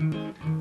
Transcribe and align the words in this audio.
Mm-hmm. 0.00 0.59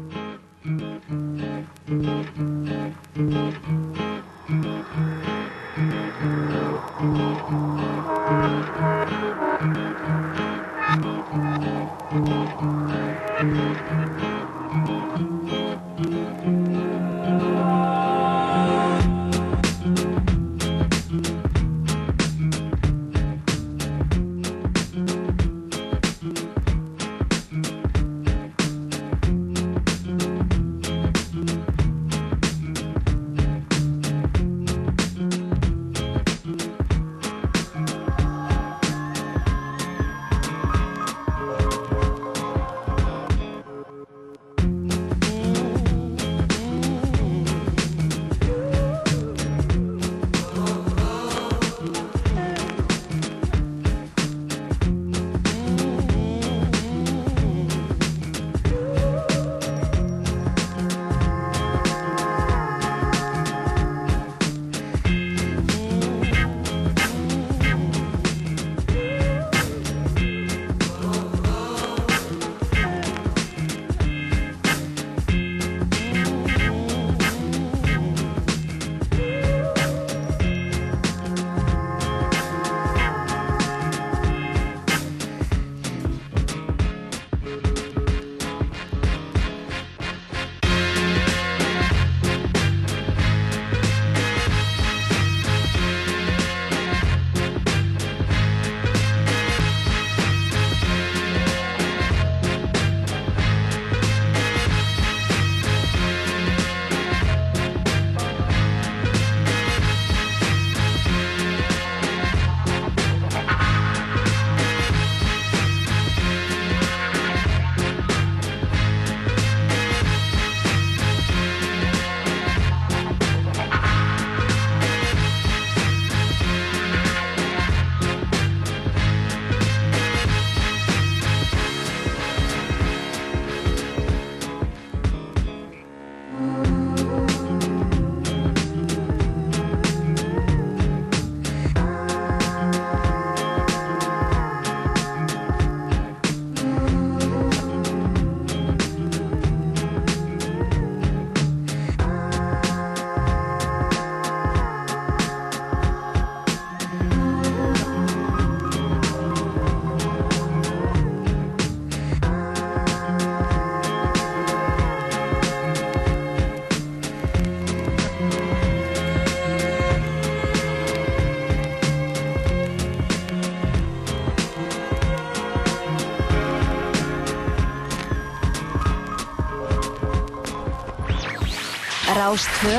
Rástvö, 182.29 182.77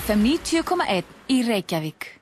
FM 0.00 0.24
90.1 0.24 1.04
í 1.28 1.42
Reykjavík. 1.44 2.20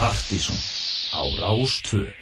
Partíson 0.00 0.56
á 1.16 1.24
Rástvö. 1.40 2.12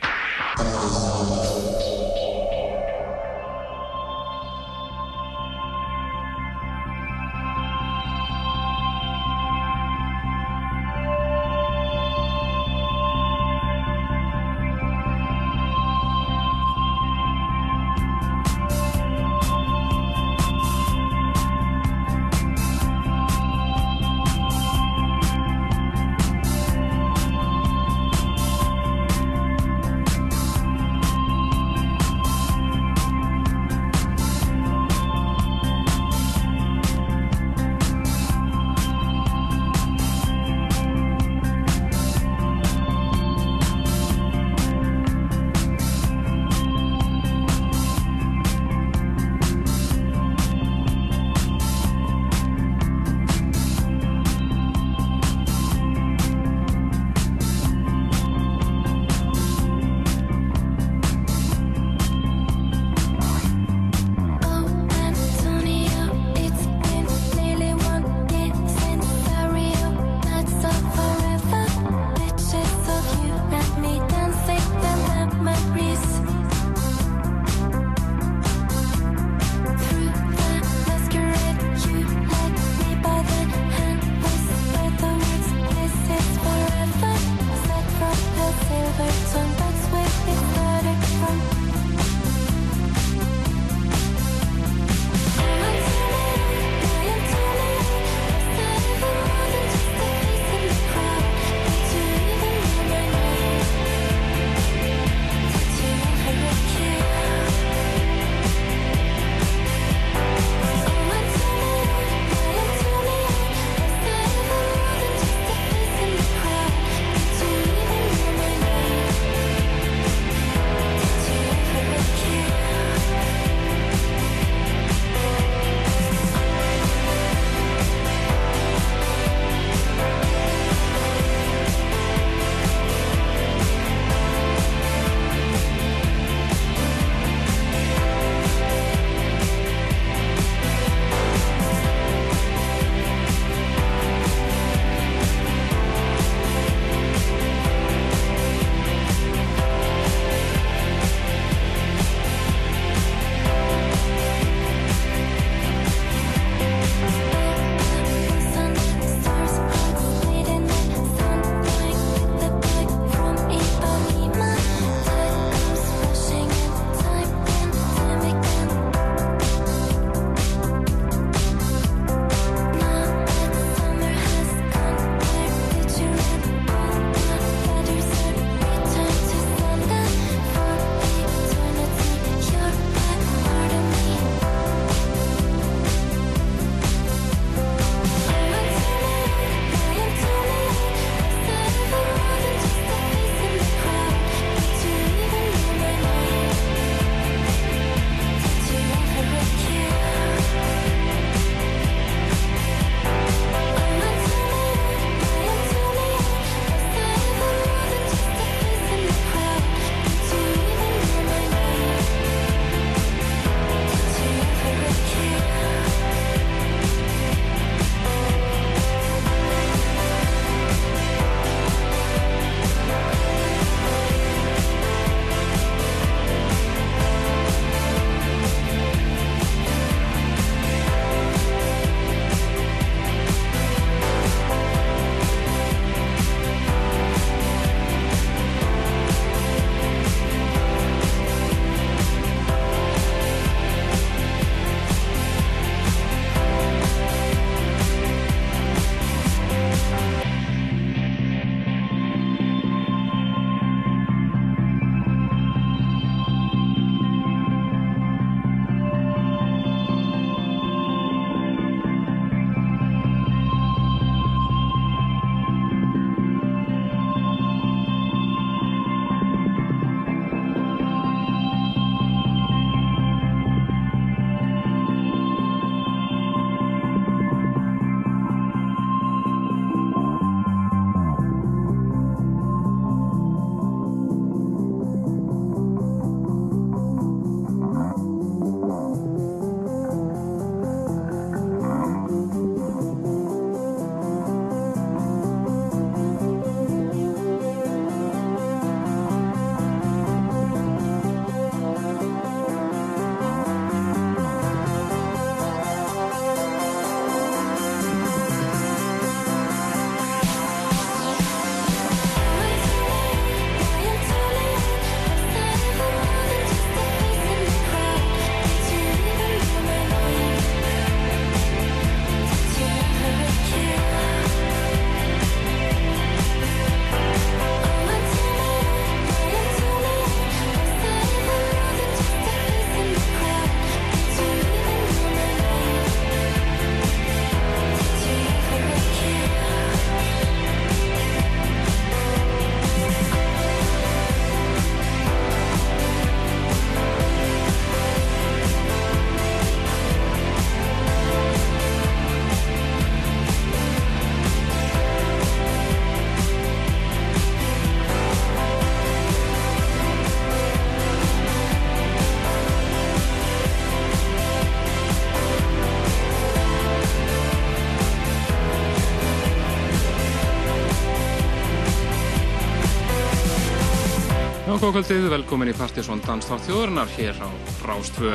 Góðkvöldið, 374.62 375.06
velkomin 375.12 375.50
í 375.50 375.54
Partisón 375.56 376.00
Danstátt 376.04 376.46
þjóðurnar 376.46 376.88
hér 376.94 377.16
á 377.20 377.28
Rástfö. 377.66 378.14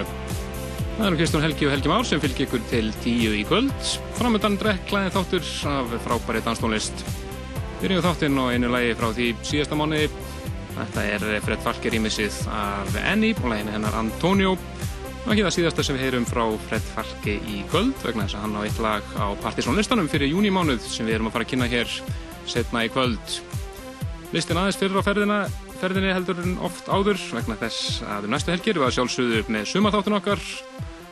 Það 0.95 1.05
eru 1.05 1.19
Kristján 1.19 1.43
Helgi 1.45 1.67
og 1.67 1.73
Helgi 1.73 1.91
Már 1.91 2.07
sem 2.07 2.21
fylgir 2.23 2.47
ykkur 2.47 2.63
til 2.71 2.89
tíu 3.03 3.33
í 3.37 3.43
kvöld. 3.45 3.89
Framöndan 4.17 4.57
drekklæði 4.61 5.11
þáttur 5.13 5.51
af 5.69 5.93
frábæri 6.05 6.41
danstónlist. 6.45 7.03
Byrjum 7.83 8.01
þáttinn 8.07 8.41
á 8.41 8.45
einu 8.53 8.71
lægi 8.73 8.97
frá 8.97 9.07
því 9.13 9.27
síðasta 9.51 9.77
mánuði. 9.77 10.09
Þetta 10.79 11.05
er 11.13 11.27
Fred 11.45 11.65
Falker 11.65 11.97
ímissið 11.99 12.37
af 12.49 12.99
Annie 13.03 13.37
og 13.37 13.49
læginu 13.51 13.75
hennar 13.77 14.01
Antonio. 14.01 14.57
Það 14.75 15.25
er 15.27 15.33
ekki 15.35 15.47
það 15.47 15.57
síðasta 15.59 15.85
sem 15.85 15.97
við 15.99 16.05
heyrum 16.07 16.29
frá 16.29 16.45
Fred 16.69 16.93
Falke 16.95 17.35
í 17.37 17.63
kvöld 17.69 17.97
vegna 18.01 18.25
þess 18.25 18.39
að 18.39 18.47
hann 18.47 18.55
á 18.57 18.65
eitt 18.65 18.79
lag 18.81 19.17
á 19.19 19.25
Partisón 19.43 19.77
listanum 19.77 20.09
fyrir 20.09 20.33
júnimánuð 20.33 20.85
sem 20.89 21.05
við 21.05 21.19
erum 21.19 21.29
að 21.29 21.37
fara 21.37 21.49
að 21.49 21.53
kynna 21.53 21.73
hér 21.75 21.99
setna 22.49 22.87
í 22.87 22.93
kvöld. 22.93 23.41
Listin 24.31 24.57
aðeins 24.57 24.79
fyrir 24.79 24.97
á 24.97 25.03
ferðina 25.03 25.43
ferðinni 25.81 26.11
heldur 26.13 26.37
en 26.43 26.59
oft 26.61 26.89
áður 26.91 27.17
vegna 27.33 27.55
þess 27.57 28.01
að 28.05 28.27
um 28.27 28.33
næstu 28.35 28.53
helgir 28.53 28.77
að 28.81 28.93
sjálfsögðu 28.97 29.39
upp 29.41 29.49
með 29.53 29.67
sumaþáttun 29.71 30.17
okkar. 30.19 30.43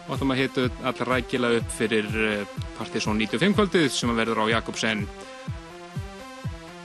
Og 0.05 0.11
ætlum 0.15 0.33
að 0.33 0.41
hitu 0.43 0.65
allar 0.89 1.09
rækila 1.13 1.51
upp 1.57 1.71
fyrir 1.73 2.07
eh, 2.25 2.51
Partisón 2.77 3.17
95 3.21 3.57
kvöldið 3.57 3.87
sem 3.93 4.13
verður 4.17 4.43
á 4.45 4.51
Jakobsen. 4.55 5.03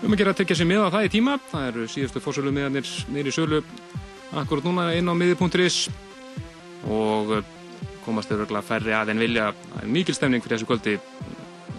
Um 0.04 0.12
að 0.12 0.20
gera 0.20 0.34
að 0.34 0.40
tekja 0.42 0.58
sér 0.60 0.68
miða 0.68 0.88
á 0.88 0.94
það 0.96 1.08
í 1.08 1.12
tíma. 1.16 1.36
Það 1.50 1.68
eru 1.70 1.88
síðustu 1.92 2.24
fórsölu 2.24 2.52
miðanir 2.56 2.88
nýri 3.12 3.32
sölu 3.32 3.60
akkurat 4.34 4.68
núna 4.68 4.90
inn 4.96 5.08
á 5.08 5.14
miði.is 5.16 5.78
og 6.88 7.36
eh, 7.38 7.50
komast 8.04 8.32
þau 8.32 8.38
örgulega 8.42 8.64
færri 8.64 8.96
að 8.96 9.12
en 9.12 9.24
vilja. 9.24 9.50
Mikil 9.84 10.16
stemning 10.16 10.44
fyrir 10.44 10.56
þessu 10.56 10.70
kvöldi. 10.72 10.96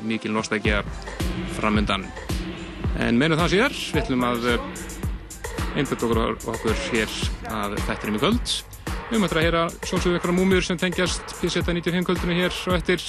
Mikil 0.06 0.34
nostækja 0.38 0.84
framundan. 1.58 2.06
En 3.02 3.18
meðnum 3.18 3.42
það 3.42 3.56
síðar. 3.56 3.80
Við 3.90 4.04
ætlum 4.06 4.30
að 4.30 4.52
einbjönd 5.76 6.04
okkur 6.08 6.20
okkur 6.56 6.78
hér 6.90 7.12
að 7.52 7.76
þættinum 7.86 8.18
í 8.18 8.22
kvöld. 8.24 8.54
Við 9.06 9.22
möttum 9.22 9.38
að 9.38 9.46
heyra 9.46 9.64
sjálfsögðu 9.86 10.18
ykkur 10.18 10.32
á 10.34 10.38
múmiur 10.40 10.66
sem 10.66 10.80
tengjast 10.82 11.36
P.S.A. 11.38 11.62
95 11.68 12.08
kvöldinu 12.08 12.38
hér 12.40 12.56
og 12.72 12.78
eftir. 12.78 13.04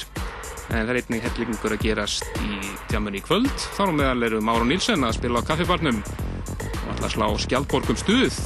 En 0.66 0.82
það 0.82 0.90
er 0.92 0.99
einnig 1.00 1.25
hellingur 1.25 1.76
að 1.76 1.85
gerast 1.85 2.40
í 2.42 2.58
tjaman 2.90 3.16
í 3.16 3.23
kvöld. 3.25 3.54
Þá 3.76 3.82
meðal 3.94 4.26
eru 4.28 4.42
Máru 4.44 4.66
Nílsen 4.66 5.06
að 5.06 5.16
spila 5.20 5.40
á 5.40 5.49
kaffibarnum 5.49 6.02
og 6.02 6.90
alltaf 6.92 7.14
slá 7.14 7.26
skjaldborgum 7.46 8.00
stuð. 8.02 8.40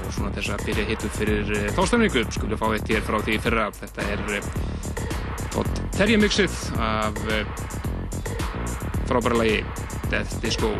Og 0.00 0.10
svona 0.16 0.32
þess 0.34 0.54
að 0.56 0.66
byrja 0.70 0.90
hittum 0.90 1.16
fyrir 1.20 1.52
eh, 1.54 1.70
þástemningu. 1.76 2.26
Skulum 2.34 2.60
fá 2.60 2.68
eitt 2.72 2.90
hér 2.90 3.04
frá 3.06 3.20
því 3.20 3.40
fyrra. 3.46 3.68
Þetta 3.76 4.08
er 4.14 4.24
Todd 5.52 5.70
eh, 5.70 5.82
Terje 5.96 6.22
mixið 6.24 6.62
af 6.82 7.20
eh, 7.30 7.44
frábæra 9.06 9.44
lagi 9.44 9.60
Death 10.10 10.40
Disco. 10.42 10.74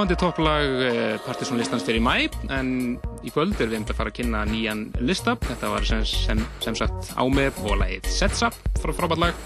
Náðandi 0.00 0.16
topplag 0.16 0.78
eh, 0.80 1.16
Partiðsson-listans 1.26 1.82
fyrir 1.84 2.00
mæ, 2.00 2.30
en 2.56 2.68
í 3.20 3.28
kvöld 3.34 3.58
er 3.60 3.68
við 3.68 3.82
um 3.82 3.82
að 3.84 3.98
fara 3.98 4.08
að 4.08 4.14
kynna 4.16 4.38
nýjan 4.48 4.78
lista. 5.04 5.34
Þetta 5.44 5.72
var 5.74 5.84
sem, 5.84 6.06
sem, 6.08 6.38
sem 6.64 6.78
sagt 6.78 7.10
Ámef 7.20 7.58
og 7.66 7.74
lagið 7.82 8.08
Setsa 8.08 8.48
frá 8.80 8.94
frábært 8.96 9.20
lag. 9.20 9.42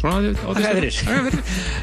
Svona, 0.00 0.32
það 0.42 0.58
er 0.72 0.88
fyrir. 0.88 1.38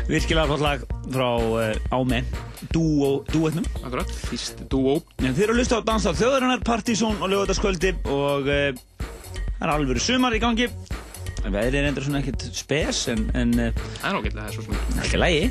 Virkilega 0.10 0.50
flott 0.50 0.66
lag 0.66 0.84
frá 1.14 1.30
uh, 1.32 1.96
Ámef, 1.96 2.36
dúetnum. 2.76 3.70
Akkurat, 3.80 4.12
fyrst 4.26 4.66
dúó. 4.68 4.98
Þeir 5.24 5.46
eru 5.46 5.56
að 5.56 5.62
lusta 5.62 5.80
á 5.80 5.88
Danstáð 5.94 6.26
þjóðarinnar, 6.26 6.68
Partiðsson 6.68 7.24
og 7.24 7.32
lögutaskvöldi 7.38 7.96
og 8.04 8.52
uh, 8.52 8.84
það 9.00 9.64
er 9.64 9.74
alveg 9.78 10.04
sumar 10.04 10.36
í 10.36 10.44
gangi. 10.44 10.68
Veðrið 11.44 11.80
er 11.80 11.88
endur 11.90 12.06
svona 12.06 12.22
ekkert 12.24 12.46
spes 12.56 13.02
en... 13.12 13.26
en 13.36 13.50
eh, 13.60 13.82
það 14.00 14.06
er 14.08 14.20
ágætlega, 14.20 14.44
það 14.44 14.46
er 14.48 14.56
svo 14.56 14.64
svona... 14.68 15.02
Ekki 15.04 15.20
lægi. 15.20 15.50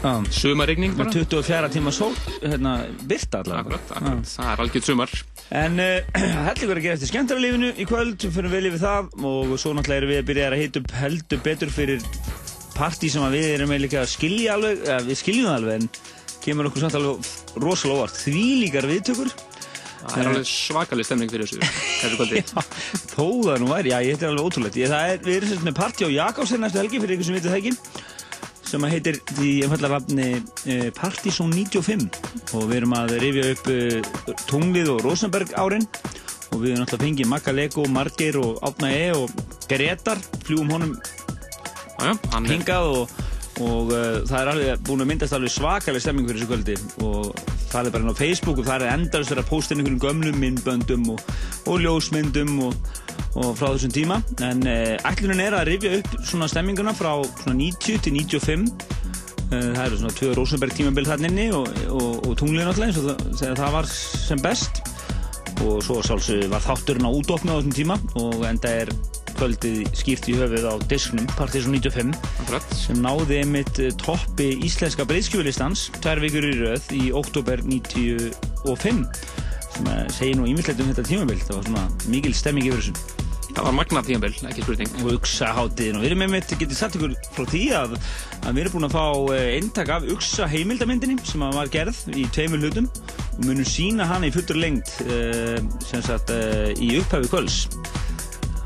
Um, 0.00 0.24
sumarregning 0.32 0.94
bara. 0.96 1.10
24 1.12 1.68
tíma 1.74 1.90
sól, 1.92 2.14
hérna, 2.40 2.86
byrta 3.04 3.42
allavega. 3.42 3.78
Það 4.24 4.46
er 4.48 4.62
algjört 4.64 4.86
sumar. 4.88 5.10
En 5.52 5.76
uh, 5.82 6.20
heldur 6.46 6.70
verið 6.70 6.78
að 6.78 6.86
gera 6.86 6.96
eftir 6.96 7.10
skemmtarlífinu 7.10 7.72
í 7.76 7.84
kvöld, 7.88 8.16
við 8.24 8.32
fyrir 8.38 8.54
vel 8.54 8.62
yfir 8.70 8.80
það 8.80 9.10
og 9.28 9.52
svo 9.60 9.74
náttúrulega 9.76 10.00
erum 10.00 10.12
við 10.14 10.22
að 10.22 10.30
byrja 10.30 10.46
að 10.48 10.62
hita 10.62 10.80
upp 10.80 10.94
heldur 11.02 11.42
betur 11.44 11.74
fyrir 11.74 12.06
partí 12.72 13.10
sem 13.12 13.26
við 13.34 13.48
erum 13.58 13.68
með 13.74 13.82
líka 13.84 14.00
að 14.00 14.08
skilja 14.14 14.54
alveg, 14.56 14.80
eða 14.86 15.04
við 15.10 15.20
skiljum 15.20 15.50
það 15.50 15.58
alveg 15.58 15.82
en 15.82 15.90
kemur 16.46 16.70
okkur 16.70 16.86
samt 16.86 16.96
alveg 16.96 17.60
rosalega 17.60 18.00
óvart. 18.00 18.20
Því 18.24 18.46
líkar 18.62 18.88
viðtökur. 18.88 19.34
Það 20.00 20.16
er 20.22 20.30
alveg 20.30 20.48
svakalig 20.48 21.04
stemning 21.04 21.28
fyrir 21.28 21.44
þessu, 21.44 22.40
þó 23.12 23.26
það 23.44 23.58
nú 23.60 23.68
væri, 23.68 23.92
já, 23.92 23.98
ég 24.00 24.16
heitir 24.16 24.30
alveg 24.30 24.78
er, 24.80 25.20
við 25.26 25.34
erum 25.34 25.50
sérst 25.50 25.66
með 25.66 25.76
partí 25.76 26.08
á 26.08 26.10
Jakobsen 26.14 26.64
næstu 26.64 26.80
helgi 26.80 27.02
fyrir 27.02 27.18
ykkur 27.18 27.28
sem 27.28 27.36
veitir 27.36 27.52
það 27.52 27.58
ekki, 27.60 27.74
sem 28.70 28.84
heitir 28.86 29.18
því 29.32 29.52
einfallar 29.66 29.96
rafni 29.96 30.26
eh, 30.70 30.90
Partizón 30.94 31.54
95 31.54 32.06
og 32.54 32.68
við 32.70 32.76
erum 32.80 32.94
að 32.98 33.16
rifja 33.22 33.46
upp 33.54 33.70
eh, 33.72 34.36
Tunglið 34.46 34.92
og 34.94 35.02
Rosenberg 35.08 35.54
árin. 35.58 35.86
Og 36.50 36.64
við 36.64 36.72
erum 36.72 36.84
alltaf 36.84 37.02
fengið 37.02 37.28
Magga 37.30 37.54
Lego, 37.54 37.84
Margeir 37.90 38.38
og 38.40 38.58
Átna 38.66 38.90
E 38.90 39.10
og 39.14 39.30
Gretar, 39.70 40.18
fljúum 40.46 40.72
honum 40.74 40.96
hingað 42.48 42.88
og 42.94 43.18
og 43.60 43.90
uh, 43.92 44.22
það 44.24 44.38
er 44.38 44.50
alveg 44.54 44.84
búin 44.88 45.04
að 45.04 45.08
myndast 45.10 45.34
alveg 45.36 45.52
svakalega 45.52 46.00
stemming 46.00 46.28
fyrir 46.28 46.40
þessu 46.40 46.48
kvöldi. 46.48 46.76
Og 47.04 47.59
er 47.78 47.92
bara 47.94 48.02
inn 48.02 48.12
á 48.12 48.18
Facebook 48.18 48.60
og 48.60 48.70
er 48.74 48.86
endast 48.90 49.32
að 49.34 49.46
posta 49.48 49.74
inn 49.74 49.82
einhverjum 49.82 50.02
gömlum 50.02 50.40
myndböndum 50.42 51.12
og, 51.14 51.22
og 51.70 51.80
ljósmyndum 51.84 52.56
og, 52.66 52.74
og 53.38 53.52
frá 53.58 53.68
þessum 53.68 53.94
tíma. 53.94 54.20
En 54.46 54.64
uh, 54.66 54.96
ætlunin 55.10 55.42
er 55.44 55.58
að 55.58 55.68
rifja 55.70 56.00
upp 56.00 56.16
svona 56.26 56.50
stemminguna 56.50 56.94
frá 56.98 57.12
svona 57.42 57.58
90 57.60 58.02
til 58.06 58.16
95 58.18 58.66
uh, 58.66 59.70
það 59.76 59.84
eru 59.86 60.00
svona 60.02 60.16
tvö 60.18 60.32
Rosenberg 60.38 60.76
tímabild 60.76 61.12
þarna 61.12 61.30
inni 61.30 61.48
og, 61.54 61.70
og 62.26 62.34
tunglinn 62.40 62.66
alltaf 62.66 62.88
eins 62.88 63.00
og 63.00 63.10
það, 63.12 63.54
það 63.62 63.76
var 63.78 63.92
sem 63.94 64.42
best. 64.44 64.82
Og 65.60 65.82
svo 65.84 66.00
sálsum 66.04 66.46
var 66.50 66.64
þátturinn 66.64 67.06
á 67.06 67.10
útofna 67.12 67.54
á 67.54 67.58
þessum 67.60 67.76
tíma 67.76 68.00
og 68.18 68.46
enda 68.48 68.76
er 68.82 68.94
kvöldið 69.40 69.86
skýrt 69.96 70.26
í 70.28 70.34
höfuð 70.36 70.66
á 70.68 70.74
disknum 70.90 71.28
Partiðsson 71.32 71.72
95 71.78 72.10
Akkurat. 72.42 72.74
sem 72.76 72.98
náði 73.00 73.38
einmitt 73.40 73.78
eh, 73.80 73.94
toppi 73.96 74.50
íslenska 74.66 75.06
breyðskjúlistans 75.08 75.86
tvær 76.02 76.20
vikur 76.20 76.44
í 76.44 76.50
rauð 76.58 76.90
í 76.98 77.06
oktober 77.16 77.62
95 77.64 79.06
sem 79.70 79.88
segir 80.12 80.36
nú 80.36 80.44
ímyndilegt 80.50 80.82
um 80.84 80.90
þetta 80.92 81.06
tímabild 81.08 81.46
það 81.46 81.56
var 81.56 81.70
svona 81.70 82.12
mikil 82.12 82.34
stemming 82.36 82.68
yfir 82.68 82.82
þessu. 82.82 83.16
Það 83.50 83.66
var 83.66 83.74
magna 83.74 84.02
tímabild, 84.06 84.42
ekki 84.46 84.62
spurning. 84.62 84.92
Og 85.00 85.16
Uxa-háttiðin 85.16 85.96
og 85.98 86.04
við 86.04 86.10
erum 86.10 86.24
einmitt 86.26 86.52
getið 86.52 86.76
satt 86.78 86.98
ykkur 86.98 87.16
frá 87.34 87.48
því 87.50 87.62
að, 87.80 87.96
að 88.44 88.52
við 88.52 88.62
erum 88.62 88.76
búin 88.76 88.88
að 88.90 88.94
fá 88.98 89.06
eh, 89.38 89.48
eintak 89.56 89.94
af 89.96 90.06
Uxa 90.14 90.50
heimildamindinni 90.52 91.16
sem 91.26 91.46
var 91.56 91.72
gerð 91.72 92.04
í 92.12 92.28
tveimur 92.36 92.60
hlutum. 92.60 92.90
Og 93.38 93.48
munum 93.48 93.66
sína 93.66 94.06
hana 94.10 94.28
í 94.28 94.34
fullur 94.36 94.60
lengt 94.60 94.92
sem 95.88 96.04
sagt 96.04 96.28
í 96.76 96.92
upphæfi 97.00 97.32
kvöls 97.32 97.62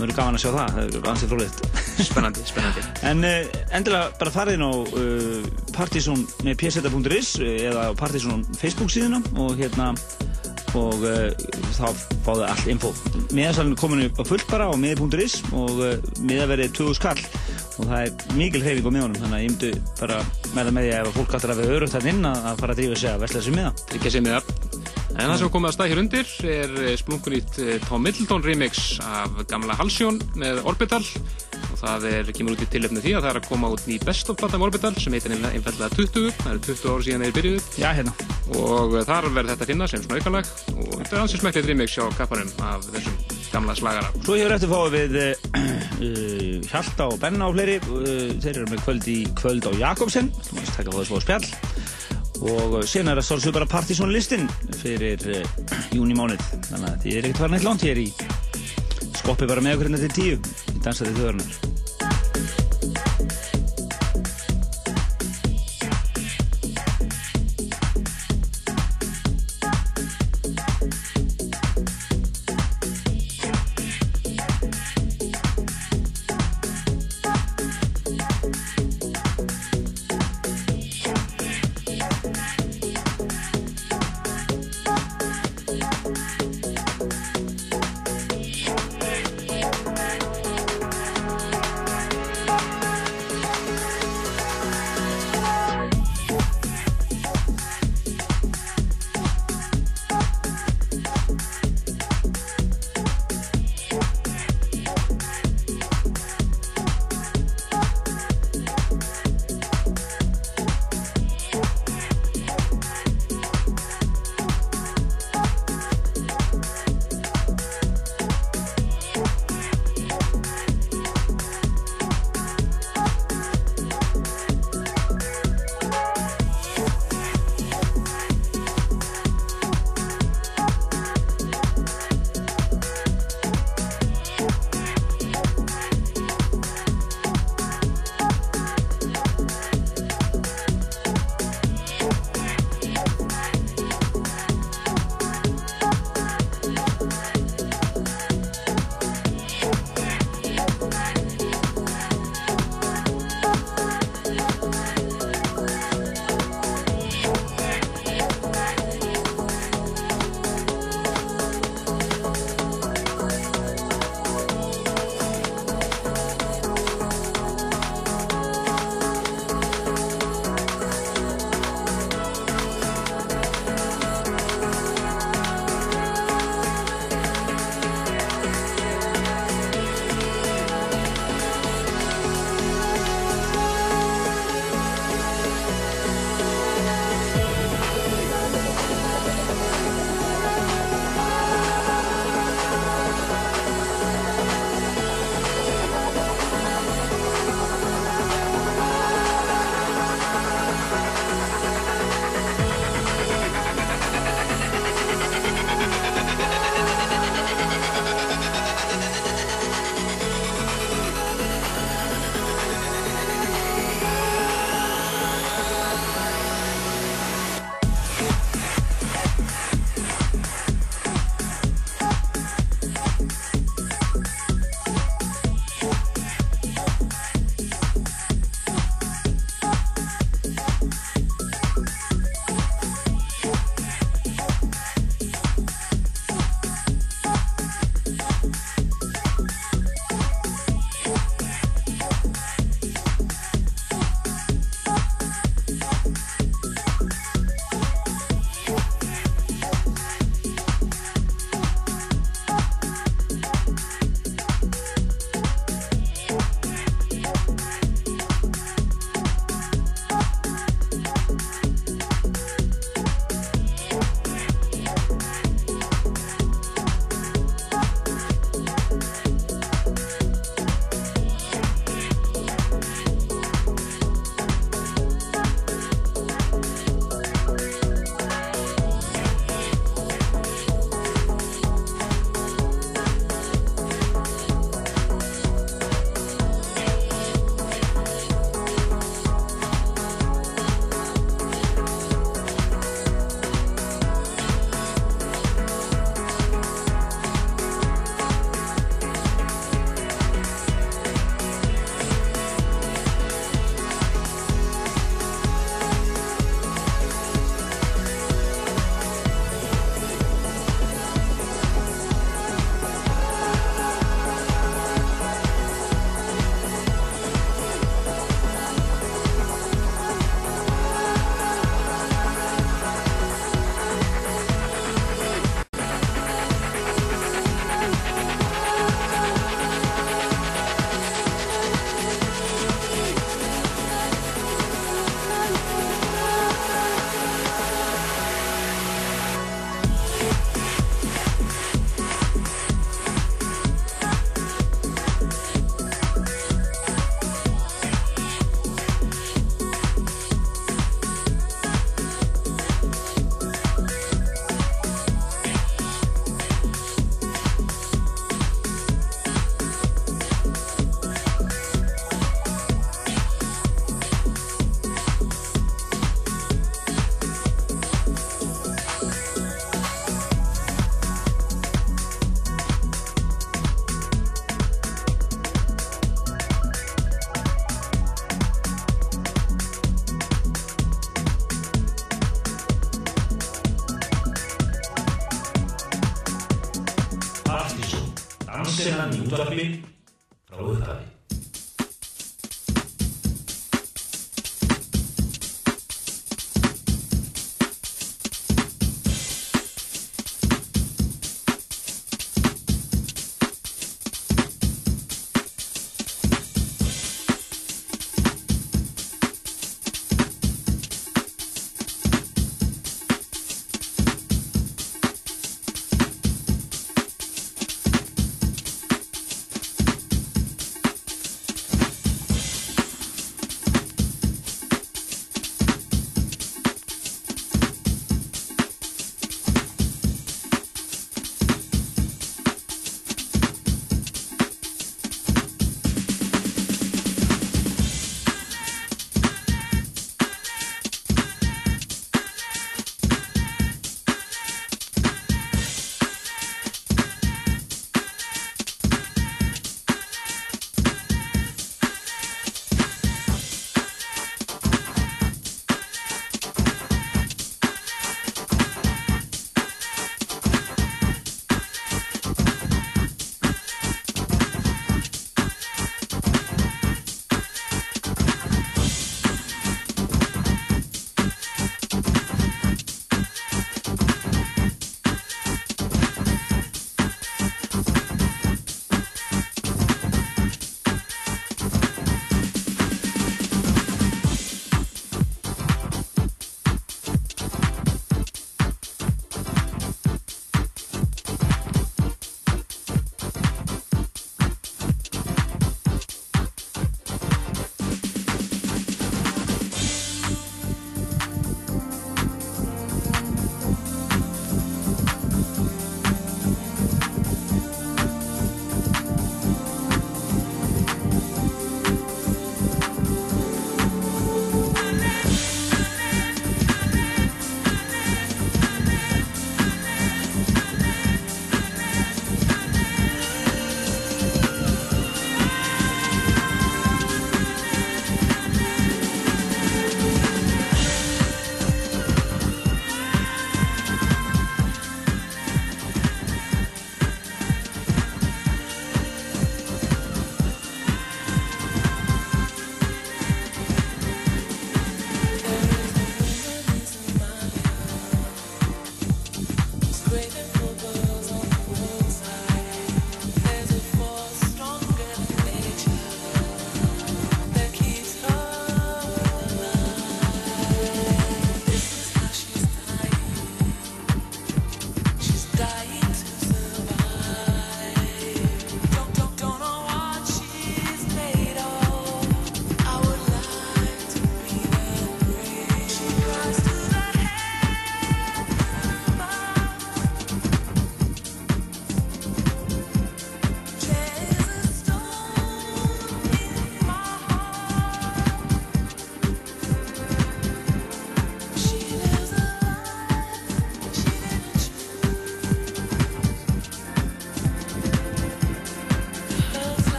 það 0.00 0.06
verður 0.06 0.18
gaman 0.20 0.38
að 0.38 0.42
sjá 0.44 0.50
það, 0.54 0.70
það 0.76 0.96
er 0.98 1.10
ansið 1.10 1.32
fróliðt 1.34 1.60
Spennandi, 2.00 2.44
spennandi. 2.48 2.84
En 3.10 3.26
uh, 3.26 3.60
endilega 3.76 4.08
bara 4.20 4.32
farið 4.32 4.56
inn 4.56 4.64
á 4.64 4.72
uh, 4.72 5.48
partysón.pseta.is 5.76 7.30
eða 7.44 7.86
partysón 8.00 8.44
Facebook 8.56 8.92
síðuna 8.92 9.20
og 9.36 9.60
hérna 9.60 9.92
og 10.78 11.02
uh, 11.02 11.28
þá 11.76 11.86
fáðu 12.24 12.46
allt 12.46 12.70
info. 12.70 12.92
Miðasalinn 13.34 13.74
er 13.74 13.80
komin 13.80 14.04
upp 14.06 14.22
á 14.22 14.24
fullt 14.30 14.46
bara 14.50 14.70
á 14.70 14.74
miði.is 14.78 15.40
og 15.52 15.84
miðaverið 16.24 16.76
2000 16.78 17.00
skall 17.00 17.20
og 17.80 17.88
það 17.88 18.00
er 18.06 18.36
mikil 18.38 18.64
hreyfing 18.64 18.88
á 18.88 18.92
miðunum 18.94 19.20
þannig 19.20 19.36
að 19.36 19.44
ég 19.44 19.54
myndi 19.54 19.72
bara 20.00 20.20
meða 20.56 20.74
með 20.76 20.86
því 20.88 20.96
að 20.96 21.14
fólk 21.18 21.38
alltaf 21.38 21.62
er 21.64 21.76
örugt 21.76 21.96
þann 21.96 22.10
inn 22.14 22.28
að 22.30 22.50
fara 22.62 22.76
að 22.76 22.82
drífa 22.82 23.00
sig 23.02 23.12
að 23.12 23.24
vesla 23.26 23.40
þessu 23.40 23.56
miða. 23.56 23.72
Ekki 23.90 24.06
að 24.06 24.14
segja 24.16 24.28
miða 24.28 24.69
En 25.18 25.26
það 25.26 25.38
sem 25.40 25.50
komið 25.52 25.68
að 25.68 25.74
stað 25.74 25.90
hér 25.90 26.00
undir 26.00 26.28
er 26.46 26.74
eh, 26.84 26.96
splunkunýtt 27.00 27.58
eh, 27.64 27.78
Tom 27.88 28.04
Middleton 28.06 28.44
remix 28.44 28.98
af 29.02 29.40
gamla 29.50 29.74
Halsjón 29.78 30.20
með 30.38 30.60
Orbital. 30.70 31.02
Og 31.70 31.80
það 31.80 32.06
er, 32.10 32.30
kemur 32.36 32.54
út 32.54 32.62
í 32.64 32.68
tilöfnu 32.70 33.02
því 33.02 33.14
að 33.16 33.24
það 33.26 33.30
er 33.32 33.40
að 33.40 33.48
koma 33.50 33.70
út 33.74 33.84
ný 33.88 33.98
best 34.04 34.30
of 34.30 34.38
platta 34.40 34.58
með 34.58 34.70
Orbital 34.70 34.92
sem 34.96 35.14
heitir 35.16 35.34
einfallega 35.34 35.90
20, 35.96 36.30
það 36.40 36.52
eru 36.52 36.62
20 36.68 36.92
ára 36.92 37.06
síðan 37.06 37.24
þeir 37.26 37.36
byrjuðu. 37.38 37.62
Já, 37.82 37.88
hérna. 37.98 38.14
Og 38.60 38.96
eh, 38.96 39.06
þar 39.10 39.28
verður 39.28 39.52
þetta 39.52 39.66
að 39.66 39.72
finna 39.72 39.90
sem 39.90 40.04
svona 40.06 40.20
aukalag. 40.20 40.52
Og 40.76 40.90
þetta 40.94 41.16
er 41.16 41.22
ansins 41.24 41.44
smæklið 41.44 41.70
remix 41.72 41.98
á 41.98 42.06
kapparum 42.18 42.52
af 42.70 42.90
þessum 42.94 43.20
gamla 43.50 43.76
slagara. 43.78 44.12
Svo 44.22 44.38
hefur 44.38 44.56
eftir 44.56 44.70
fáið 44.70 44.96
við 44.96 45.18
uh, 45.20 46.68
Hjalta 46.70 47.10
og 47.10 47.18
Benna 47.22 47.50
og 47.50 47.56
fleiri. 47.58 47.80
Uh, 47.90 48.30
þeir 48.38 48.54
eru 48.54 48.68
með 48.70 48.84
kvöld 48.86 49.10
í 49.10 49.18
kvöld 49.42 49.66
á 49.66 49.72
Jakobsen. 49.88 50.30
Þú 50.46 50.60
veist, 50.60 50.78
það 50.78 51.02
er 51.02 51.26
spjall 51.26 51.98
og 52.40 52.76
sen 52.88 53.10
er 53.10 53.20
það 53.20 53.26
svolítið 53.28 53.56
bara 53.58 53.70
Partiðsson 53.74 54.14
listin 54.14 54.46
fyrir 54.80 55.26
uh, 55.28 55.58
júni 55.92 56.16
mánuð 56.16 56.40
þannig 56.70 56.88
að 56.92 57.02
þið 57.04 57.18
er 57.18 57.28
ekkert 57.28 57.42
farin 57.44 57.58
eitt 57.58 57.68
langt 57.68 57.84
hér 57.84 58.00
í 58.00 58.08
skoppi 59.20 59.50
bara 59.50 59.64
með 59.64 59.76
okkur 59.76 59.90
hérna 59.90 60.02
til 60.06 60.16
tíu. 60.16 60.40
Í 60.72 60.80
dansaði 60.86 61.18
þjóðarnar 61.18 61.79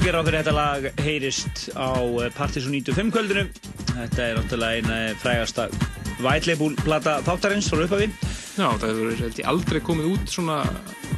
maður 0.00 0.08
gerir 0.08 0.16
á 0.16 0.24
fyrir 0.24 0.40
þetta 0.40 0.52
lag 0.56 0.84
heyrist 1.04 1.58
á 1.76 1.92
eh, 2.00 2.30
Partisan 2.32 2.72
95 2.72 3.10
kvöldinu. 3.12 3.42
Þetta 3.90 4.22
er 4.24 4.38
náttúrulega 4.38 4.78
eina 4.78 4.96
frægasta 5.20 5.66
White 6.24 6.48
Label 6.48 6.76
plata 6.80 7.18
þáttarins 7.26 7.68
frá 7.68 7.82
upphafi. 7.84 8.06
Já, 8.56 8.64
það 8.80 8.86
hefur 8.86 9.10
ég, 9.26 9.42
aldrei 9.50 9.80
komið 9.84 10.08
út 10.14 10.32
svona 10.32 10.56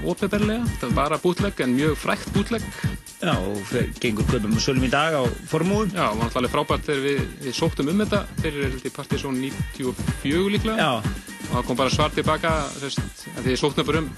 ópeberlega. 0.02 0.66
Það 0.80 0.96
var 0.96 0.98
bara 0.98 1.20
bútlegg 1.22 1.62
en 1.62 1.76
mjög 1.76 1.94
frækt 2.02 2.34
bútlegg. 2.34 2.66
Já, 3.22 3.36
og 3.38 3.70
gengur 4.02 4.26
köpum 4.32 4.58
og 4.58 4.64
sölum 4.64 4.88
í 4.88 4.90
dag 4.90 5.14
á 5.14 5.22
formúðum. 5.52 5.94
Já, 5.94 6.08
það 6.08 6.18
var 6.18 6.26
náttúrulega 6.26 6.54
frábært 6.56 6.88
þegar 6.88 7.06
við, 7.06 7.24
við 7.46 7.58
sóttum 7.60 7.92
um 7.92 8.02
þetta 8.02 8.24
fyrir 8.42 8.78
Partisan 8.98 9.38
94 9.38 10.54
líklega. 10.56 10.82
Já, 10.82 11.22
og 11.52 11.54
það 11.54 11.66
kom 11.70 11.82
bara 11.84 11.94
svart 11.94 12.18
tilbaka 12.18 12.56
því 12.80 13.46
þið 13.46 13.60
sóttum 13.62 13.92
bara 13.92 14.02
um 14.02 14.10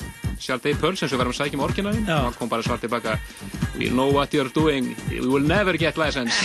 Shall 0.44 0.60
Day 0.60 0.76
Pearls 0.76 1.00
eins 1.00 1.14
og 1.14 1.20
verðum 1.22 1.32
að 1.34 1.40
sækja 1.40 1.58
um 1.58 1.64
orginalin 1.64 2.04
Já. 2.04 2.18
og 2.18 2.26
það 2.28 2.38
kom 2.40 2.50
bara 2.52 2.66
svart 2.66 2.84
tilbaka 2.84 3.18
We 3.78 3.88
know 3.88 4.10
what 4.12 4.34
you're 4.36 4.52
doing, 4.52 4.92
we 5.08 5.20
will 5.24 5.46
never 5.46 5.76
get 5.80 5.96
license 6.00 6.36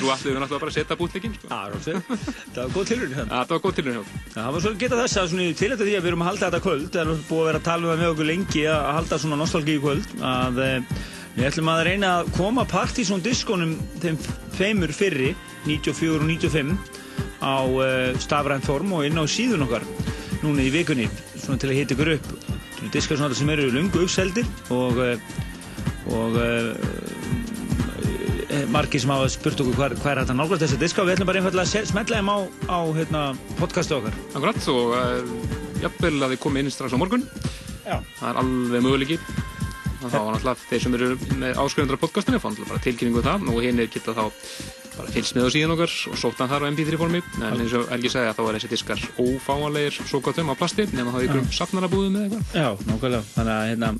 Svo 0.00 0.10
allir 0.14 0.32
við 0.32 0.38
náttúrulega 0.40 0.60
bara 0.62 0.70
að 0.70 0.76
setja 0.76 0.96
bútleikin 0.96 1.32
sko. 1.34 1.48
það 1.50 1.72
var 1.72 1.80
svo. 1.84 1.94
Góð 2.74 2.84
tilhörni 2.90 3.16
þannig. 3.16 3.32
Það 3.32 3.50
var 3.50 3.62
góð 3.64 3.74
tilhörn 3.78 3.96
hjá 3.96 4.04
Það 4.34 4.50
var 4.54 4.64
svo 4.64 4.72
geta 4.80 5.00
þess 5.00 5.20
að 5.20 5.34
til 5.34 5.70
þetta 5.72 5.88
því 5.88 5.94
að 5.96 6.04
við 6.04 6.10
erum 6.10 6.22
að 6.24 6.30
halda 6.30 6.46
þetta 6.46 6.60
kvöld. 6.66 6.86
Það 6.94 7.00
er 7.02 7.22
búið 7.28 7.40
að 7.40 7.48
vera 7.48 7.60
að 7.60 7.66
tala 7.68 7.82
um 7.82 7.90
það 7.90 8.00
með 8.00 8.12
okkur 8.14 8.28
lengi 8.30 8.62
að 8.70 8.86
halda 8.96 9.18
svona 9.24 9.40
nostalgíu 9.40 9.82
kvöld. 9.82 10.14
Að 10.30 10.62
eh, 10.64 10.78
við 11.36 11.48
ætlum 11.50 11.72
að 11.74 11.82
reyna 11.90 12.12
að 12.20 12.30
koma 12.38 12.66
Partizón 12.70 13.24
diskonum 13.24 13.74
þeim 14.04 14.20
feimur 14.56 14.94
fyrri, 14.94 15.34
94 15.66 16.14
og 16.16 16.24
95 16.30 16.72
á 17.40 17.56
uh, 17.64 18.18
stafrænt 18.20 18.66
form 18.68 18.94
og 18.96 19.06
inn 19.08 19.20
á 19.20 19.24
síðun 19.24 19.64
okkar 19.66 19.84
núna 20.44 20.64
í 20.64 20.72
vikunni 20.72 21.08
svona 21.50 21.62
til 21.62 21.70
að 21.72 21.78
hita 21.80 21.94
ykkur 21.96 22.12
upp. 22.14 22.26
Diskar 22.94 23.18
svona 23.18 23.34
sem 23.34 23.50
eru 23.50 23.70
lungu 23.74 24.04
uppseldir 24.04 24.46
og 24.70 24.94
uh, 25.02 25.16
og 26.10 26.32
uh, 26.38 26.74
margir 28.70 29.02
sem 29.02 29.10
hafa 29.10 29.28
spurt 29.30 29.60
okkur 29.62 29.76
hvað, 29.76 29.96
hvað 30.00 30.12
er 30.12 30.20
að 30.22 30.32
nálgast 30.38 30.62
þessa 30.64 30.78
diska 30.80 31.02
og 31.02 31.08
við 31.08 31.16
ætlum 31.16 31.30
bara 31.30 31.40
einfallega 31.42 31.66
að 31.66 31.90
smetla 31.90 32.18
þeim 32.18 32.30
á, 32.30 32.38
á 32.70 32.78
hérna, 32.96 33.20
podcastu 33.58 33.98
okkar. 33.98 34.14
Akkurat 34.32 34.58
og 34.72 34.84
uh, 34.94 35.20
jafnvel 35.82 36.16
að 36.18 36.34
þið 36.34 36.42
komið 36.46 36.60
inn 36.64 36.74
strax 36.74 36.94
á 36.94 37.02
morgun. 37.02 37.24
Já. 37.84 37.96
Það 38.20 38.28
er 38.30 38.36
alveg 38.44 38.80
möguleiki. 38.86 39.18
Þá 40.00 40.16
var 40.16 40.32
náttúrulega 40.32 40.68
þeir 40.70 40.82
sem 40.84 40.94
eru 40.96 41.08
með 41.36 41.58
áskrifundar 41.60 41.98
af 41.98 42.04
podcastinu 42.04 42.38
náttúrulega 42.38 42.70
bara 42.70 42.84
tilkynningu 42.86 43.20
um 43.20 43.26
það 43.26 43.40
og 43.52 43.58
hinn 43.66 43.82
er 43.82 43.90
geta 43.92 44.16
þá 44.16 44.24
bara 45.00 45.14
fylgst 45.14 45.36
með 45.36 45.48
á 45.48 45.50
síðan 45.54 45.74
okkar 45.74 45.94
og 46.10 46.18
sótt 46.20 46.40
hann 46.42 46.50
þar 46.50 46.66
á 46.66 46.70
MP3 46.70 47.00
formi 47.00 47.20
en 47.40 47.62
eins 47.62 47.74
og 47.78 47.92
Ergi 47.94 48.12
sagði 48.12 48.30
að 48.30 48.38
þá 48.38 48.42
er 48.44 48.58
þessi 48.58 48.70
diskar 48.74 49.04
ófáanlegir 49.24 49.98
svo 50.00 50.20
gott 50.24 50.40
um 50.42 50.52
á 50.52 50.54
plasti 50.60 50.86
nema 50.92 51.14
þá 51.14 51.20
í 51.20 51.28
ykkurum 51.28 51.50
safnarabúðum 51.56 52.18
eða 52.20 52.26
eitthvað. 52.28 52.60
Já, 52.60 52.68
nákvæmlega. 52.90 53.22
Þannig 53.34 53.54
að 53.54 53.68
hérna, 53.70 53.92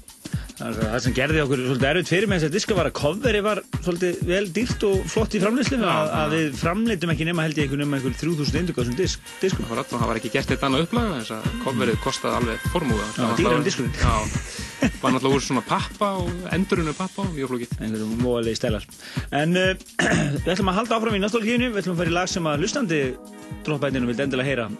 það 0.60 0.80
það 0.80 1.02
sem 1.04 1.14
gerði 1.16 1.42
okkur 1.44 1.62
svolítið 1.64 1.88
erfitt 1.90 2.10
fyrir 2.10 2.30
með 2.30 2.40
þess 2.40 2.48
að 2.50 2.56
diska 2.56 2.76
var 2.76 2.88
að 2.90 2.96
coveri 2.98 3.40
var 3.44 3.60
svolítið 3.80 4.18
vel 4.28 4.42
dýrt 4.56 4.84
og 4.88 5.04
flott 5.10 5.36
í 5.36 5.40
framleyslu 5.42 5.78
að, 5.80 6.10
að 6.20 6.34
við 6.34 6.58
framleitum 6.60 7.12
ekki 7.14 7.28
nema 7.28 7.46
held 7.46 7.60
ég 7.60 7.66
einhver 7.66 7.80
nema 7.80 7.98
einhver 7.98 8.16
3000 8.20 8.60
indug 8.60 8.76
á 8.76 8.80
þessum 8.82 8.98
disk, 8.98 9.30
diskum. 9.40 9.66
Akkurat, 9.66 9.94
og 9.94 10.02
það 10.02 10.12
var 10.12 10.20
ekki 10.20 10.32
gert 10.34 10.52
eitt 10.54 10.66
annað 10.68 10.84
upplaga 10.86 11.20
þess 11.20 11.34
að 11.38 11.48
coverið 11.64 12.00
kostaði 12.04 12.40
alveg 12.40 12.68
formúða 12.74 13.08
Já, 13.16 13.24
dýrari 13.40 13.60
en 13.60 13.66
diskurinn. 13.66 13.96
Já, 14.00 14.90
var 15.00 15.14
náttúrulega 15.16 15.40
úr 15.40 15.46
svona 15.46 15.64
pappa 15.66 16.12
og 16.20 16.46
endurinu 16.54 16.94
pappa 16.96 17.24
og 17.24 17.34
mjög 17.34 17.52
flókið 17.54 17.74
einhverjum 17.80 18.14
móalegi 18.20 18.60
stælar. 18.60 18.86
En 19.40 19.56
uh, 19.56 19.72
við 20.44 20.52
ætlum 20.54 20.72
að 20.72 20.80
halda 20.82 21.00
áfram 21.00 21.16
í 21.16 21.24
nostálgíðinu, 21.24 21.72
við 21.72 21.82
ætlum 21.82 21.96
að 21.96 22.04
fara 22.04 22.12
í 22.12 22.16
lag 22.16 22.32
sem 22.32 22.48
að 22.50 22.64
hlustandi 22.64 23.02
droppbændinu 23.66 24.10
vildi 24.10 24.26
endilega 24.26 24.52
heyra. 24.52 24.70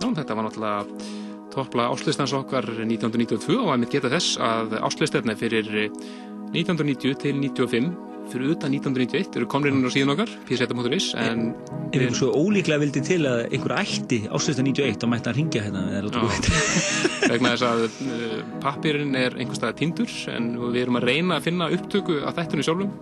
Já, 0.00 0.06
þetta 0.06 0.36
var 0.36 0.48
náttúrulega 0.48 1.28
toppla 1.54 1.88
áslistans 1.92 2.34
okkar 2.36 2.66
1992 2.66 3.58
og 3.60 3.72
að 3.74 3.82
mitt 3.82 3.94
geta 3.94 4.12
þess 4.12 4.38
að 4.42 4.78
áslistefni 4.80 5.36
fyrir 5.38 5.66
1990 6.52 7.18
til 7.22 7.36
95 7.38 8.09
fyrir 8.32 8.54
utan 8.54 8.74
1991 8.74 9.40
eru 9.40 9.48
komnirinn 9.50 9.86
á 9.86 9.90
síðan 9.92 10.14
okkar 10.14 10.34
pseta.is 10.48 11.12
en 11.20 11.50
Ef 11.90 11.98
einhver 11.98 12.14
svo 12.14 12.30
ólíklega 12.38 12.78
vildi 12.84 13.02
til 13.02 13.24
að 13.26 13.48
einhver 13.50 13.76
ætti 13.80 14.20
áslösta 14.30 14.62
91 14.62 15.00
þá 15.02 15.08
mætti 15.10 15.30
hann 15.30 15.38
ringja 15.40 15.64
hérna 15.64 15.86
vegna 17.30 17.52
þess 17.54 17.64
að 17.66 17.82
uh, 17.86 18.36
pappirinn 18.62 19.16
er 19.18 19.36
einhvers 19.36 19.60
staðar 19.60 19.76
tindur 19.78 20.12
en 20.32 20.50
við 20.60 20.80
erum 20.84 20.98
að 21.00 21.06
reyna 21.10 21.38
að 21.38 21.46
finna 21.48 21.68
upptöku 21.74 22.20
af 22.26 22.38
þættinu 22.38 22.66
sjálfum 22.66 22.92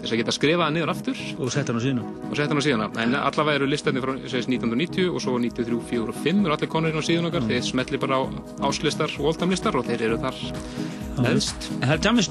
þess 0.00 0.12
að 0.12 0.20
geta 0.22 0.34
skrifað 0.34 0.64
hann 0.66 0.76
niður 0.78 0.92
aftur. 0.94 1.22
Og 1.38 1.52
sett 1.54 1.70
hann 1.70 1.80
á 1.80 1.82
síðan. 1.84 2.02
og 2.02 2.34
setja 2.34 2.48
hann 2.50 2.62
á 2.62 2.66
síðana 2.66 2.88
en 3.02 3.16
allavega 3.20 3.60
eru 3.60 3.70
listarnir 3.70 4.04
frá 4.04 4.14
segist, 4.24 4.50
1990 4.50 5.10
og 5.12 5.22
svo 5.22 5.36
93, 5.42 5.80
4 5.90 6.12
og 6.12 6.20
5 6.26 6.44
eru 6.44 6.56
allir 6.56 6.72
konurinn 6.72 7.02
á 7.02 7.08
síðan 7.08 7.30
okkar. 7.30 7.46
Þeir 7.50 7.66
smetli 7.70 8.02
bara 8.02 8.20
á 8.20 8.22
áslistar 8.68 9.12
og 9.20 9.32
oldamlistar 9.32 9.78
og 9.78 9.86
þeir 9.88 10.08
eru 10.10 10.20
þar 10.22 10.42
neðst 11.24 11.70
En 11.76 11.86
það 11.86 11.94
er 11.94 12.02
Jamie 12.04 12.24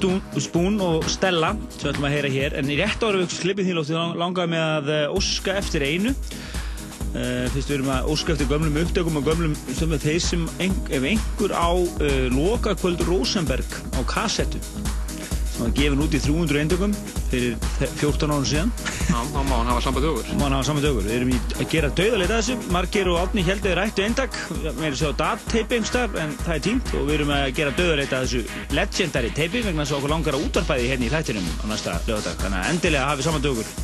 Spoon 0.46 0.76
og 0.84 1.06
Stella 1.10 1.52
sem 1.74 1.86
við 1.86 1.90
ætlum 1.92 2.06
að 2.08 2.14
heyra 2.14 2.30
hér 2.36 2.45
en 2.54 2.70
í 2.70 2.76
rétt 2.78 3.02
ára 3.02 3.18
við 3.18 3.34
klippið 3.42 3.68
því 3.68 3.74
lótti 3.78 4.04
langaði 4.20 4.52
með 4.52 4.66
að 4.66 4.92
eh, 4.94 5.16
óska 5.16 5.56
eftir 5.58 5.86
einu. 5.86 6.14
Uh, 7.16 7.46
fyrst 7.54 7.70
við 7.70 7.78
erum 7.78 7.86
að 7.94 8.08
óska 8.12 8.34
eftir 8.34 8.48
gömlum 8.50 8.74
upptökum 8.76 9.14
og 9.16 9.24
gömlum 9.24 9.54
sem 9.72 9.92
er 9.94 10.00
þeir 10.02 10.18
sem 10.20 10.42
ein, 10.60 10.74
ef 10.92 11.06
einhver 11.08 11.54
á 11.56 11.72
uh, 11.72 12.26
lokakvöld 12.34 13.00
Rosenberg 13.08 13.78
á 13.96 14.00
kassettu 14.10 14.60
sem 15.56 15.64
var 15.64 15.74
gefin 15.80 16.04
út 16.04 16.14
í 16.14 16.20
300 16.20 16.62
eindökum 16.62 16.96
fyrir 17.30 17.56
14 17.80 18.28
árum 18.28 18.44
síðan 18.46 18.72
Já, 19.06 19.22
þá 19.32 19.38
má 19.48 19.54
hann 19.54 19.70
hafa 19.70 19.82
samband 19.86 20.04
við 20.04 20.10
okkur 20.12 20.30
og 20.34 20.42
hann 20.42 20.54
hafa 20.56 20.66
saman 20.66 20.84
dögur. 20.84 21.06
Við 21.06 21.14
erum 21.16 21.30
í 21.32 21.38
að 21.56 21.70
gera 21.72 21.90
dauðaleita 22.00 22.40
þessu. 22.40 22.56
Margir 22.74 23.10
og 23.12 23.20
Átni 23.22 23.44
heldur 23.46 23.70
þeir 23.70 23.80
rættu 23.80 24.04
eindak. 24.04 24.38
Við 24.50 24.68
erum 24.72 24.84
að 24.88 24.98
sjá 25.00 25.10
datteipi 25.22 25.78
einhverstað 25.78 26.20
en 26.22 26.36
það 26.42 26.54
er 26.56 26.64
tímt 26.66 26.92
og 26.92 27.08
við 27.08 27.18
erum 27.20 27.34
að 27.38 27.48
gera 27.60 27.74
dauðaleita 27.80 28.22
þessu 28.26 28.44
legendary 28.76 29.34
teipi 29.40 29.64
vegna 29.64 29.84
þess 29.86 29.94
að 29.94 30.00
okkur 30.02 30.16
langar 30.16 30.38
að 30.38 30.48
útvarpæði 30.50 30.90
hérna 30.92 31.08
í 31.08 31.12
þættinum 31.16 31.52
á 31.56 31.64
næsta 31.72 32.00
lögadag. 32.10 32.40
Þannig 32.44 32.64
að 32.64 32.72
endilega 32.74 33.12
hafið 33.12 33.30
saman 33.30 33.46
dögur. 33.46 33.76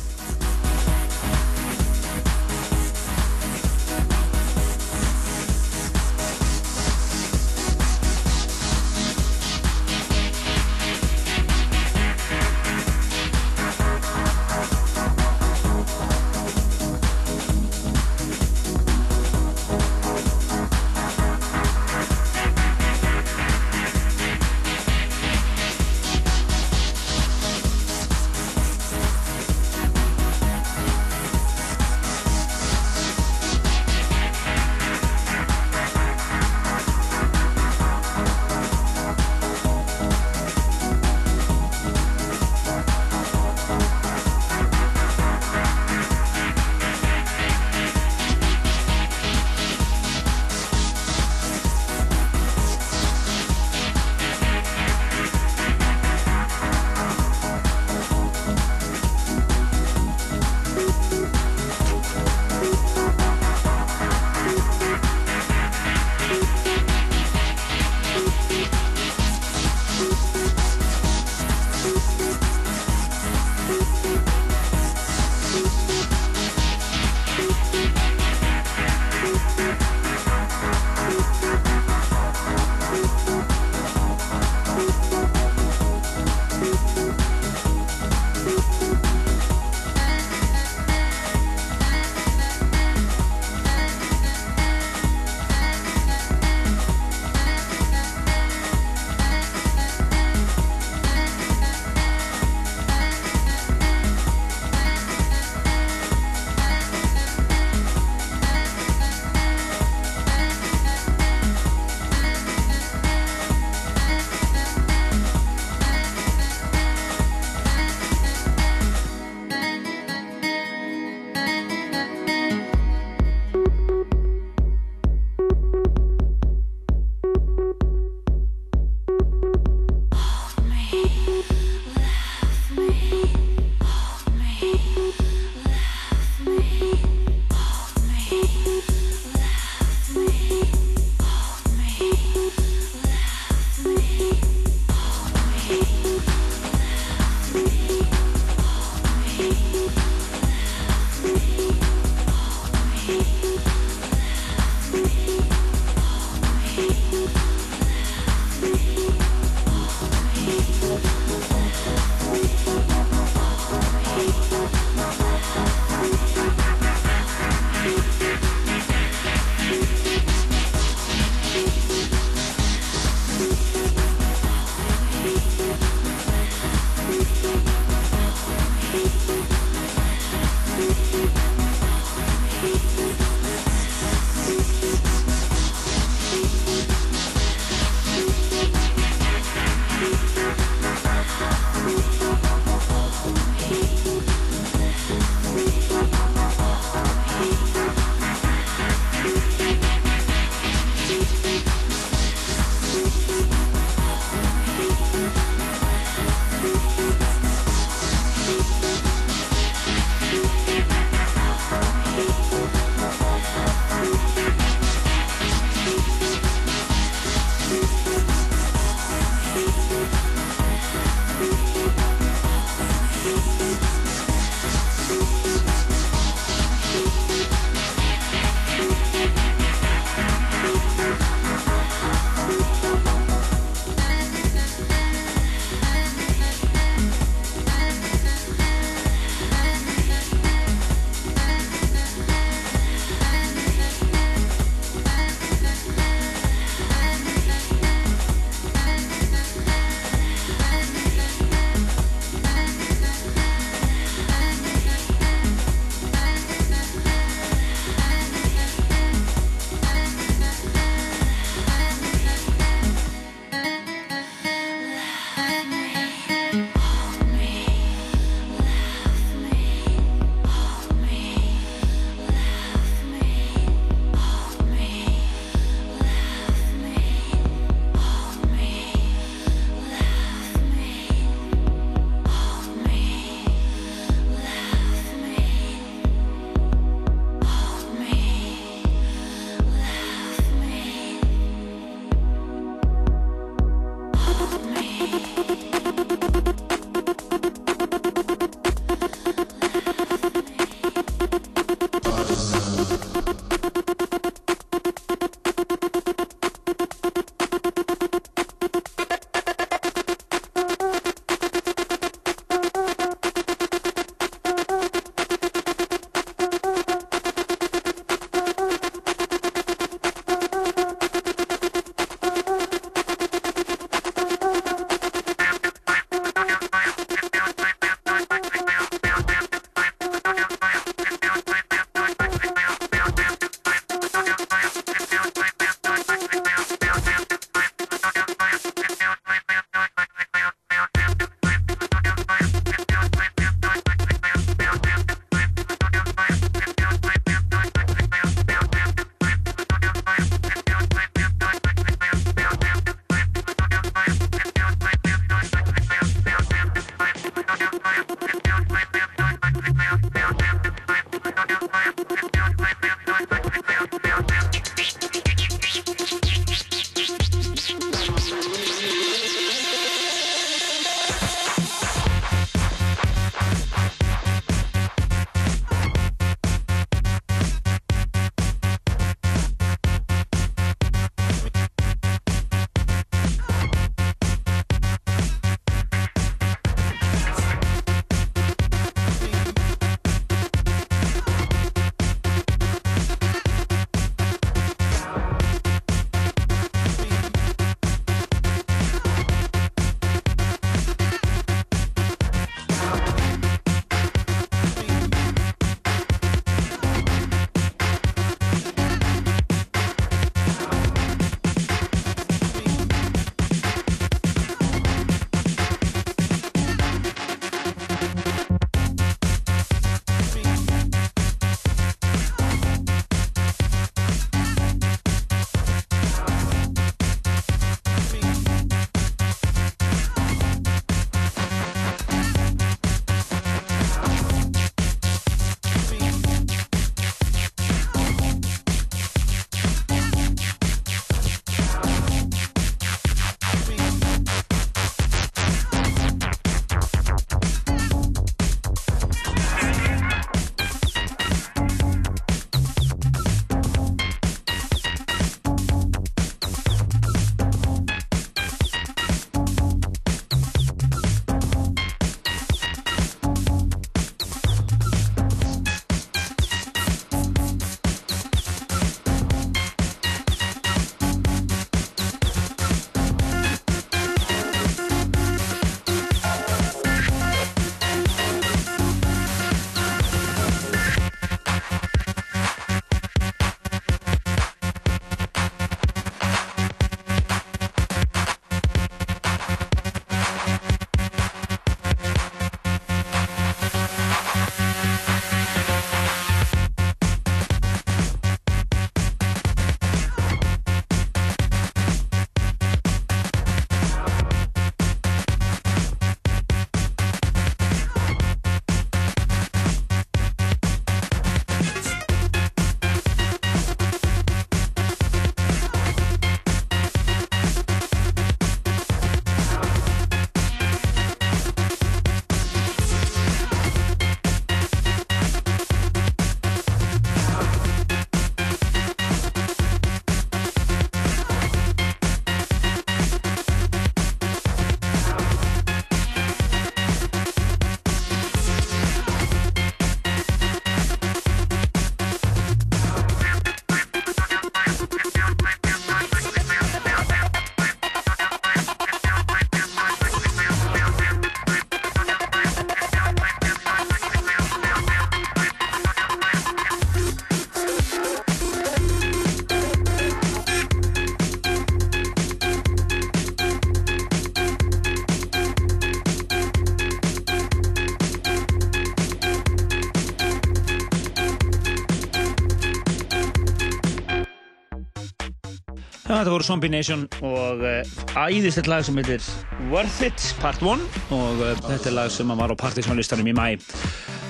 Þetta 576.23 576.35
voru 576.37 576.45
Zombie 576.47 576.71
Nation 576.71 577.01
og 577.25 577.63
uh, 577.67 577.81
æðislegt 578.15 578.69
lag 578.71 578.83
sem 578.87 578.95
heitir 579.01 579.25
Worth 579.71 580.05
It 580.07 580.27
Part 580.39 580.61
1 580.63 580.85
og 581.11 581.41
uh, 581.43 581.49
þetta 581.65 581.89
er 581.89 581.95
lag 581.97 582.13
sem 582.15 582.31
var 582.39 582.53
á 582.53 582.55
partysónlistanum 582.55 583.27
í 583.27 583.33
mæ 583.35 583.47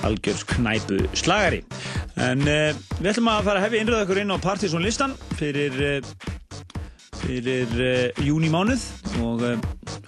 algjörð 0.04 0.42
knæpu 0.50 0.98
slagari. 1.16 1.62
En 2.18 2.42
uh, 2.42 2.74
við 2.98 3.12
ætlum 3.12 3.30
að 3.30 3.46
fara 3.46 3.62
að 3.62 3.66
hefja 3.68 3.84
innröða 3.84 4.08
okkur 4.08 4.22
inn 4.24 4.34
á 4.34 4.38
partysónlistan 4.42 5.14
fyrir 5.38 5.78
fyrir 7.24 7.70
júni 8.20 8.50
mánuð 8.52 8.82
og 9.22 9.46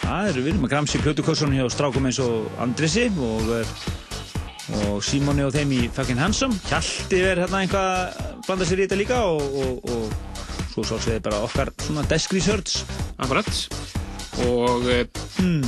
það 0.03 0.33
eru 0.33 0.43
við 0.43 0.51
erum 0.51 0.67
að 0.67 0.75
gramsi 0.75 1.01
plötukossunum 1.01 1.55
hjá 1.57 1.71
strákum 1.73 2.11
eins 2.11 2.19
og 2.21 2.51
Andrisi 2.61 3.07
og 3.15 3.55
og 4.83 5.03
Simoni 5.07 5.45
og 5.47 5.53
þeim 5.55 5.71
í 5.77 5.85
fucking 5.95 6.19
handsome. 6.19 6.59
Hjalti 6.67 7.23
verður 7.23 7.47
hérna 7.47 7.63
einhvað 7.63 8.25
blanda 8.49 8.67
sér 8.67 8.83
í 8.83 8.89
þetta 8.89 8.99
líka 8.99 9.21
og, 9.31 9.61
og, 9.63 9.93
og 9.95 10.26
svo 10.77 10.85
svo 10.85 10.99
séð 11.01 11.23
bara 11.25 11.41
okkar 11.41 11.71
svona 11.81 12.03
desk 12.11 12.35
research 12.37 12.83
Akkurat 13.17 13.49
og 14.45 14.85
mm. 14.85 15.63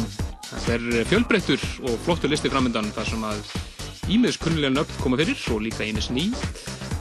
þetta 0.50 0.74
er 0.74 1.06
fjölbreyttur 1.08 1.62
og 1.88 1.94
flottur 2.04 2.28
listi 2.28 2.50
framöndan 2.52 2.90
þar 2.92 3.08
sem 3.08 3.24
að 3.24 3.40
ímiðs 4.12 4.36
kunnilega 4.42 4.74
nöfn 4.74 5.00
koma 5.00 5.16
fyrir 5.20 5.40
og 5.54 5.62
líka 5.64 5.86
eines 5.86 6.10
ný. 6.12 6.28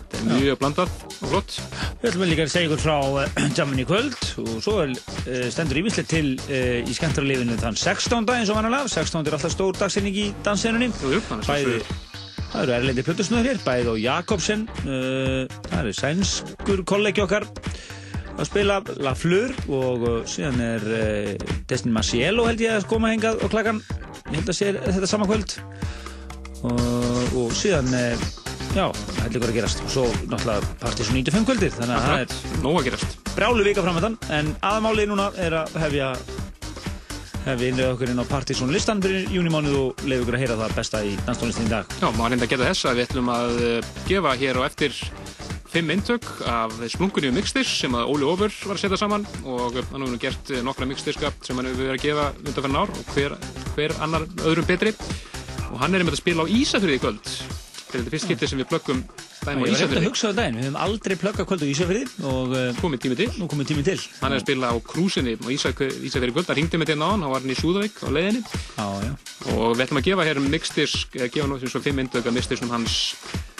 Þetta 0.07 0.21
er 0.21 0.39
mjög 0.39 0.59
blandað 0.61 0.95
og 1.17 1.33
flott. 1.33 1.57
Við 1.99 2.09
ætlum 2.09 2.31
líka 2.31 2.47
að 2.47 2.53
segja 2.53 2.69
ykkur 2.69 2.83
frá 2.85 2.95
Jammin 3.59 3.83
í 3.83 3.87
kvöld. 3.87 4.17
Og 4.43 4.57
svo 4.63 4.77
er, 4.85 4.95
stendur 5.51 5.81
ímiðslega 5.81 6.11
til 6.13 6.33
í 6.87 6.95
skemmtarlefinu 6.95 7.59
þann 7.59 7.79
16. 7.79 8.23
eins 8.37 8.51
og 8.51 8.59
vannalega 8.61 8.91
16. 8.95 9.27
er 9.27 9.37
alltaf 9.37 9.55
stór 9.55 9.79
dagsinning 9.79 10.15
í 10.15 10.29
dansenunni 10.47 10.91
Bæði 11.43 11.81
Það 12.47 12.61
eru 12.63 12.73
erlendi 12.77 13.03
plötusnöður 13.03 13.49
hér, 13.51 13.57
bæðið 13.65 13.89
og 13.91 13.97
Jakobsen, 13.99 14.61
uh, 14.87 15.57
það 15.67 15.79
eru 15.81 15.95
sænskur 15.97 16.83
kollegi 16.87 17.21
okkar 17.21 17.43
að 18.37 18.49
spila 18.49 18.79
La 19.03 19.13
Fleur 19.17 19.53
og 19.67 20.03
uh, 20.05 20.17
síðan 20.29 20.61
er 20.63 20.83
uh, 20.85 21.53
Destin 21.69 21.93
Maciello 21.95 22.47
held 22.47 22.61
ég 22.61 22.77
að 22.77 22.87
koma 22.89 23.11
hengað 23.11 23.41
og 23.43 23.53
klakkan 23.53 23.81
ég 24.29 24.39
held 24.39 24.51
að 24.51 24.57
sé 24.59 24.73
þetta 24.77 25.09
sama 25.09 25.27
kvöld. 25.29 25.57
Og, 26.67 27.37
og 27.37 27.53
síðan 27.57 27.89
uh, 27.93 28.25
já, 28.75 28.85
það 28.93 29.21
held 29.23 29.37
ykkur 29.39 29.53
að 29.53 29.59
gerast. 29.59 29.85
Og 29.85 29.93
svo 29.93 30.07
náttúrulega 30.29 30.73
partys 30.81 31.13
95 31.13 31.47
kvöldir 31.49 31.77
þannig 31.77 31.95
að 31.97 32.09
það 32.09 32.25
er 32.25 32.65
nóg 32.65 32.81
að 32.81 32.89
gerast. 32.89 33.21
brálu 33.37 33.65
vika 33.67 33.85
framöndan 33.85 34.19
en 34.33 34.51
aðmálið 34.65 35.13
núna 35.13 35.31
er 35.41 35.61
að 35.63 35.79
hefja 35.85 36.11
hef 37.47 37.61
við 37.61 37.69
innlega 37.71 37.93
okkur 37.95 38.09
inn 38.11 38.19
á 38.19 38.25
Partizón 38.27 38.73
listan 38.75 39.01
fyrir 39.03 39.29
júnimánuð 39.31 39.77
og 39.79 40.01
leiði 40.03 40.25
okkur 40.25 40.35
að 40.35 40.43
heyra 40.43 40.57
það 40.59 40.75
besta 40.81 41.03
í 41.07 41.13
danstónlistin 41.23 41.69
í 41.69 41.71
dag. 41.71 41.95
Já, 42.01 42.09
maður 42.11 42.33
reynda 42.33 42.47
að 42.49 42.53
geta 42.53 42.69
þess 42.73 42.89
að 42.89 42.97
við 42.99 43.07
ætlum 43.07 43.31
að 43.31 43.61
gefa 44.09 44.33
hér 44.41 44.59
og 44.59 44.67
eftir 44.67 44.97
fimm 45.71 45.91
eintök 45.93 46.25
af 46.47 46.73
smunkunni 46.93 47.31
um 47.31 47.37
mixtirs 47.37 47.73
sem 47.81 47.95
að 47.97 48.11
Óli 48.13 48.27
Ófur 48.27 48.53
var 48.69 48.77
að 48.77 48.83
setja 48.85 48.99
saman 49.01 49.27
og 49.43 49.77
hann 49.91 50.05
hefur 50.05 50.21
gert 50.21 50.51
nokkra 50.65 50.89
mixtirska 50.89 51.33
sem 51.41 51.59
hann 51.59 51.69
hefur 51.69 51.89
verið 51.89 51.97
að 51.97 52.05
gefa 52.05 52.27
undanferðin 52.43 52.81
ár 52.81 52.95
og 52.95 53.13
hver, 53.15 53.37
hver 53.75 53.95
annar 54.05 54.27
öðrum 54.47 54.69
betri 54.69 54.95
og 55.71 55.79
hann 55.83 55.95
er 55.95 56.07
með 56.07 56.17
að 56.17 56.23
spila 56.23 56.47
á 56.47 56.53
Ísafjörði 56.57 56.99
í 56.99 57.03
kvöld 57.03 57.31
þetta 57.87 58.03
er 58.03 58.13
fyrst 58.13 58.27
skiptið 58.27 58.51
sem 58.51 58.61
við 58.61 58.69
plöggum 58.71 59.01
daginn 59.47 59.63
á 59.63 59.67
Ísafjörði. 59.67 59.71
Ég 59.71 59.77
var 59.77 59.87
eftir 59.87 59.99
að 60.01 60.07
hugsa 60.07 60.31
á 60.31 60.33
daginn, 60.37 60.57
við 60.57 60.65
hefum 60.67 60.79
aldrei 60.83 61.15
plöggað 61.21 61.47
kvöld 61.49 61.63
á 61.63 61.67
Ísafjörði 61.71 62.03
og 62.31 62.55
uh, 62.55 62.63
komið 62.81 63.03
tími 63.03 63.17
til. 63.19 63.27
Komið 63.53 63.69
tími 63.71 63.85
til. 63.87 63.97
Hann 64.21 64.33
er 64.33 64.41
að 64.41 64.45
spila 64.45 64.71
á 64.71 64.75
krúsinni 64.91 65.35
á 65.39 65.47
Ísafjörði 65.55 66.33
kvöld, 66.35 66.47
það 66.49 66.59
ringdi 66.59 66.81
með 66.81 66.91
þetta 66.91 67.01
náðan, 67.03 67.25
hann 67.25 67.33
var 67.33 67.45
hann 67.45 67.53
í 67.53 67.59
Súðavík 67.61 68.01
á 68.03 68.09
leiðinni 68.11 68.43
já, 68.43 68.87
já. 69.07 69.11
og 69.55 69.77
við 69.77 69.85
ætlum 69.85 70.01
að 70.01 70.09
gefa 70.09 70.27
hér 70.27 70.41
mixtirs, 70.43 70.97
gefa 71.15 71.47
náttúrulega 71.47 71.85
fimm 71.87 72.03
indöka 72.03 72.35
mixtirsum 72.35 72.73
hans 72.75 72.97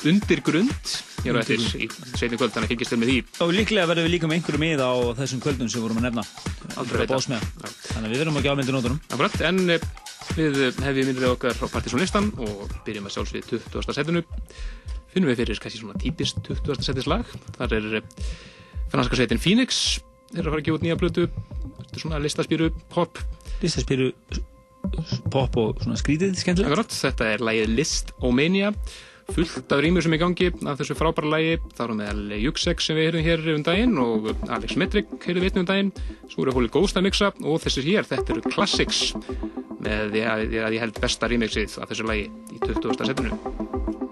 undir 0.08 0.44
grund 0.46 0.98
hér 1.28 1.38
á 1.38 1.42
eftir 1.44 1.62
í 1.84 1.88
setni 2.18 2.40
kvöld, 2.40 2.54
þannig 2.56 2.68
að 2.68 2.72
fylgjast 2.74 2.94
við 2.94 3.02
með 3.02 3.12
því. 3.12 3.18
Og 3.44 3.54
líklega 3.56 3.90
verðum 3.90 4.08
við 4.08 4.14
líka 4.14 4.30
með 4.30 4.38
einhverju 4.40 4.62
mið 4.64 4.84
á 4.84 4.92
þessum 5.20 5.42
kvöldum 5.44 5.72
sem 5.72 5.84
vorum 5.84 6.00
að 6.02 6.08
nefna. 6.08 6.24
Þannig 6.78 8.08
að 8.08 8.12
við 8.12 8.22
verðum 8.22 8.40
að 8.40 8.48
gefa 8.48 8.58
myndir 8.60 8.78
nótunum. 8.78 9.00
Akkurat, 9.12 9.38
en 9.48 9.62
eh, 9.76 9.88
við 10.38 10.60
hefum 10.84 11.10
myndið 11.12 11.30
okkar 11.32 11.58
á 11.60 11.66
partysónlistan 11.74 12.30
og 12.44 12.76
byrjum 12.88 13.10
að 13.10 13.16
sjálfsvið 13.18 13.48
20. 13.54 13.96
setinu. 13.98 14.24
Finnum 15.14 15.32
við 15.32 15.42
fyrir 15.44 15.62
kannski 15.64 15.82
svona 15.82 16.02
típist 16.02 16.42
20. 16.48 16.84
setinslag. 16.86 17.32
Þar 17.58 17.78
er 17.80 17.90
eh, 18.02 18.12
franska 18.94 19.20
setin 19.20 19.42
Phoenix, 19.42 19.98
þeir 20.32 20.44
eru 20.44 20.52
að 20.52 20.54
fara 20.54 20.62
að 20.62 20.68
gefa 20.68 20.80
út 20.80 20.86
nýja 20.86 21.00
blötu, 21.02 21.28
svona 21.98 22.22
listaspýru 22.24 22.72
pop. 22.94 23.20
Listaspýru 23.64 24.12
pop 25.34 25.58
og 25.60 25.84
svona 25.84 25.98
skrítið, 26.00 26.38
skemmtilegt. 26.40 26.72
Akkurat, 26.72 26.98
þetta 27.02 27.30
er 27.34 27.44
lægið 27.44 27.74
List 27.76 28.14
Omania 28.24 28.72
fullt 29.36 29.74
af 29.76 29.82
rýmur 29.84 30.04
sem 30.04 30.14
er 30.16 30.20
í 30.20 30.22
gangi 30.22 30.48
af 30.70 30.80
þessu 30.80 30.96
frábæra 30.98 31.32
lægi, 31.34 31.60
þá 31.76 31.84
erum 31.86 32.02
við 32.02 32.12
alveg 32.14 32.44
Juxek 32.46 32.84
sem 32.84 32.98
við 32.98 33.08
heyrðum 33.08 33.28
hér 33.28 33.50
um 33.56 33.66
daginn 33.68 34.02
og 34.02 34.30
Alex 34.48 34.80
Metric 34.80 35.12
heyrðum 35.26 35.46
við 35.46 35.62
um 35.62 35.70
daginn 35.70 35.94
svo 36.32 36.46
eru 36.46 36.56
Holy 36.56 36.72
Ghost 36.74 37.00
að 37.00 37.10
mixa 37.10 37.32
og 37.44 37.62
þessir 37.66 37.90
hér 37.92 38.08
þetta 38.08 38.36
eru 38.36 38.48
Classics 38.48 39.04
með 39.84 40.16
því 40.16 40.26
að 40.32 40.78
ég 40.78 40.84
held 40.86 41.02
besta 41.04 41.32
rýmixið 41.32 41.80
af 41.82 41.92
þessu 41.92 42.08
lægi 42.08 42.30
í 42.56 42.62
20. 42.66 43.08
setinu 43.12 44.07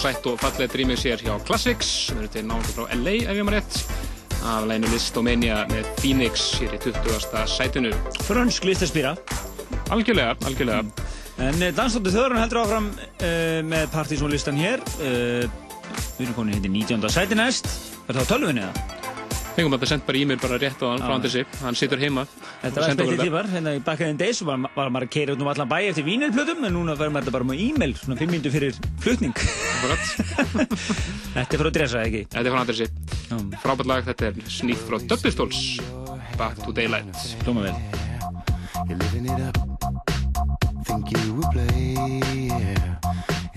sætt 0.00 0.26
og 0.30 0.38
fallet 0.40 0.74
rýmið 0.80 1.02
sér 1.02 1.22
hjá 1.24 1.34
Classics 1.44 1.88
sem 2.08 2.20
eru 2.20 2.30
til 2.32 2.46
náttúrulega 2.48 2.88
frá 2.88 3.00
LA 3.02 3.14
ef 3.26 3.36
ég 3.36 3.44
maður 3.44 3.58
rétt 3.58 3.80
af 4.50 4.66
læginu 4.68 4.92
Listomania 4.94 5.62
með 5.68 5.88
Phoenix 6.00 6.46
hér 6.60 6.76
í 6.76 6.80
20. 6.86 7.42
sætinu 7.52 7.92
Frönsk 8.24 8.64
listaspýra. 8.68 9.14
Algjörlega, 9.92 10.36
algjörlega 10.48 10.84
En 11.40 11.56
uh, 11.56 11.70
Dansdóttir 11.72 12.12
Þjóðurinn 12.14 12.42
heldur 12.42 12.62
áfram 12.62 12.88
uh, 12.92 13.60
með 13.64 13.86
partysónlistan 13.94 14.58
hér. 14.60 14.82
Uh, 15.00 15.44
við 16.16 16.26
erum 16.26 16.36
komin 16.36 16.56
hindi 16.58 16.72
19. 16.72 17.04
sæti 17.12 17.38
næst. 17.38 17.68
Er 18.08 18.16
það 18.16 18.24
á 18.24 18.30
tölvunni 18.34 18.64
eða? 18.66 18.88
Fengum 19.56 19.74
það 19.74 19.90
sendt 19.90 20.06
bara 20.06 20.20
e-mail 20.20 20.38
bara 20.40 20.58
rétt 20.62 20.82
á 20.84 20.86
hann 20.92 21.02
frá 21.02 21.14
Andresi 21.16 21.42
hann 21.60 21.76
situr 21.76 22.00
heima 22.00 22.22
Þetta 22.62 22.84
var 22.84 22.92
spetið 22.94 23.22
tímar, 23.24 23.48
hérna 23.50 23.74
í 23.76 23.80
Back 23.84 24.04
in 24.06 24.14
the 24.14 24.26
Days 24.26 24.42
var, 24.46 24.60
var 24.76 24.92
maður 24.94 25.08
að 25.08 25.12
keira 25.16 25.34
út 25.34 25.42
um 25.42 25.50
allan 25.50 25.70
bæ 25.70 25.78
eftir 25.88 26.06
vínilplötum 26.06 26.68
en 26.68 26.76
núna 26.76 26.94
verður 26.94 27.16
maður 27.16 27.26
þetta 27.26 27.36
bara 27.38 27.48
með 27.50 27.64
e-mail 27.66 27.96
svona 27.98 28.20
5 28.20 28.34
minnur 28.36 28.54
fyrir 28.54 28.78
flutning. 29.02 29.34
Akkurat. 29.80 30.02
Þetta 31.34 31.40
er 31.40 31.56
fyrir 31.56 31.68
að 31.70 31.76
dressa, 31.78 32.00
ekki? 32.04 32.18
Þetta 32.28 32.42
er 32.44 32.52
frá 32.52 32.60
Andresi 32.60 32.86
Já, 33.30 33.36
Frábært 33.62 33.88
lag, 33.88 34.02
þetta 34.04 34.26
er 34.28 34.40
snýtt 34.52 34.82
frá 34.84 34.98
Dubbistols 35.08 35.60
Back 36.36 36.58
to 36.66 36.74
Daylight 36.76 37.22
hljóma 37.46 37.64
vel. 37.64 37.78
You're 38.88 38.98
living 38.98 39.24
it 39.24 39.40
up. 39.40 39.56
Think 40.84 41.10
you 41.12 41.34
will 41.34 41.48
play, 41.52 41.96
yeah. 42.48 42.96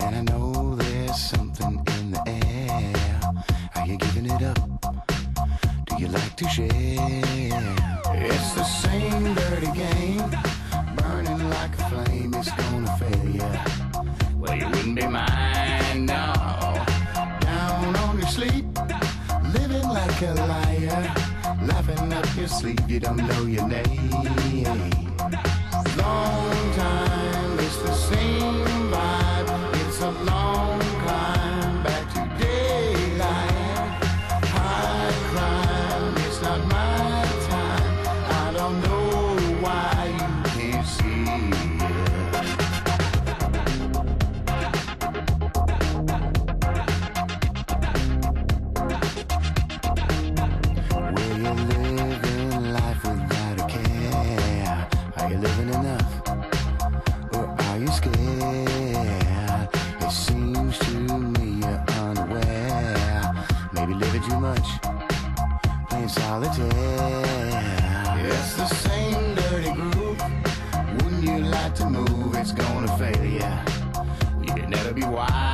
And 0.00 0.16
I 0.16 0.22
know 0.32 0.76
there's 0.76 1.20
something 1.20 1.80
in 1.98 2.10
the 2.12 2.22
air. 2.26 3.20
Are 3.76 3.86
you 3.86 3.96
giving 3.98 4.26
it 4.26 4.42
up? 4.42 4.58
Do 5.86 5.96
you 5.98 6.08
like 6.08 6.36
to 6.36 6.48
share? 6.48 6.70
It's 8.16 8.52
the 8.54 8.64
same 8.64 9.34
dirty 9.34 9.72
game, 9.76 10.30
burning 10.96 11.50
like 11.50 11.74
a 11.78 11.84
flame. 11.90 12.34
It's 12.34 12.52
gonna 12.52 12.96
fail 12.96 13.28
ya. 13.28 13.50
Well, 14.38 14.54
you 14.56 14.66
wouldn't 14.68 14.96
be 14.96 15.06
mine, 15.06 15.53
like 20.06 20.22
a 20.22 20.34
liar, 20.34 21.14
laughing 21.62 22.12
up 22.12 22.26
your 22.36 22.48
sleeve. 22.48 22.90
You 22.90 23.00
don't 23.00 23.16
know 23.16 23.42
your 23.46 23.66
name. 23.66 24.10
Long 25.96 26.74
time, 26.74 27.58
it's 27.58 27.78
the 27.78 27.92
same 27.92 28.64
vibe. 28.92 29.33
why. 75.14 75.53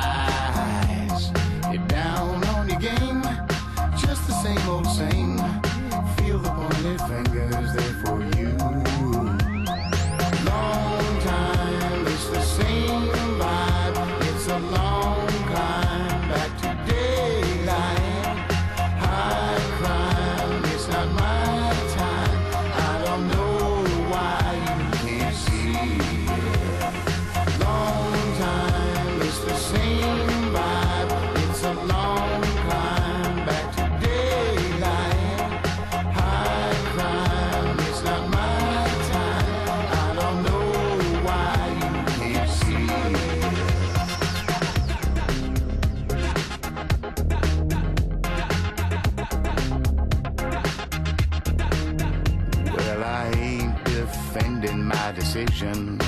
Decision. 55.45 55.99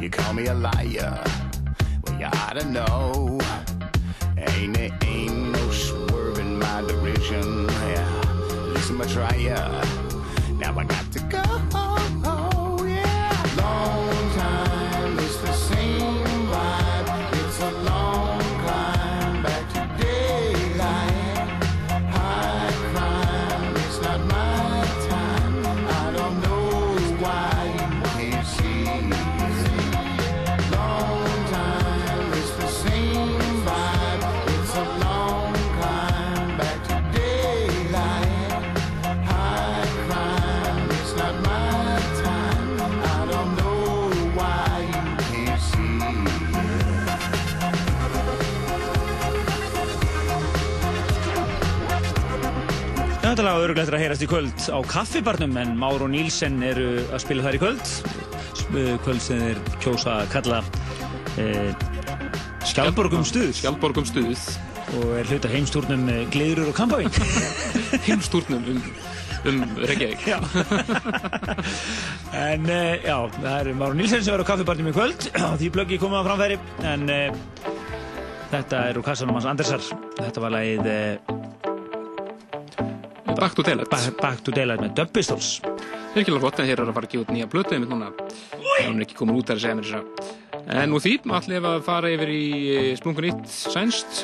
You 0.00 0.10
call 0.10 0.34
me 0.34 0.46
a 0.46 0.54
liar. 0.54 1.24
Well, 2.04 2.20
you 2.20 2.26
ought 2.26 2.58
to 2.58 2.66
know. 2.66 3.38
Ain't 4.36 4.76
it 4.76 4.92
ain't 5.04 5.52
no 5.52 5.70
swerving 5.70 6.58
my 6.58 6.82
derision. 6.82 7.66
Yeah, 7.68 8.22
listen, 8.74 9.00
I 9.00 9.06
try 9.06 9.36
ya. 9.36 10.01
Þetta 53.52 53.60
lag 53.60 53.68
auðvitað 53.68 53.82
eftir 53.82 53.94
að 53.98 54.00
heyrast 54.00 54.22
í 54.24 54.26
kvöld 54.30 54.62
á 54.72 54.78
kaffibarnum 54.88 55.56
en 55.60 55.72
Már 55.76 56.00
og 56.00 56.08
Nílsen 56.08 56.54
eru 56.64 56.84
að 57.12 57.18
spila 57.20 57.42
þær 57.44 57.56
í 57.56 57.58
kvöld. 57.60 57.90
Sp- 58.56 58.84
Kvöld 59.04 59.20
sem 59.20 59.42
þeir 59.42 59.58
kjósa 59.82 60.14
að 60.22 60.30
kalla 60.32 60.60
e, 61.36 61.48
Skjálborgum 62.70 63.26
stuð 63.28 63.50
Skjaldborgum 63.58 64.06
stuð 64.08 64.46
og 64.96 65.04
er 65.18 65.28
hluta 65.28 65.50
heimstúrnum 65.52 66.08
eh, 66.14 66.22
Gleðurur 66.32 66.70
og 66.72 66.78
Kampavín. 66.78 67.12
Heimstúrnum 68.08 68.64
um, 68.72 68.80
um 69.52 69.60
Reykjavík 69.82 70.24
en 72.46 72.72
e, 72.72 72.80
já, 73.04 73.18
það 73.36 73.52
er 73.58 73.70
Már 73.82 73.92
og 73.92 74.00
Nílsen 74.00 74.24
sem 74.24 74.32
eru 74.32 74.48
á 74.48 74.50
kaffibarnum 74.54 74.88
í 74.88 74.96
kvöld. 74.96 75.28
Því 75.60 75.74
blöggi 75.76 76.00
komið 76.00 76.24
á 76.24 76.28
framfæri 76.30 76.58
en 76.94 77.04
e, 77.12 77.20
þetta 78.56 78.82
er 78.88 78.96
úr 79.02 79.08
kassanum 79.12 79.36
hans 79.36 79.52
Andersar. 79.52 79.84
Þetta 80.22 80.46
var 80.48 80.56
lagið 80.56 80.88
e, 80.88 80.98
Back 83.42 83.54
to 83.54 83.62
Daylight. 83.62 83.90
Back, 83.90 84.20
Back 84.22 84.44
to 84.46 84.52
Daylight 84.54 84.78
með 84.84 84.92
Dub 85.00 85.08
Pistols. 85.10 85.56
Virkilega 86.14 86.44
flott 86.44 86.60
en 86.62 86.68
hér 86.68 86.78
er 86.78 86.86
að 86.86 86.94
fara 86.94 87.08
að 87.08 87.14
gefa 87.16 87.24
út 87.24 87.32
nýja 87.34 87.48
blötu 87.50 87.74
einmitt 87.74 87.90
núna. 87.90 88.12
Hún 88.54 89.00
er 89.00 89.02
ekki 89.02 89.16
komin 89.18 89.40
út 89.40 89.50
þar 89.50 89.58
að 89.58 89.64
segja 89.64 89.78
mér 89.80 89.88
þess 89.88 90.38
en 90.62 90.92
nú 90.92 91.00
því, 91.02 91.16
allir 91.34 91.66
að 91.66 91.80
fara 91.88 92.12
yfir 92.14 92.30
í 92.30 92.44
splungun 93.00 93.26
nýtt 93.26 93.50
sænst. 93.50 94.22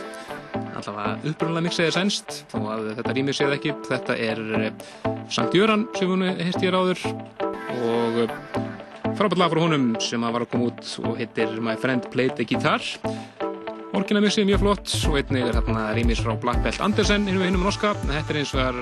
Allavega 0.78 1.32
upprunlega 1.32 1.64
mixið 1.66 1.88
er 1.88 1.96
sænst 1.96 2.36
þó 2.52 2.56
að 2.76 2.86
þetta 3.00 3.16
rýmið 3.16 3.38
séð 3.40 3.56
ekki 3.56 3.74
þetta 3.88 4.18
er 4.28 4.44
eh, 4.60 4.86
Sankt 5.34 5.58
Jöran 5.58 5.88
sem 5.98 6.14
hún 6.14 6.22
heist 6.28 6.62
ég 6.62 6.70
ráður 6.76 7.02
og 7.10 8.22
eh, 8.22 8.38
frábært 9.18 9.42
lag 9.42 9.50
frá 9.50 9.64
honum 9.64 9.90
sem 9.98 10.22
að 10.22 10.38
var 10.38 10.46
að 10.46 10.54
koma 10.54 10.70
út 10.70 10.94
og 11.02 11.18
heitir 11.18 11.58
My 11.58 11.74
Friend 11.80 12.06
Played 12.14 12.38
the 12.38 12.46
Guitar 12.46 12.86
Orginal 13.96 14.22
mixið 14.24 14.42
er 14.44 14.48
mjög 14.50 14.64
flott. 14.64 14.94
Og 15.08 15.18
einnig 15.20 15.46
er 15.48 15.56
þarna 15.56 15.84
rýmis 15.96 16.20
frá 16.24 16.34
Black 16.42 16.64
Belt 16.64 16.82
Andersen 16.84 17.28
hinn 17.28 17.40
við 17.40 17.50
hinnum 17.50 17.64
norska. 17.68 17.94
Þetta 18.04 18.34
er 18.34 18.40
eins 18.42 18.54
og 18.56 18.64
er 18.66 18.80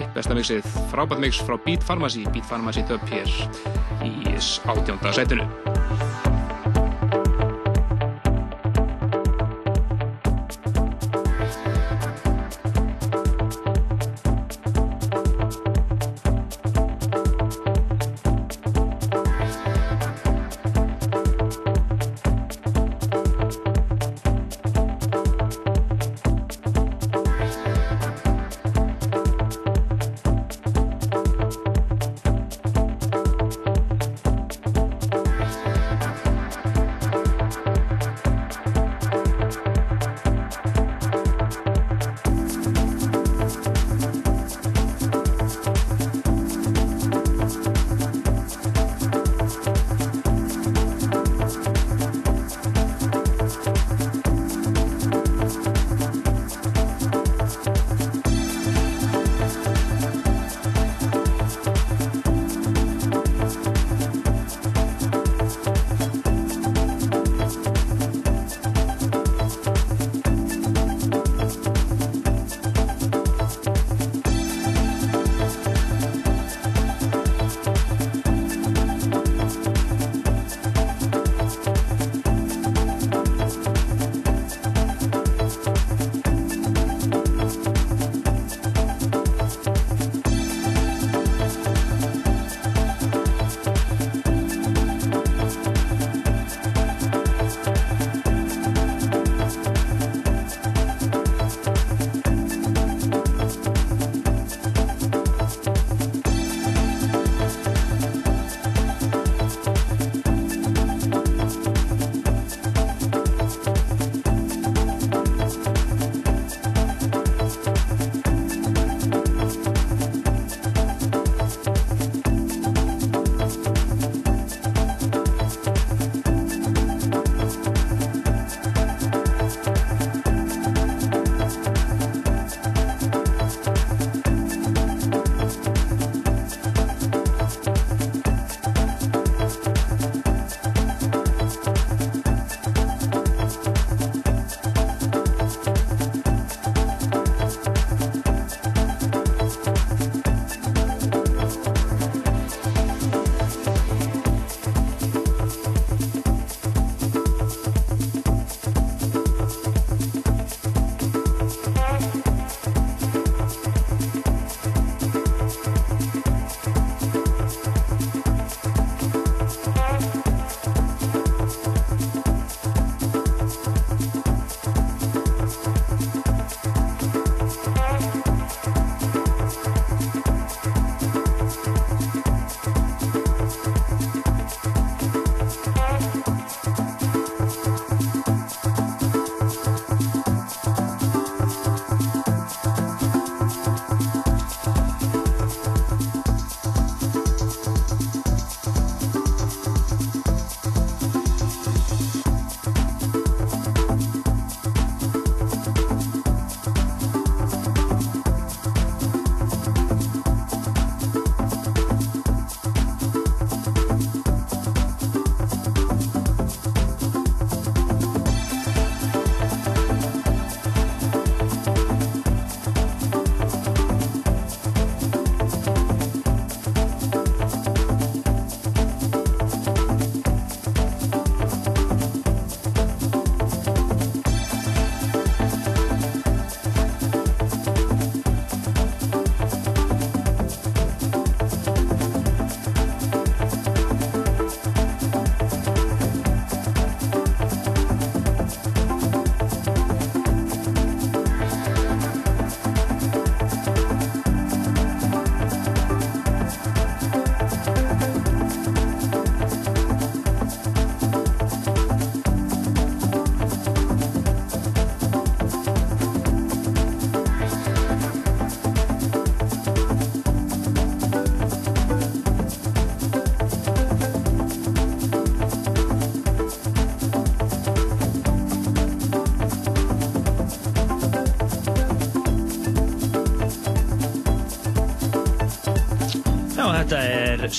eitt 0.00 0.14
besta 0.16 0.36
mixið, 0.38 0.68
frábært 0.92 1.20
mix 1.26 1.42
frá 1.44 1.58
Beat 1.66 1.84
Pharmacy. 1.84 2.24
Beat 2.32 2.48
Pharmacy 2.48 2.86
dub 2.88 3.04
hér 3.12 3.28
í 4.06 4.14
átjónda 4.70 5.12
sætinu 5.12 5.44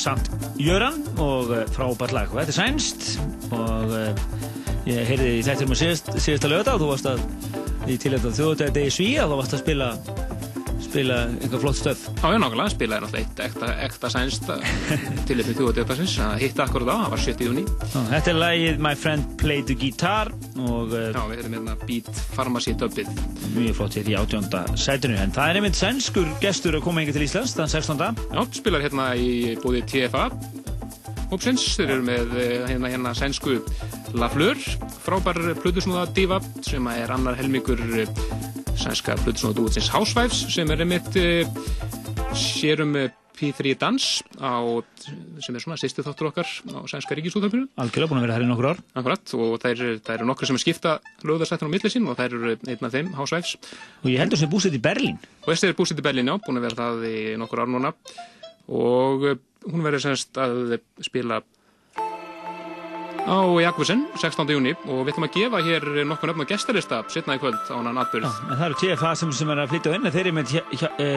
Sant 0.02 0.32
Jöran 0.58 1.04
og 1.22 1.52
eh, 1.54 1.68
frábært 1.76 2.16
lag. 2.16 2.32
Og 2.34 2.39
þetta 2.41 2.54
er 2.54 2.58
sænst 2.58 3.08
og 3.54 3.93
uh, 3.93 4.24
ég 4.89 5.06
heyrði 5.06 5.32
í 5.38 5.45
þættir 5.45 5.70
með 5.70 5.82
síðast, 5.84 6.12
síðasta 6.24 6.49
lögða 6.49 6.76
og 6.76 6.82
þú 6.82 6.89
varst 6.89 7.10
að 7.12 7.22
í 7.91 7.97
tilhættu 8.02 8.34
þjóðutæði 8.38 8.76
degi 8.78 8.93
svíja 8.95 9.26
og 9.26 9.34
þú 9.34 9.39
varst 9.41 9.58
að 9.58 9.64
spila 9.66 9.91
spila 10.91 11.24
einhver 11.39 11.64
flott 11.64 11.80
stöf. 11.80 12.11
Já, 12.22 12.28
ég 12.30 12.38
nákvæmlega 12.38 12.69
spilaði 12.69 13.01
náttúrulega 13.07 13.45
eitt 13.47 13.86
ekta, 13.88 14.09
sænst 14.13 14.43
til 15.28 15.38
þetta 15.39 15.55
þjóðutæðarsins 15.57 16.11
að 16.22 16.36
hitta 16.43 16.67
akkurat 16.67 16.91
á, 16.93 16.95
það 17.01 17.13
var 17.15 17.22
7. 17.24 17.45
júni. 17.47 17.63
Þetta 18.11 18.30
er 18.30 18.38
lagið 18.38 18.84
My 18.86 18.91
Friend 19.01 19.32
Played 19.41 19.65
the 19.72 19.78
Guitar 19.82 20.30
og 20.61 20.93
uh, 20.93 21.07
Já, 21.15 21.22
við 21.32 21.41
erum 21.41 21.55
hérna 21.57 21.74
Beat 21.82 22.11
Pharmacy 22.36 22.76
dubbið. 22.78 23.09
mjög 23.55 23.80
flott 23.80 23.97
hér 23.97 24.11
í 24.13 24.17
átjónda 24.22 24.61
sætinu. 24.78 25.17
En 25.17 25.34
það 25.34 25.49
er 25.49 25.59
einmitt 25.61 25.80
sænskur 25.82 26.30
gestur 26.43 26.78
að 26.78 26.86
koma 26.86 27.01
enga 27.01 27.17
til 27.17 27.26
Íslands 27.26 27.57
þann 27.57 27.74
16. 27.74 28.22
Já, 28.38 28.41
spilar 28.59 28.86
hérna 28.86 29.07
í 29.17 29.55
búið 29.65 29.89
TFA 29.89 30.28
hópsins, 31.32 31.63
þeir 31.80 31.95
eru 31.95 32.05
með 32.05 32.38
eh, 32.38 32.53
hérna, 32.69 32.91
hérna 32.91 33.15
sænsku 33.17 33.57
Lafleur, 34.19 34.59
frábær 35.05 35.39
plutusnúða 35.63 36.05
diva 36.13 36.41
sem 36.67 36.86
er 36.91 37.13
annar 37.15 37.38
helmingur 37.39 37.82
eh, 37.97 38.09
sænska 38.78 39.15
plutusnúða 39.24 39.61
dúitsins 39.61 39.89
Housewives 39.93 40.43
sem 40.51 40.69
er 40.76 40.84
einmitt 40.84 41.15
eh, 41.19 41.47
sérum 42.36 42.95
eh, 42.97 43.11
P3 43.38 43.75
Dans 43.79 44.05
á, 44.38 44.51
sem 45.41 45.55
er 45.55 45.63
svona 45.63 45.77
sýstu 45.79 46.03
þáttur 46.05 46.29
okkar 46.29 46.47
á 46.47 46.79
sænska 46.89 47.15
ríkisúðarpinu 47.17 47.69
Algjörlega 47.82 48.11
búin 48.11 48.19
að 48.21 48.25
vera 48.27 48.36
hér 48.38 48.45
í 48.45 48.49
nokkur 48.49 48.67
ár. 48.73 48.82
Akkurat, 48.99 49.34
og 49.38 49.55
það 49.63 49.71
eru, 49.73 50.27
nokkru 50.29 50.49
sem 50.49 50.59
skipta 50.61 50.97
lögðarsættin 51.25 51.71
á 51.71 51.73
milli 51.73 51.91
sín 51.91 52.09
og 52.09 52.19
það 52.19 52.27
eru 52.29 52.51
einn 52.55 52.88
af 52.88 52.93
þeim, 52.95 53.13
Housewives 53.17 53.55
Og 54.03 54.11
ég 54.11 54.21
heldur 54.21 54.41
sem 54.41 54.51
búsett 54.51 54.75
í 54.77 54.84
Berlín. 54.84 55.17
og 55.41 55.49
þessi 55.53 55.71
er 55.71 55.77
búsitt 55.79 56.01
í 56.01 56.05
Berlín, 56.05 56.29
já, 56.29 56.38
búin 56.45 56.61
að 56.61 56.67
vera 56.67 56.79
það 56.84 57.07
í 57.09 57.17
nokkur 57.41 57.63
ár 57.63 57.71
núna 57.71 57.93
og 58.71 59.25
eh, 59.32 59.41
hún 59.67 59.84
verður 59.86 60.05
semst 60.05 60.38
að 60.38 60.77
spila 61.01 61.41
á 63.28 63.38
Jakobsen 63.61 64.05
16. 64.17 64.49
júni 64.55 64.74
og 64.88 65.03
við 65.05 65.13
ætlum 65.13 65.28
að 65.28 65.36
gefa 65.36 65.61
hér 65.65 65.86
nokkur 66.09 66.32
nöfn 66.32 66.43
og 66.43 66.49
gestarista 66.49 67.01
setna 67.11 67.38
í 67.38 67.41
kvöld 67.41 67.59
á 67.69 67.76
hann 67.78 67.99
atbyrð 68.01 68.30
En 68.47 68.55
það 68.55 68.65
eru 68.67 68.80
TFA 68.82 69.11
sem, 69.19 69.34
sem 69.36 69.51
er 69.53 69.61
að 69.63 69.74
flytja 69.74 69.93
inn. 69.97 70.07
Þeir 70.15 70.30
með, 70.36 70.53
hjá, 70.72 70.89
e, 71.01 71.09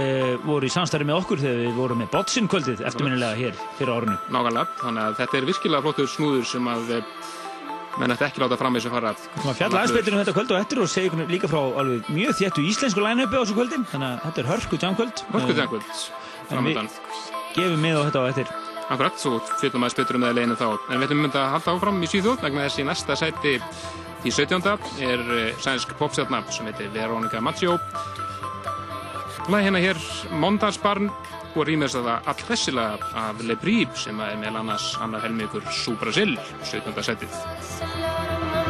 voru 0.44 0.68
í 0.68 0.72
samstarfi 0.72 1.08
með 1.08 1.20
okkur 1.22 1.42
þegar 1.44 1.62
við 1.62 1.78
vorum 1.78 2.02
með 2.02 2.10
Botsin 2.14 2.50
kvöldið 2.50 2.82
eftirminnilega 2.88 3.38
hér 3.38 3.62
fyrir 3.78 3.94
árunu. 3.94 4.18
nákvæmlega, 4.34 4.66
þannig 4.82 5.04
að 5.04 5.16
þetta 5.22 5.40
er 5.40 5.48
virkilega 5.50 5.86
flottur 5.86 6.10
snúður 6.10 6.48
sem 6.50 6.68
að 6.74 6.92
eh, 6.98 7.14
menn 8.00 8.16
ætti 8.16 8.28
ekki 8.28 8.44
láta 8.44 8.58
fram 8.60 8.76
þessu 8.78 8.92
fara 8.94 9.14
Við 9.14 9.48
að 9.52 9.58
fjalla 9.62 9.86
betur 9.94 10.16
um 10.16 10.22
þetta 10.24 10.36
kvöld 10.38 10.52
og 10.54 10.60
eftir 10.60 10.82
og 10.82 10.90
segja 10.90 11.10
ykkur 11.12 11.32
líka 11.32 11.50
frá 11.50 11.62
alveg 11.62 12.12
mjög 12.12 12.36
þéttu 12.42 12.66
íslensku 12.68 13.04
line-upi 13.04 13.38
á 13.38 13.42
þessu 13.42 13.56
kvöldi. 13.58 13.80
Þannig 13.94 14.10
að 14.10 14.28
þetta 14.28 14.44
er 14.44 14.52
hörku 14.52 14.82
tjámkvöld. 14.84 15.24
Hörkuðjankvöld 15.34 16.04
framöndan 16.50 16.92
Gefum 17.54 17.82
með 17.84 18.00
á 18.02 18.06
þetta 18.08 18.22
á 18.22 18.24
eftir. 18.32 18.63
Akkurat, 18.92 19.16
svo 19.16 19.38
fjöldum 19.60 19.84
aðeins 19.84 19.96
betur 19.96 20.18
um 20.18 20.24
það 20.26 20.34
leginu 20.36 20.56
þá 20.60 20.66
en 20.68 20.98
við 20.98 21.06
ætlum 21.06 21.22
mynda 21.24 21.40
að 21.40 21.52
halda 21.54 21.72
áfram 21.74 22.02
í 22.04 22.08
síðjóð 22.12 22.42
vegna 22.44 22.66
þess 22.66 22.80
í 22.82 22.84
næsta 22.88 23.16
sæti 23.16 23.54
í 24.24 24.32
17. 24.32 24.60
er 25.04 25.22
eh, 25.38 25.62
sænsk 25.64 25.94
popstjarna 26.00 26.42
sem 26.52 26.68
heitir 26.68 26.92
Veronica 26.92 27.40
Maggio 27.40 27.78
Læg 29.48 29.66
hérna 29.66 29.80
hér 29.80 30.00
Mondagsbarn 30.40 31.10
og 31.54 31.66
rýmast 31.68 31.96
það 31.96 32.28
all 32.32 32.44
hressilega 32.48 33.10
af 33.24 33.42
Le 33.44 33.56
Brib 33.60 33.96
sem 34.00 34.20
er 34.20 34.36
meðal 34.40 34.62
annars 34.64 34.92
annar 35.00 35.24
helmingur 35.24 35.64
Súbrasil 35.84 36.36
17. 36.64 37.04
sætið 37.08 38.63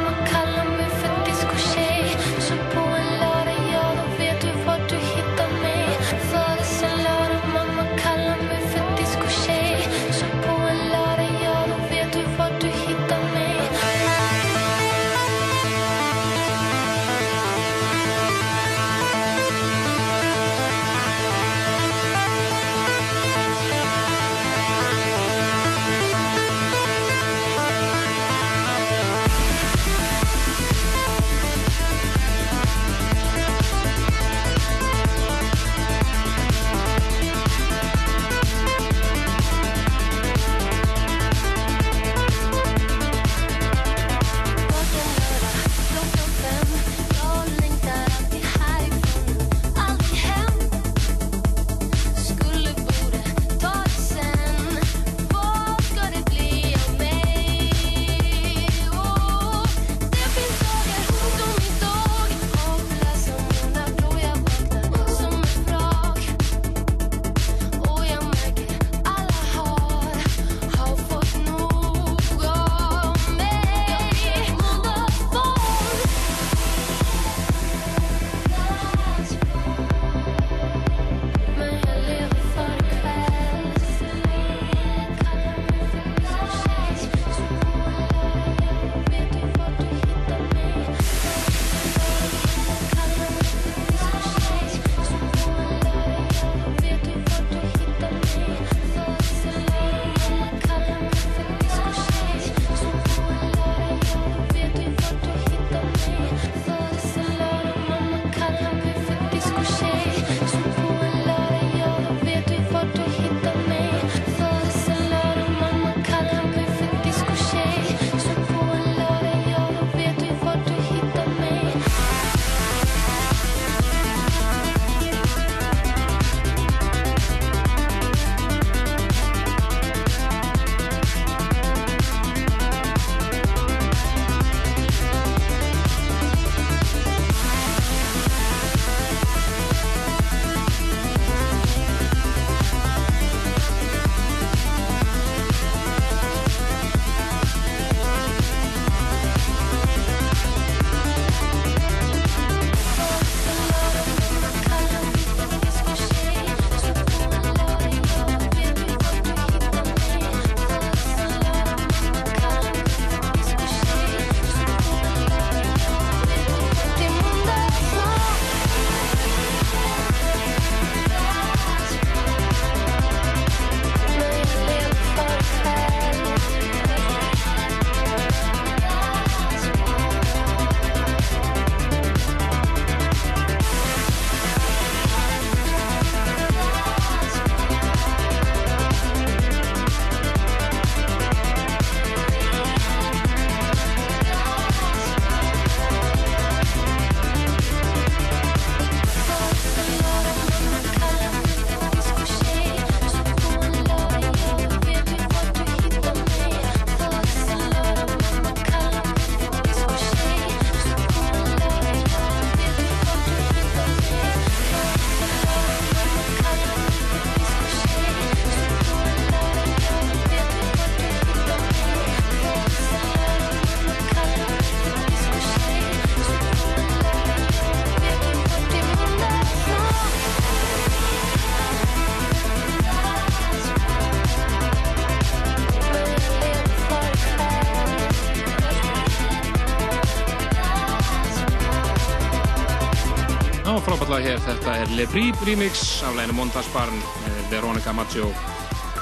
þetta 244.45 244.75
er 244.83 244.91
Le 244.93 245.07
Brie 245.09 245.33
remix 245.47 246.03
af 246.05 246.17
læginu 246.19 246.37
Montas 246.37 246.67
Barn 246.75 246.97
með 247.25 247.39
Veronica 247.53 247.93
Maggio 247.97 248.29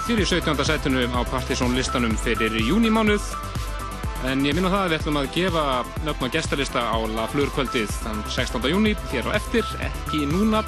fyrir 0.06 0.26
17. 0.26 0.64
setinu 0.66 1.02
á 1.10 1.20
Partizón 1.26 1.74
listanum 1.74 2.14
fyrir 2.18 2.54
júnimánuð 2.62 3.24
en 4.30 4.44
ég 4.46 4.54
minna 4.54 4.70
það 4.70 4.84
að 4.84 4.92
við 4.92 4.98
ætlum 5.00 5.18
að 5.18 5.30
gefa 5.34 5.64
nöfn 6.06 6.28
og 6.28 6.34
gestarlista 6.36 6.84
á 6.86 6.98
La 7.16 7.26
Fleur 7.32 7.50
kvöldið 7.56 7.90
þann 8.04 8.22
16. 8.30 8.68
júni 8.70 8.94
hér 9.10 9.30
á 9.30 9.38
eftir, 9.38 9.66
ekki 9.82 10.22
núna 10.30 10.62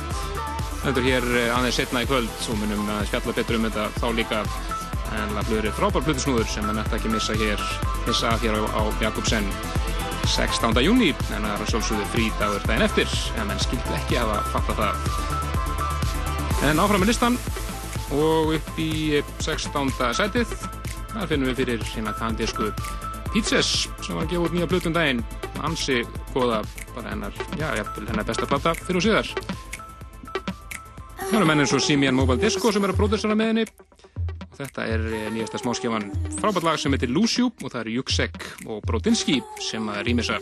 þetta 0.83 0.97
er 0.97 1.07
hér 1.07 1.29
eh, 1.39 1.55
aðeins 1.55 1.79
setna 1.79 2.03
í 2.03 2.11
kvöld 2.11 2.51
og 2.51 2.59
munum 2.59 2.91
að 2.97 3.07
spjalla 3.13 3.37
betur 3.39 3.61
um 3.61 3.69
þetta 3.69 3.87
þá 4.01 4.09
líka 4.19 4.43
en 5.15 5.39
La 5.39 5.47
Fleur 5.47 5.71
er 5.71 5.79
frábær 5.79 6.07
blutusnúður 6.07 6.51
sem 6.51 6.67
mann 6.67 6.83
ætti 6.83 6.99
ekki 6.99 7.15
missa 7.15 7.39
hér 7.39 7.63
missa 8.09 8.35
hér 8.43 8.59
á, 8.59 8.63
á 8.75 8.83
Jakobsen 9.07 9.47
16. 10.27 10.81
júni 10.85 11.11
en 11.35 11.45
það 11.45 11.63
er 11.65 11.71
sjálfsögðu 11.73 12.07
frídagur 12.13 12.63
daginn 12.69 12.87
eftir 12.87 13.09
en 13.39 13.49
menn 13.51 13.63
skildi 13.63 13.97
ekki 13.99 14.19
hafa 14.21 14.41
fatta 14.53 14.77
það 14.79 14.95
en 16.71 16.81
áfram 16.81 17.03
með 17.05 17.11
listan 17.13 17.39
og 18.15 18.55
upp 18.57 18.79
í 18.81 19.21
16. 19.45 19.93
sætið 20.17 20.55
þar 21.15 21.31
finnum 21.31 21.51
við 21.51 21.61
fyrir 21.63 21.89
hérna 21.95 22.15
kandísku 22.19 22.71
Pizzas 23.35 23.71
sem 24.05 24.15
var 24.15 24.25
að 24.25 24.31
gefa 24.31 24.47
út 24.47 24.55
nýja 24.55 24.71
blötum 24.71 24.95
daginn 24.95 25.25
ansi 25.67 26.03
goða 26.33 26.63
bara 26.95 27.11
hennar 27.11 27.35
já, 27.59 27.69
jafnvel 27.81 28.07
hennar 28.11 28.27
besta 28.29 28.49
platta 28.51 28.75
fyrir 28.79 29.01
og 29.01 29.07
síðar 29.09 29.33
það 31.25 31.39
eru 31.41 31.49
menn 31.51 31.65
eins 31.65 31.75
og 31.75 31.83
Simian 31.83 32.17
Mobile 32.17 32.41
Disco 32.43 32.73
sem 32.73 32.85
er 32.87 32.95
að 32.95 33.01
pródusera 33.01 33.37
með 33.39 33.53
henni 33.53 33.67
þetta 34.59 34.87
er 34.91 35.07
eh, 35.11 35.29
nýjasta 35.35 35.61
smáskefan 35.63 36.11
frábært 36.39 36.69
lag 36.69 36.81
sem 36.81 36.95
heitir 36.95 37.13
Luciu 37.13 37.51
og 37.51 37.71
það 37.71 37.81
eru 37.85 37.97
Juksek 38.01 38.51
og 38.67 38.85
Brodinski 38.87 39.41
sem 39.63 39.89
að 39.93 40.05
rýmisa 40.09 40.41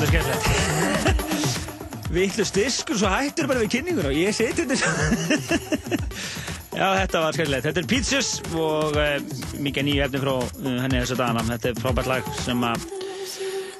var 0.00 0.06
svolítið 0.06 0.32
skemmtilegt. 0.32 1.26
Vittlust 2.14 2.56
diskur, 2.56 2.96
svo 2.98 3.10
hættur 3.12 3.48
bara 3.50 3.60
við 3.62 3.72
kynningur 3.76 4.08
og 4.08 4.16
ég 4.16 4.34
seti 4.34 4.64
þetta. 4.66 4.88
Já, 6.80 6.86
þetta 6.96 7.20
var 7.24 7.36
skemmtilegt. 7.36 7.66
Þetta 7.68 7.82
er 7.82 7.88
Pizzas 7.90 8.30
og 8.56 8.96
uh, 8.96 9.18
mikið 9.60 9.86
nýju 9.86 10.06
efni 10.06 10.22
frá 10.22 10.32
uh, 10.38 10.70
henni 10.84 11.02
þessa 11.02 11.18
dagana. 11.20 11.44
Þetta 11.50 11.70
er 11.72 11.82
frábært 11.82 12.10
lag 12.10 12.32
sem 12.40 12.64
að 12.66 12.86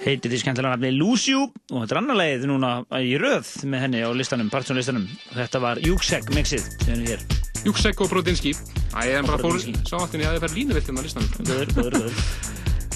heitir 0.05 0.33
því 0.33 0.43
skemmtilega 0.43 0.77
nafni 0.77 0.93
Lucio 0.97 1.43
og 1.45 1.83
þetta 1.83 1.93
er 1.93 2.01
annar 2.01 2.19
lagið 2.21 2.47
núna 2.49 2.71
í 3.05 3.17
röð 3.21 3.51
með 3.69 3.85
henni 3.87 4.05
á 4.05 4.11
listanum, 4.17 4.53
partjónlistanum. 4.53 5.09
Þetta 5.35 5.63
var 5.65 5.81
Júksegg 5.85 6.31
mixið 6.37 6.69
sem 6.85 6.95
er 6.99 7.15
hér. 7.15 7.27
Júksek 7.65 8.01
og 8.01 8.13
Brodinski. 8.13 8.55
Æ, 8.97 9.01
ég 9.09 9.19
er 9.19 9.27
bara 9.29 9.41
fór, 9.41 9.57
Brodinski. 9.57 9.89
sá 9.89 9.99
aftur 10.01 10.23
ég 10.23 10.31
að 10.31 10.39
það 10.39 10.47
fær 10.47 10.57
línuviltum 10.57 11.01
á 11.01 11.03
listanum. 11.05 11.35
Góður, 11.45 11.75
góður, 11.77 11.99
góður. 11.99 12.23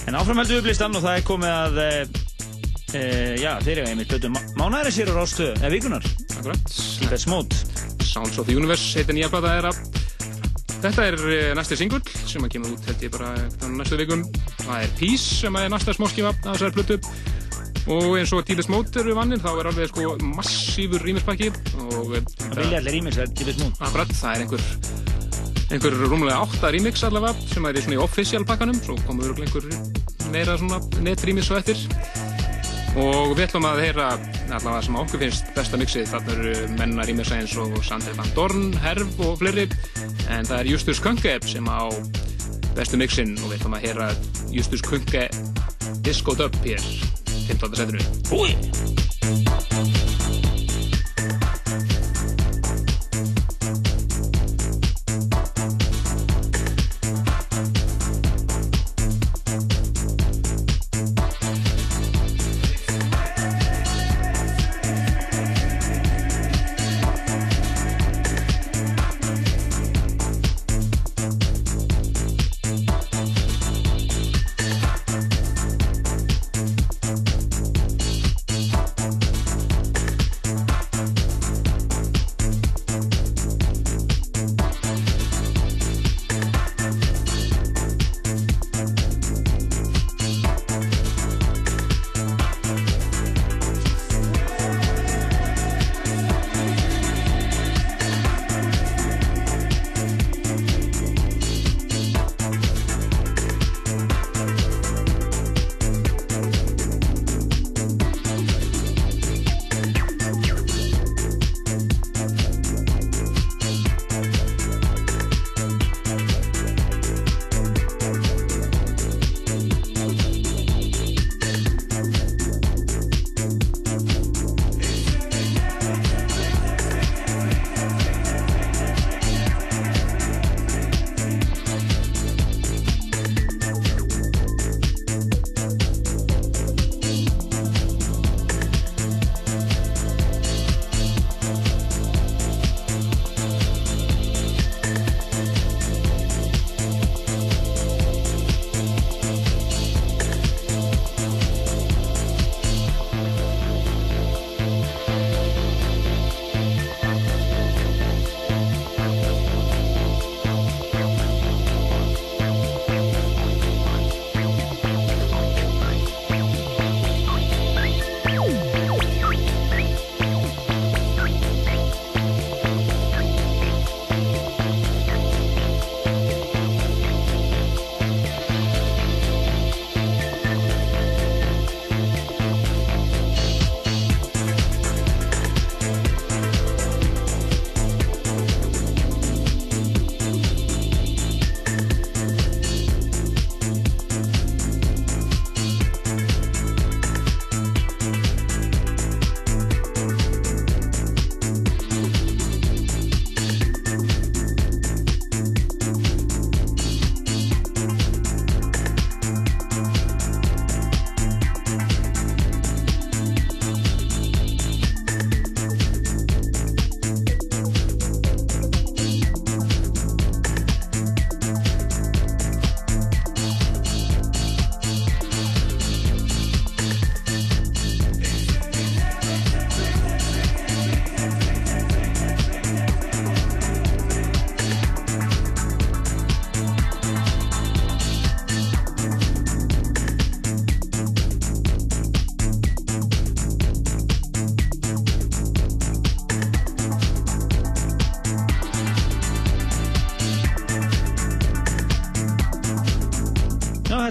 En 0.05 0.17
áfram 0.17 0.41
heldur 0.41 0.59
við 0.59 0.63
upp 0.63 0.71
listan 0.73 0.97
og 0.97 1.05
það 1.05 1.19
er 1.19 1.29
komið 1.29 1.53
að, 1.53 2.24
uh, 2.99 3.35
já, 3.41 3.51
þeir 3.65 3.81
eru 3.81 3.91
einmitt 3.91 4.13
blötu 4.13 4.31
mánaðari 4.59 4.95
sér 4.95 5.13
á 5.13 5.15
Rástöðu, 5.19 5.55
eða 5.61 5.73
vikunar, 5.75 6.09
Akkurat. 6.39 6.75
Deepest 7.01 7.29
Mode. 7.33 7.57
Sounds 8.05 8.39
of 8.39 8.47
the 8.47 8.57
Universe 8.57 8.99
heitir 8.99 9.17
nýja 9.17 9.31
plata 9.33 9.53
þeirra. 9.55 9.71
Þetta 10.85 11.05
er 11.09 11.15
eh, 11.33 11.53
næsti 11.57 11.79
singull 11.81 12.03
sem 12.29 12.45
að 12.45 12.51
kemur 12.53 12.75
út 12.75 12.89
held 12.91 13.05
ég 13.07 13.13
bara 13.15 13.31
á 13.33 13.67
næstu 13.73 13.97
vikum. 13.97 14.27
Það 14.61 14.83
er 14.83 14.91
Peace 14.99 15.39
sem 15.41 15.57
er 15.57 15.71
næsta 15.73 15.95
smáskifa 15.97 16.35
af 16.35 16.43
þessari 16.51 16.75
plötu. 16.77 16.99
Og 17.95 18.19
eins 18.19 18.33
og 18.37 18.45
Deepest 18.49 18.73
Mode 18.73 18.93
eru 19.01 19.17
vannir 19.17 19.41
þá 19.41 19.51
er 19.55 19.71
alveg 19.71 19.89
sko 19.89 20.15
massífur 20.35 21.05
rýmispakki 21.05 21.49
og 21.87 22.19
eh, 22.19 22.29
Það 22.43 22.61
vilja 22.61 22.83
allir 22.83 22.99
rýmis, 22.99 23.17
það 23.17 23.25
er 23.25 23.35
Deepest 23.41 23.65
Mode. 23.65 23.81
Akkurat, 23.89 24.15
það 24.21 24.35
er 24.35 24.45
einhver 24.45 24.69
einhver 25.73 25.97
rúmlega 26.05 26.43
átta 26.45 26.71
remix 26.77 27.01
allavega 27.09 27.49
sem 27.49 27.65
er 27.65 27.81
í 27.81 27.83
svona 27.87 27.97
í 27.97 28.03
official 28.05 28.45
pakkanum 28.47 28.77
svo 28.85 28.99
komur 29.09 29.33
einhver 29.33 29.65
meira 30.35 30.59
svona 30.61 30.83
net 31.03 31.25
remix 31.25 31.49
og 31.51 31.63
eftir 31.63 31.81
og 32.95 33.33
við 33.35 33.45
ætlum 33.49 33.67
að 33.69 33.81
heyra 33.83 34.09
allavega 34.55 34.83
sem 34.87 34.99
okkur 35.01 35.23
finnst 35.25 35.49
besta 35.57 35.81
mixið. 35.81 36.07
Þarna 36.13 36.35
eru 36.35 36.77
menna 36.79 37.07
remixa 37.09 37.39
eins 37.39 37.57
og 37.61 37.75
Sandri 37.87 38.15
Van 38.19 38.31
Dorn, 38.37 38.69
Herf 38.85 39.19
og 39.25 39.39
fleiri. 39.43 39.67
En 40.31 40.47
það 40.47 40.59
er 40.61 40.71
Justus 40.75 41.03
Kunke 41.03 41.39
sem 41.49 41.67
á 41.71 41.91
bestu 42.75 42.99
mixin 43.01 43.37
og 43.41 43.51
við 43.51 43.59
ætlum 43.61 43.79
að 43.79 43.89
heyra 43.89 44.11
Justus 44.55 44.83
Kunke 44.87 45.29
Disco 46.07 46.35
Dub 46.39 46.55
hér 46.67 46.83
15. 47.49 47.77
setinu 47.79 49.44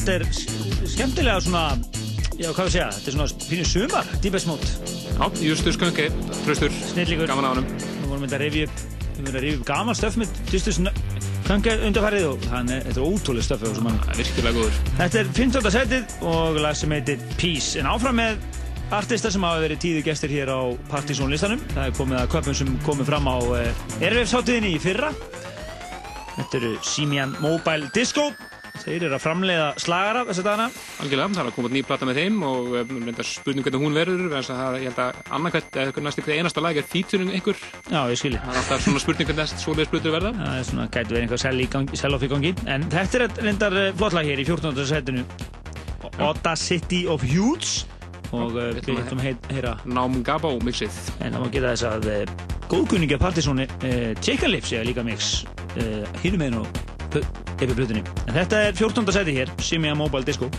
þetta 0.04 0.16
er 0.20 0.90
skemmtilega 0.92 1.42
svona, 1.44 1.64
já, 2.36 2.50
hvað 2.50 2.66
við 2.68 2.74
segja, 2.74 2.88
þetta 2.98 3.10
er 3.10 3.16
svona 3.16 3.46
fínir 3.48 3.70
sumar, 3.70 4.10
Deepest 4.24 4.50
Mode, 4.50 4.72
Já, 5.14 5.28
Justus 5.46 5.78
Kunke, 5.80 6.10
tröstur, 6.44 6.74
gaman 7.28 7.48
á 7.48 7.50
honum 7.54 7.70
Við 7.70 8.10
vorum 8.10 8.26
að 8.28 8.42
rifja 8.42 8.68
upp, 8.68 8.82
við 9.04 9.22
vorum 9.22 9.30
að 9.32 9.46
rifja 9.46 9.60
upp 9.62 9.68
gaman 9.70 10.00
stöf 10.00 10.18
með 10.20 10.42
Justus 10.52 10.82
Kanker 11.44 11.82
undarfærið 11.88 12.26
og 12.30 12.44
hann 12.54 12.72
er, 12.72 12.84
þetta 12.88 13.02
er 13.02 13.08
ótrúlega 13.08 13.44
stöf 13.44 13.64
á 13.64 13.68
þessum 13.68 13.88
manni. 13.90 14.00
Það 14.04 14.14
er 14.14 14.20
virkilega 14.22 14.54
góður 14.56 14.78
Þetta 15.00 15.20
er 15.20 15.32
15. 15.40 15.72
setið 15.76 16.14
og 16.32 16.60
lag 16.64 16.78
sem 16.80 16.94
heitir 16.96 17.26
Peace, 17.36 17.74
en 17.82 17.90
áfram 17.92 18.16
með 18.16 18.46
artista 18.96 19.32
sem 19.34 19.44
hafa 19.44 19.64
verið 19.64 19.82
tíðu 19.84 20.06
gestir 20.08 20.32
hér 20.32 20.52
á 20.56 20.62
Partizón 20.88 21.34
listanum. 21.34 21.60
Það 21.74 21.90
er 21.90 21.98
komið 22.00 22.22
að 22.22 22.32
köpum 22.36 22.58
sem 22.60 22.72
komið 22.88 23.12
fram 23.12 23.28
á 23.28 23.38
uh, 23.44 23.84
Erfefsáttiðinni 24.00 24.72
í 24.78 24.80
fyrra. 24.84 25.12
Þetta 26.38 26.60
eru 26.62 26.74
Simian 26.88 27.36
Mobile 27.44 27.92
Disco. 27.96 28.30
Þeir 28.84 29.06
eru 29.08 29.16
að 29.16 29.22
framleiða 29.24 29.68
slagara 29.80 30.22
þessi 30.28 30.44
dagana. 30.44 30.66
Algjörlega, 31.00 31.28
það 31.32 31.42
er 31.44 31.50
að 31.50 31.56
koma 31.56 31.70
út 31.70 31.74
ný 31.76 31.84
plata 31.88 32.08
með 32.08 32.18
þeim 32.20 32.42
og 32.48 32.74
eh, 32.76 32.90
reyndar 32.92 33.28
spurning 33.30 33.64
hvernig 33.64 33.84
hún 33.86 33.96
verður 33.96 34.36
að 34.36 34.50
það, 34.50 34.78
ég 34.82 34.90
held 34.90 35.00
að 35.00 35.22
annarkvæmt 35.38 35.80
eða 35.84 36.04
næstu 36.04 36.26
hver 36.26 36.42
einasta 36.42 36.64
lag 36.64 36.80
er 36.82 36.90
featuring 36.90 37.32
einhver 37.32 37.62
Já, 37.88 38.02
ég 38.12 38.20
skilji. 38.20 38.42
það 38.44 38.52
er 38.52 38.60
alltaf 38.60 38.84
svona 38.84 39.04
spurning 39.06 39.30
hvernig 39.30 39.44
þessi 39.46 39.64
svoleiðis 39.64 39.92
splutur 39.92 40.16
verða 40.18 40.34
Það 40.42 40.60
er 40.60 40.68
svona, 40.68 40.88
gæti 40.92 41.14
verið 41.14 41.24
einhver 41.24 41.44
sell 41.46 41.64
í 41.64 41.68
gangi, 41.78 42.00
sell-off 42.04 42.28
í 42.28 42.32
gangi. 42.34 42.54
En 42.76 42.88
þetta 42.92 43.22
er 43.22 43.36
reyndar 43.48 43.80
eh, 43.80 43.90
flott 44.02 44.18
lag 44.18 44.28
hér 44.28 44.44
í 44.44 44.48
14. 44.52 44.86
setinu. 44.92 45.26
Otta 46.20 46.56
City 46.60 47.06
of 47.08 47.24
Huge. 47.24 47.88
Og 48.34 48.56
uh, 48.58 48.72
við 48.74 48.88
við 48.90 49.04
ætlum 49.04 49.20
að 49.22 49.28
að 49.30 49.52
heyra 49.54 49.74
Nám 49.86 50.16
Gabó 50.26 50.56
mixið 50.66 50.96
En 51.22 51.36
það 51.36 51.44
má 51.44 51.52
geta 51.54 51.74
þess 51.76 51.86
að 51.86 52.08
uh, 52.10 52.48
góðkunningi 52.72 53.14
af 53.14 53.22
partysóni 53.22 53.68
uh, 53.70 54.10
Chicken 54.26 54.56
Lips 54.56 54.74
er 54.74 54.90
líka 54.90 55.06
mix 55.06 55.36
meginn 55.78 56.58
og 56.64 56.93
yfir 57.22 57.76
blutunni. 57.78 58.04
En 58.28 58.38
þetta 58.40 58.64
er 58.70 58.78
14. 58.80 59.14
seti 59.14 59.36
hér, 59.38 59.52
Simia 59.62 59.96
Mobile 59.96 60.26
Disco. 60.28 60.50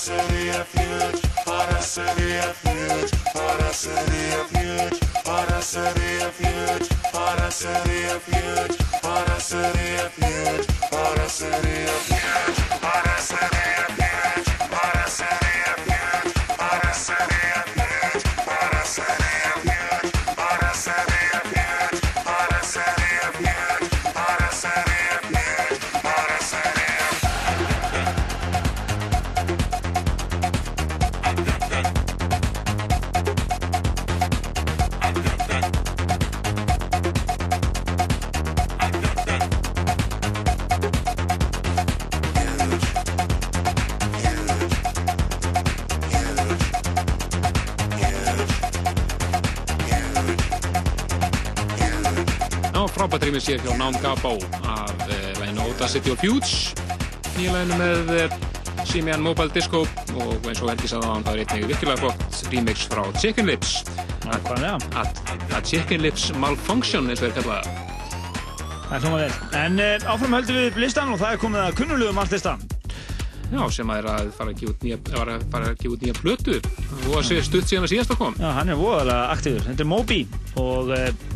city 0.00 0.48
of 0.48 0.72
huge, 0.72 1.24
on 1.44 1.68
a 1.68 1.82
city 1.82 2.38
of 2.38 2.58
huge, 2.62 3.12
on 10.96 11.18
a 11.18 11.28
city 11.28 11.84
of 11.84 12.08
huge. 12.08 12.79
Rýmið 53.30 53.44
sér 53.46 53.60
hjá 53.62 53.74
Nám 53.78 53.94
Gabó 54.02 54.32
af 54.66 54.90
uh, 55.06 55.12
læginu 55.38 55.62
Audacity 55.62 56.10
of 56.10 56.18
Huge 56.18 56.72
nýja 57.36 57.52
læginu 57.54 57.76
með 57.78 58.08
uh, 58.16 58.32
Simian 58.90 59.22
Mobile 59.22 59.52
Disco 59.54 59.84
og 60.18 60.48
eins 60.50 60.58
og 60.64 60.72
Helgi 60.72 60.90
hann 60.90 61.22
það 61.22 61.36
er 61.36 61.42
einnig 61.44 61.68
virkilega 61.70 62.00
flott 62.00 62.40
remix 62.50 62.88
frá 62.90 63.04
Chicken 63.20 63.46
Lips 63.46 63.84
að 64.26 65.62
Chicken 65.62 66.02
Lips 66.02 66.32
Malfunction 66.42 67.06
eins 67.06 67.22
og 67.22 67.30
er 67.30 67.38
kallað 67.38 67.70
Það 68.90 68.96
er 68.96 69.04
hljómað 69.04 69.22
vel. 69.22 69.32
En 69.60 69.78
uh, 69.78 70.10
áfram 70.10 70.38
höldum 70.40 70.62
við 70.64 70.82
listan 70.82 71.14
og 71.14 71.22
það 71.22 71.36
er 71.36 71.42
komið 71.44 71.66
að 71.68 71.76
kunnulegum 71.78 72.18
artista. 72.18 72.56
Já, 73.50 73.60
sem 73.70 73.92
er 73.94 74.08
að 74.10 74.32
fara 74.34 74.50
að 74.50 75.44
fara 75.52 75.70
að 75.70 75.78
gefa 75.78 75.94
út 75.94 76.02
nýja 76.02 76.18
plötu 76.18 76.58
og 76.58 77.20
að 77.20 77.28
segja 77.28 77.46
stutt 77.46 77.70
síðan 77.70 77.86
að 77.86 77.92
síðast 77.94 78.16
að 78.16 78.24
kom. 78.24 78.40
Já, 78.42 78.50
hann 78.58 78.74
er 78.74 78.80
voðalega 78.80 79.36
aktífur. 79.36 79.68
Þetta 79.68 79.86
er 79.86 79.90
Moby 79.94 80.24
og 80.58 80.90
uh, 80.96 81.29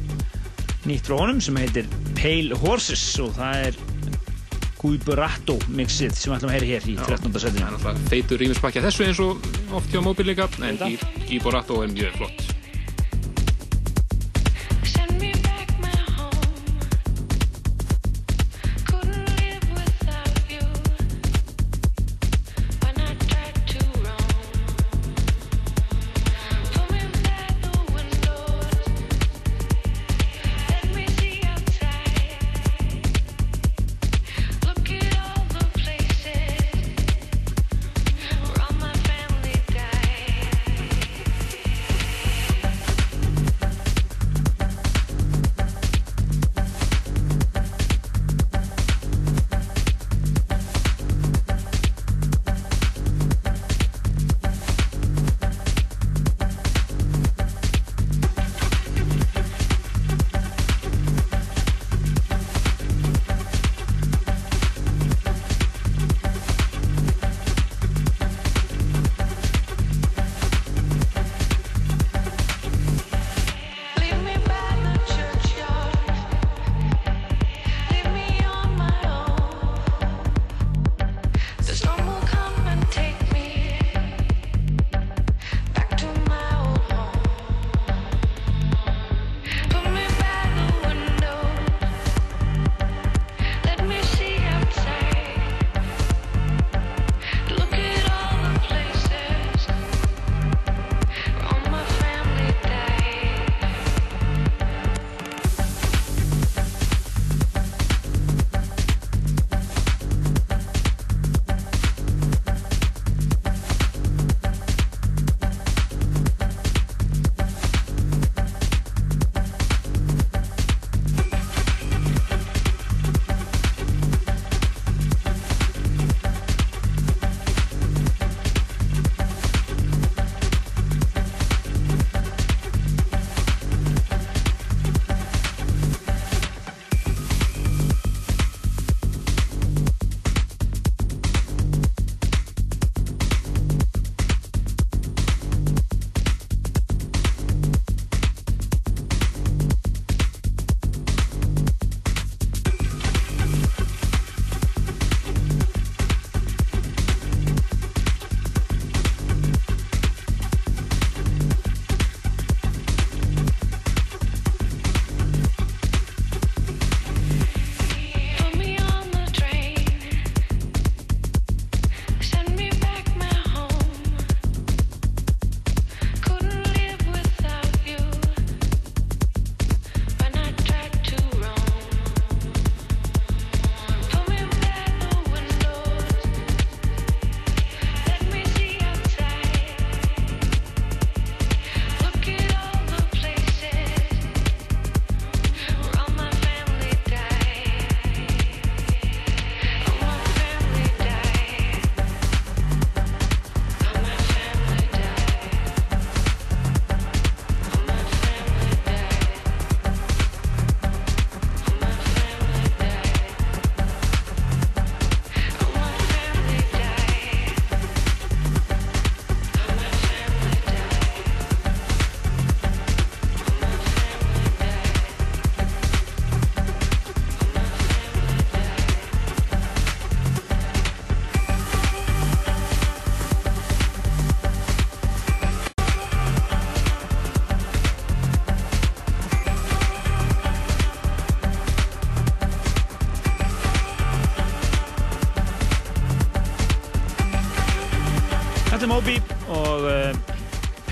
nýtt 0.89 1.09
frá 1.09 1.19
honum 1.21 1.41
sem 1.43 1.57
heitir 1.61 1.89
Pale 2.19 2.59
Horses 2.63 3.05
og 3.25 3.35
það 3.39 3.69
er 3.69 3.79
Guiberato 4.85 5.57
mixið 5.73 6.13
sem 6.13 6.33
við 6.33 6.37
ætlum 6.37 6.51
að 6.51 6.57
heyra 6.59 6.71
hér 6.73 6.89
í 6.93 6.97
13. 6.99 7.23
Það 7.25 7.39
er 7.39 7.45
setinu. 7.47 7.69
náttúrulega 7.73 8.11
feitur 8.13 8.43
rýmispakki 8.43 8.83
að 8.83 8.91
þessu 8.91 9.07
eins 9.07 9.23
og 9.25 9.49
oft 9.81 9.95
hjá 9.95 10.03
móbil 10.05 10.29
líka, 10.29 10.51
en 10.61 10.83
Borato 11.45 11.81
er 11.87 11.95
mjög 11.95 12.21
flott. 12.21 12.44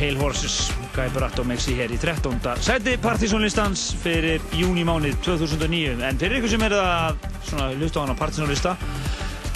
Pale 0.03 0.19
Horses 0.19 0.73
Guiberato 0.97 1.45
mixið 1.47 1.77
hér 1.79 1.93
í 1.95 1.97
13. 2.03 2.57
seti 2.67 2.97
partysónlistans 2.99 3.85
fyrir 4.03 4.43
júni 4.59 4.83
mánuð 4.83 5.15
2009 5.23 6.03
en 6.03 6.19
fyrir 6.19 6.41
ykkur 6.41 6.51
sem 6.51 6.65
er 6.67 6.75
að 6.75 7.21
svona 7.47 7.69
hlusta 7.77 8.01
á 8.01 8.03
hann 8.03 8.11
á 8.11 8.19
partysónlista 8.19 8.73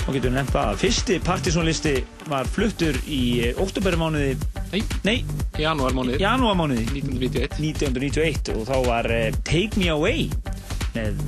og 0.06 0.14
getur 0.14 0.31
nefnt 0.31 0.55
það 0.55 0.70
að 0.70 0.78
fyrsti 0.85 1.16
partysónlisti 1.27 1.94
var 2.31 2.47
fluttur 2.47 2.94
í 3.10 3.51
óttúbermánuði 3.59 4.36
Nei, 4.70 4.85
nei, 5.06 5.16
janúarmánuði, 5.59 6.23
janúarmánuði. 6.23 6.86
1991, 6.94 7.59
1991 7.66 8.55
og 8.55 8.64
þá 8.70 8.77
var 8.86 9.10
uh, 9.10 9.27
Take 9.47 9.82
Me 9.82 9.90
Away 9.94 10.28
með 10.94 11.18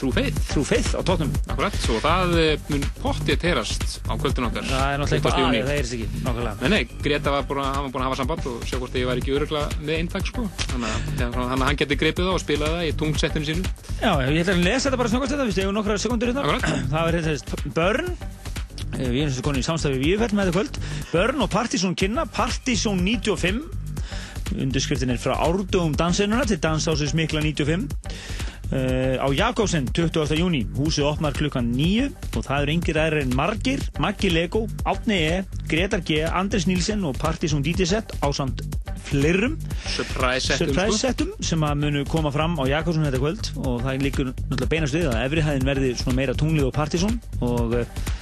True 0.00 0.12
Faith, 0.12 0.38
True 0.50 0.64
Faith 0.68 0.90
á 0.94 1.00
tóknum 1.06 1.30
akkurat, 1.48 1.76
og 1.94 1.98
það 2.04 2.34
eh, 2.42 2.54
mun 2.72 2.84
pottið 3.00 3.38
terast 3.44 3.84
á 4.04 4.12
kvöldin 4.20 4.46
okkar. 4.48 4.64
það 4.68 4.86
er 4.92 4.98
náttúrulega 5.02 5.08
20. 5.08 5.14
eitthvað 5.14 5.34
aðeins, 5.40 5.64
það 5.64 5.74
er 5.74 5.84
þess 5.84 5.94
ekki 5.96 6.06
nákvæmlega 6.26 6.54
Nei, 6.60 6.70
nei, 6.74 6.82
Greta 7.04 7.28
var 7.34 7.42
búin 7.48 7.62
að, 7.62 7.68
var 7.78 7.90
búin 7.94 8.02
að 8.02 8.08
hafa 8.10 8.18
samband 8.20 8.42
og 8.50 8.56
sjá 8.68 8.76
hvort 8.82 8.94
ég 8.98 9.06
var 9.08 9.16
ekki 9.22 9.34
örugla 9.38 9.62
með 9.80 9.94
eintak, 10.00 10.24
sko. 10.28 10.42
Þannig 10.70 10.88
að, 11.24 11.54
hann 11.64 11.78
geti 11.80 12.00
greipið 12.00 12.24
það 12.28 12.34
og 12.34 12.42
spilað 12.44 12.70
það 12.74 12.84
í 12.88 12.94
tungsettinu 13.04 13.46
sínu. 13.50 13.62
Já, 14.02 14.10
ég 14.24 14.40
ætla 14.44 14.54
að 14.58 14.64
lesa 14.66 14.84
þetta 14.88 15.00
bara 15.02 15.12
snöggast 15.14 15.32
þetta, 15.34 15.46
við 15.48 15.56
stegum 15.58 15.76
nokkra 15.78 15.98
sekundur 16.02 16.28
hérna. 16.32 16.42
Akkurat. 16.44 16.64
Það 16.94 17.00
var 17.00 17.12
hérna 17.18 17.30
þess 17.34 17.44
Burn, 17.74 18.08
Eh, 18.94 19.08
Við 19.10 19.24
erum 19.24 19.32
sem 19.34 19.42
konið 19.42 19.58
í 19.58 19.66
samstæfi 19.66 19.98
Víðfell 19.98 20.34
með 20.38 20.44
þetta 20.44 20.54
kvöld. 20.54 20.74
Á 28.74 29.28
Jakobsen 29.30 29.86
20. 29.94 30.34
júni 30.38 30.64
húsið 30.74 31.06
opnar 31.06 31.34
klukkan 31.36 31.68
9 31.76 32.08
og 32.34 32.42
það 32.42 32.64
eru 32.64 32.74
yngir 32.74 32.98
aðrir 32.98 33.22
en 33.22 33.36
Margir, 33.38 33.84
Maggi 34.02 34.32
Lego 34.32 34.64
Átni 34.82 35.20
E, 35.28 35.36
Gretar 35.70 36.02
G, 36.02 36.24
Andres 36.26 36.66
Nílsen 36.66 37.04
og 37.06 37.14
Partizón 37.20 37.62
DJ-set 37.62 38.16
á 38.18 38.28
samt 38.34 38.64
fleirum 39.04 39.54
Surprise 39.86 40.58
surprise 40.58 41.12
sko. 41.12 41.28
sem 41.44 41.62
að 41.62 41.80
munu 41.84 42.04
koma 42.08 42.32
fram 42.34 42.58
á 42.58 42.64
Jakobsen 42.66 43.06
þetta 43.06 43.22
kvöld 43.22 43.50
og 43.62 43.84
það 43.84 44.04
líkur 44.08 44.30
náttúrulega 44.32 44.70
beinast 44.74 44.98
við 44.98 45.08
að 45.12 45.22
efrihæðin 45.28 45.70
verði 45.70 45.94
svona 46.00 46.18
meira 46.18 46.36
tunglið 46.38 46.68
og 46.70 46.76
Partizón 46.76 47.18
og, 47.44 47.78
uh, 47.78 48.12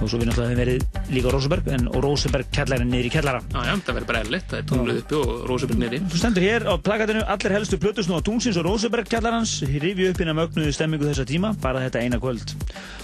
og 0.00 0.10
svo 0.10 0.20
við 0.20 0.30
náttúrulega 0.30 0.50
hefum 0.50 0.60
verið 0.60 1.12
líka 1.14 1.30
á 1.30 1.34
Róseberg 1.34 1.70
en 1.76 1.88
Róseberg 2.04 2.50
kjallarinn 2.56 2.90
niður 2.92 3.08
í 3.08 3.12
kjallara. 3.14 3.42
Já, 3.50 3.60
já, 3.68 3.74
það 3.86 3.98
verður 3.98 4.08
bara 4.10 4.22
eðlitt, 4.24 4.46
það 4.50 4.60
er 4.60 4.68
tunglið 4.70 5.00
uppi 5.02 5.18
og 5.20 5.32
Rósebyrg 5.50 5.82
niðri. 5.82 6.00
Þú 6.10 6.22
stendur 6.22 6.46
hér 6.46 6.66
á 6.66 6.74
plakatinu 6.88 7.24
allir 7.34 7.56
helstu 7.56 7.80
plötusnú 7.82 8.16
á 8.16 8.24
Tungsins 8.24 8.60
og 8.60 8.66
Róseberg 8.68 9.10
kjallarans. 9.10 9.58
Rifju 9.70 10.10
upp 10.12 10.24
inn 10.24 10.32
að 10.32 10.40
mögnuðu 10.40 10.76
stemmingu 10.76 11.10
þessa 11.10 11.28
tíma 11.28 11.52
bara 11.60 11.84
þetta 11.86 12.04
eina 12.04 12.20
kvöld 12.22 12.56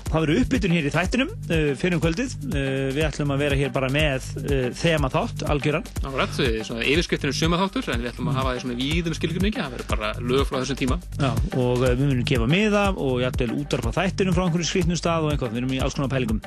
Það 0.07 0.23
verður 0.23 0.39
uppbytun 0.45 0.73
hér 0.77 0.87
í 0.87 0.91
þættinum 0.95 1.31
uh, 1.33 1.71
fyrir 1.77 1.97
um 1.97 2.03
kvöldið. 2.05 2.35
Uh, 2.47 2.61
við 2.95 3.03
ætlum 3.09 3.33
að 3.35 3.41
vera 3.43 3.59
hér 3.59 3.73
bara 3.75 3.89
með 3.93 4.29
uh, 4.39 4.69
þema 4.79 5.11
þátt, 5.13 5.43
algjöran 5.53 5.87
við- 6.39 6.61
svona 6.69 6.87
yfirskriftinu 6.87 7.35
sumaþáttur, 7.37 7.89
en 7.93 8.05
við 8.05 8.13
ætlum 8.13 8.31
að 8.31 8.39
hafa 8.39 8.55
því 8.55 8.63
svona 8.65 8.79
víðum 8.81 9.17
skilgjörningi, 9.19 9.61
það 9.61 9.75
verður 9.77 9.91
bara 9.93 10.13
lög 10.31 10.47
frá 10.49 10.59
þessum 10.63 10.81
tíma. 10.81 10.99
Já, 11.19 11.31
og 11.59 11.83
við 11.83 12.03
munum 12.05 12.25
gefa 12.33 12.49
miða 12.55 12.85
og 12.95 13.21
jættvel 13.25 13.51
útarpa 13.59 13.95
þættinum 13.99 14.37
frá 14.39 14.45
einhverju 14.47 14.71
skrifnum 14.71 15.01
stað 15.01 15.27
og 15.27 15.35
eitthvað, 15.35 15.55
við 15.57 15.63
erum 15.65 15.75
í 15.77 15.83
alls 15.85 15.99
konar 15.99 16.13
pælingum. 16.15 16.41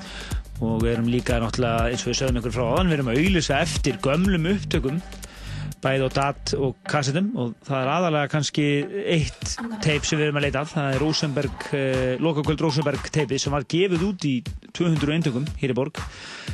Og 0.60 0.82
við 0.84 0.94
erum 0.96 1.12
líka 1.12 1.38
náttúrulega, 1.44 1.90
eins 1.92 2.04
og 2.08 2.12
við 2.14 2.20
sögum 2.24 2.40
ykkur 2.42 2.56
frá 2.56 2.66
áðan, 2.74 2.90
við 2.92 2.98
erum 3.00 3.12
að 3.14 3.20
auglýsa 3.22 3.60
eftir 3.64 4.00
gömlum 4.04 4.50
upptökum 4.56 4.98
bæði 5.84 6.08
á 6.08 6.10
dat 6.16 6.54
og 6.58 6.78
kassetum 6.90 7.30
og 7.40 7.54
það 7.68 7.80
er 7.82 7.92
aðalega 7.94 8.32
kannski 8.32 8.66
eitt 9.16 9.56
teip 9.84 10.08
sem 10.08 10.20
við 10.20 10.30
erum 10.30 10.40
að 10.42 10.46
leita 10.48 10.64
af, 10.64 10.74
það 10.76 10.90
er 10.94 11.04
Rosenberg 11.04 11.68
uh, 11.70 12.14
lokakvöld 12.24 12.64
Rosenberg 12.66 13.12
teipi 13.16 13.40
sem 13.42 13.56
var 13.56 13.68
gefið 13.70 14.06
út 14.10 14.28
í 14.30 14.36
200 14.76 15.16
eintökum 15.16 15.48
hér 15.60 15.74
í 15.74 15.78
borg. 15.78 16.00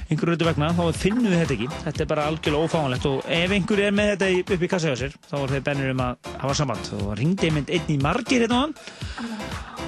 Einhverju 0.06 0.35
rautu 0.35 0.47
vegna, 0.47 0.72
þá 0.77 0.99
finnum 0.99 1.27
við 1.30 1.41
þetta 1.41 1.56
ekki. 1.56 1.69
Þetta 1.85 2.03
er 2.03 2.10
bara 2.11 2.26
algjörlega 2.30 2.69
ófáanlegt 2.69 3.07
og 3.10 3.30
ef 3.38 3.56
einhver 3.56 3.81
er 3.85 3.95
með 3.95 4.11
þetta 4.14 4.56
upp 4.56 4.65
í 4.65 4.72
kassa 4.72 4.91
hjá 4.91 4.99
sér 5.03 5.15
þá 5.30 5.35
er 5.41 5.53
þeir 5.56 5.65
bennir 5.69 5.93
um 5.95 6.03
að 6.06 6.34
hafa 6.43 6.57
samband. 6.61 6.91
Og 7.02 7.14
ringdi 7.19 7.49
einmitt 7.49 7.72
einn 7.73 7.93
í 7.95 8.02
margir 8.02 8.45
hérna 8.45 8.61
á 8.61 8.64
hann 8.65 8.76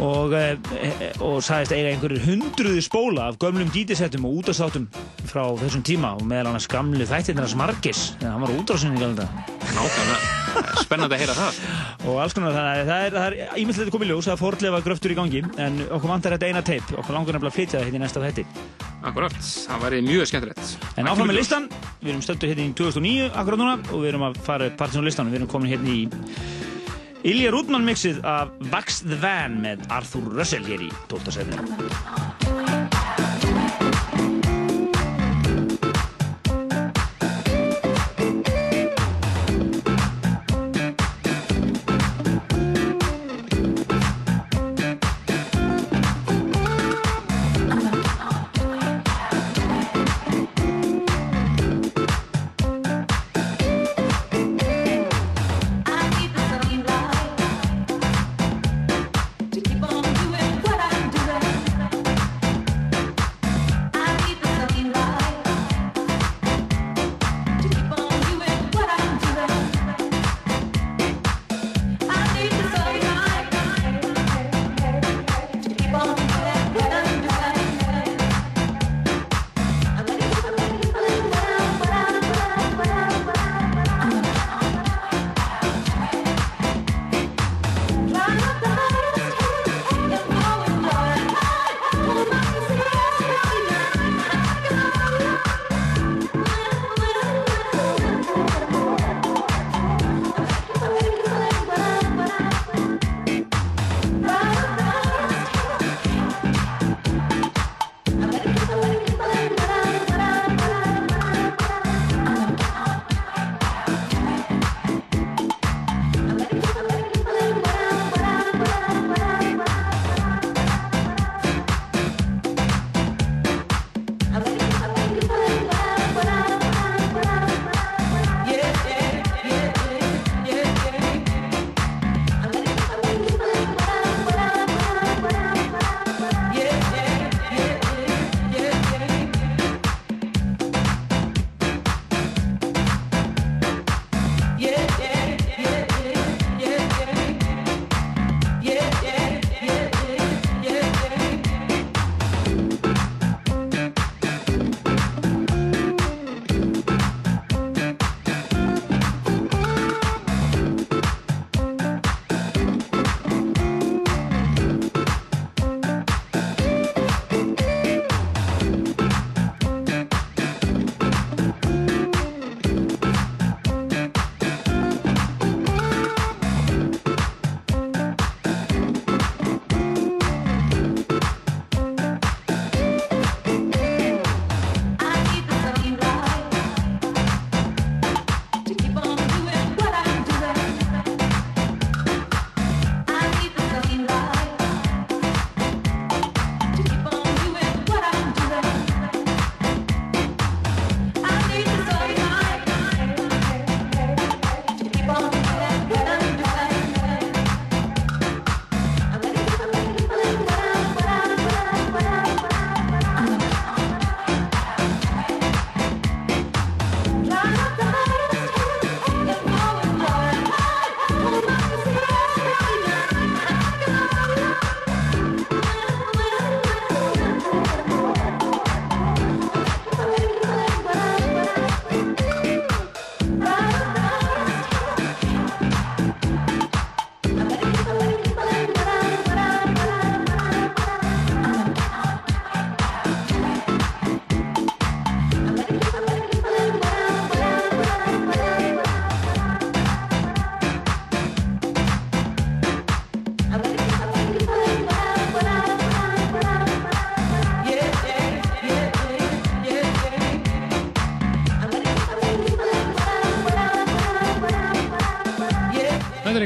og, 0.04 0.34
e, 0.38 0.58
e, 0.78 1.12
og 1.26 1.40
sagðist 1.46 1.74
eiga 1.74 1.94
einhverjir 1.94 2.26
hundruði 2.28 2.84
spóla 2.86 3.30
af 3.32 3.40
gömlum 3.42 3.72
dítisettum 3.74 4.28
og 4.30 4.42
útastáttum 4.42 4.88
frá 5.28 5.44
þessum 5.62 5.86
tíma 5.86 6.14
og 6.18 6.26
meðal 6.28 6.52
annars 6.52 6.70
gamlu 6.70 7.08
þættirnars 7.08 7.58
Margis. 7.58 8.12
En 8.22 8.32
hann 8.32 8.46
var 8.46 8.54
galda 9.02 9.27
Nákvæmlega, 9.78 10.20
spennandi 10.82 11.16
að 11.18 11.22
heyra 11.22 11.36
það. 11.38 11.58
og 12.08 12.16
alls 12.24 12.34
konar 12.34 12.56
þannig 12.56 12.80
að 12.82 12.88
það 12.90 13.04
er, 13.08 13.16
það 13.18 13.26
er 13.28 13.62
ímyndilegt 13.62 13.94
komið 13.94 14.10
ljós 14.12 14.30
að 14.32 14.40
fordlefa 14.42 14.80
gröftur 14.86 15.14
í 15.14 15.18
gangi 15.20 15.42
en 15.62 15.78
okkur 15.86 16.10
vantar 16.12 16.34
þetta 16.38 16.50
eina 16.50 16.64
teip 16.66 16.94
okkur 16.98 17.14
langar 17.18 17.38
nefnilega 17.38 17.52
að 17.54 17.58
flytja 17.60 17.78
það 17.78 17.86
hérna 17.90 18.00
í 18.00 18.04
næsta 18.06 18.24
þætti 18.24 18.46
Akkurat, 19.08 19.36
það 19.38 19.84
væri 19.86 20.00
mjög 20.08 20.26
skemmtilegt. 20.32 20.72
en 20.98 21.08
áfram 21.12 21.30
með 21.30 21.38
listan, 21.38 21.68
við 22.02 22.10
erum 22.16 22.24
stöldur 22.26 22.50
hérna 22.50 22.66
í 22.66 22.74
2009 22.80 23.28
akkurat 23.38 23.62
núna 23.62 23.76
og 23.94 24.02
við 24.02 24.10
erum 24.14 24.26
að 24.32 24.40
fara 24.48 24.72
partysón 24.80 25.06
listan 25.06 25.30
við 25.30 25.42
erum 25.44 25.52
komin 25.54 25.70
hérna 25.76 25.94
í 25.94 26.10
Ilja 27.28 27.52
Rúdmann 27.54 27.86
mixið 27.86 28.22
af 28.26 28.50
Vax 28.74 29.02
the 29.06 29.18
Van 29.22 29.60
með 29.62 29.86
Arthur 29.94 30.26
Russell 30.38 30.66
hér 30.66 30.88
í 30.88 30.92
12. 31.12 31.38
setinu 31.38 32.87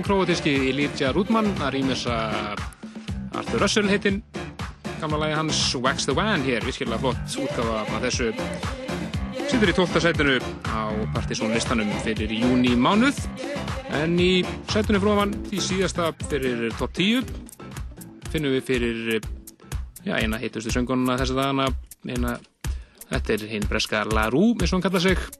en 0.01 0.05
króatíski 0.07 0.49
Elijah 0.71 1.11
Rudman 1.13 1.45
að 1.61 1.75
rýmisa 1.75 2.15
Arthur 3.37 3.61
Russell 3.61 3.89
heitinn 3.91 4.15
gamla 4.97 5.19
lagi 5.21 5.35
hans 5.37 5.59
Wax 5.77 6.07
the 6.09 6.15
Van 6.17 6.41
hér, 6.41 6.63
virkilega 6.65 6.97
flott 7.03 7.35
útgafa 7.37 7.83
af 7.83 8.01
þessu 8.07 8.31
Sittur 9.51 9.69
í 9.69 9.75
12. 9.77 10.01
sætinu 10.01 10.39
á 10.65 10.89
Partizón 11.13 11.53
listanum 11.53 11.91
fyrir 12.01 12.33
júni 12.33 12.73
mánuð 12.73 13.19
en 13.99 14.17
í 14.17 14.41
sætinu 14.73 15.03
fróðan 15.03 15.35
því 15.51 15.61
síðasta 15.67 16.09
fyrir 16.23 16.73
top 16.81 16.97
10 16.97 17.29
finnum 18.33 18.57
við 18.57 18.65
fyrir 18.71 19.21
já, 20.01 20.17
eina 20.17 20.41
heitustu 20.41 20.73
söngununa 20.73 21.19
þess 21.21 21.35
að 21.35 21.43
dagana 21.43 21.69
eina, 22.09 22.39
þetta 23.11 23.37
er 23.37 23.47
hinn 23.53 23.69
breska 23.69 24.01
La 24.09 24.31
Rue, 24.33 24.55
eins 24.57 24.71
og 24.71 24.79
hann 24.79 24.87
kalla 24.89 25.05
sig 25.05 25.30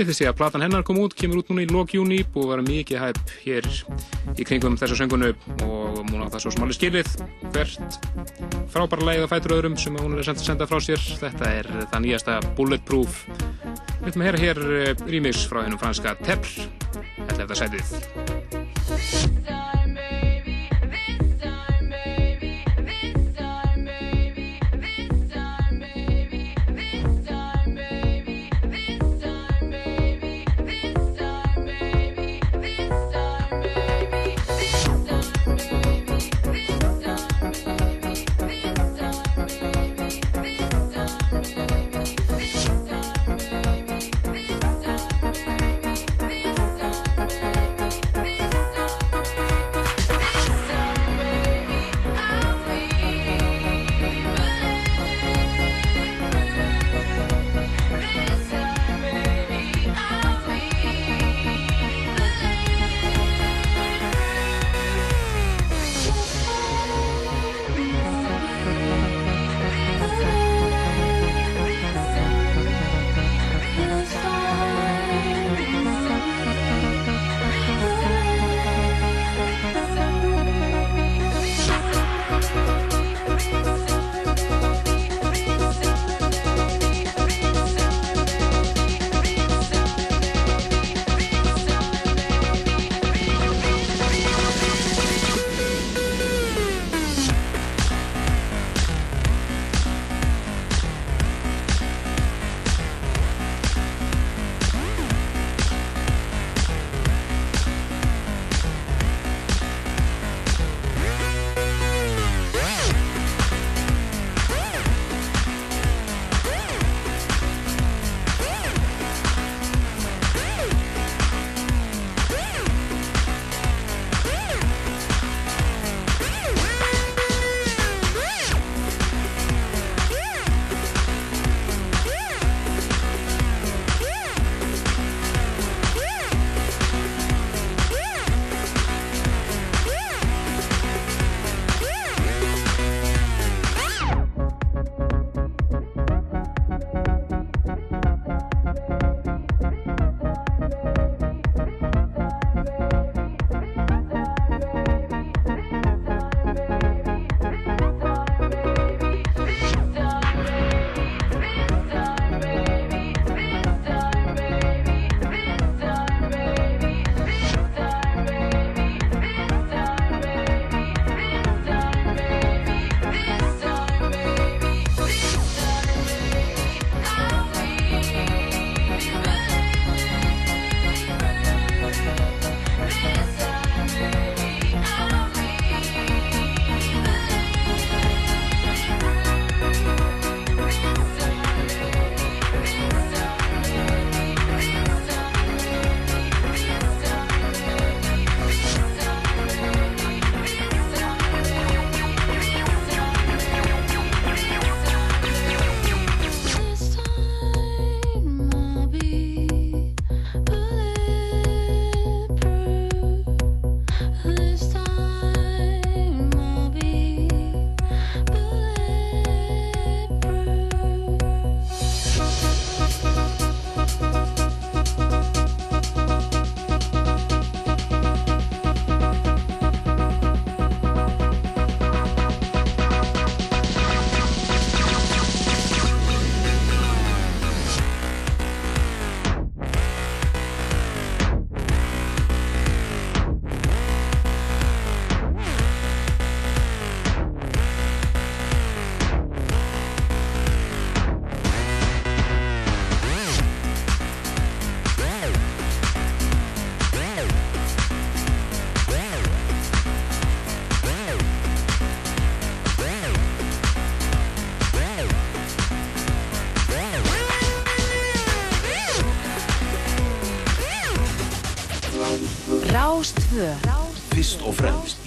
Stýtti 0.00 0.14
sig 0.16 0.30
að 0.30 0.38
platan 0.38 0.62
hennar 0.64 0.80
kom 0.80 0.96
út, 0.96 1.12
kemur 1.12 1.42
út 1.42 1.50
núna 1.50 1.60
í 1.60 1.66
lok 1.68 1.90
júni 1.92 2.22
og 2.24 2.46
var 2.48 2.62
mikið 2.64 3.02
hæpp 3.02 3.32
hér 3.42 3.66
í 4.40 4.46
kringum 4.48 4.78
þessa 4.80 4.96
söngunu 4.96 5.28
og 5.66 5.98
múna 6.08 6.30
það 6.32 6.46
svo 6.46 6.52
smáli 6.54 6.72
skilið 6.72 7.10
hvert 7.52 7.98
frábæra 8.72 9.10
leið 9.10 9.26
að 9.26 9.34
fætur 9.34 9.56
öðrum 9.58 9.76
sem 9.76 10.00
hún 10.00 10.16
er 10.16 10.24
senda, 10.24 10.46
senda 10.46 10.70
frá 10.70 10.80
sér. 10.80 11.04
Þetta 11.20 11.52
er 11.52 11.68
það 11.82 12.04
nýjasta 12.06 12.38
Bulletproof. 12.56 13.20
Við 13.98 14.08
ætlum 14.14 14.24
að 14.24 14.30
heyra 14.30 14.44
hér 14.46 14.64
eh, 14.78 15.06
remix 15.12 15.44
frá 15.52 15.66
hennum 15.66 15.84
franska 15.84 16.16
Tepl, 16.24 16.64
11. 17.36 17.58
sætið. 17.60 18.19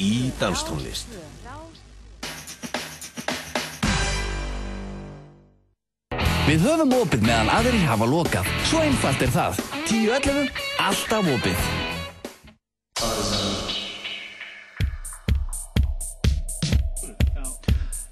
Í 0.04 0.32
danstónlist. 0.40 1.16
Við 6.44 6.66
höfum 6.68 6.92
opið 6.98 7.22
meðan 7.24 7.50
aðrir 7.56 7.86
hafa 7.88 8.06
lokað. 8.10 8.48
Svo 8.68 8.82
einfalt 8.84 9.22
er 9.24 9.32
það. 9.32 9.60
10.11. 9.88 10.50
Alltaf 10.84 11.30
opið. 11.32 11.62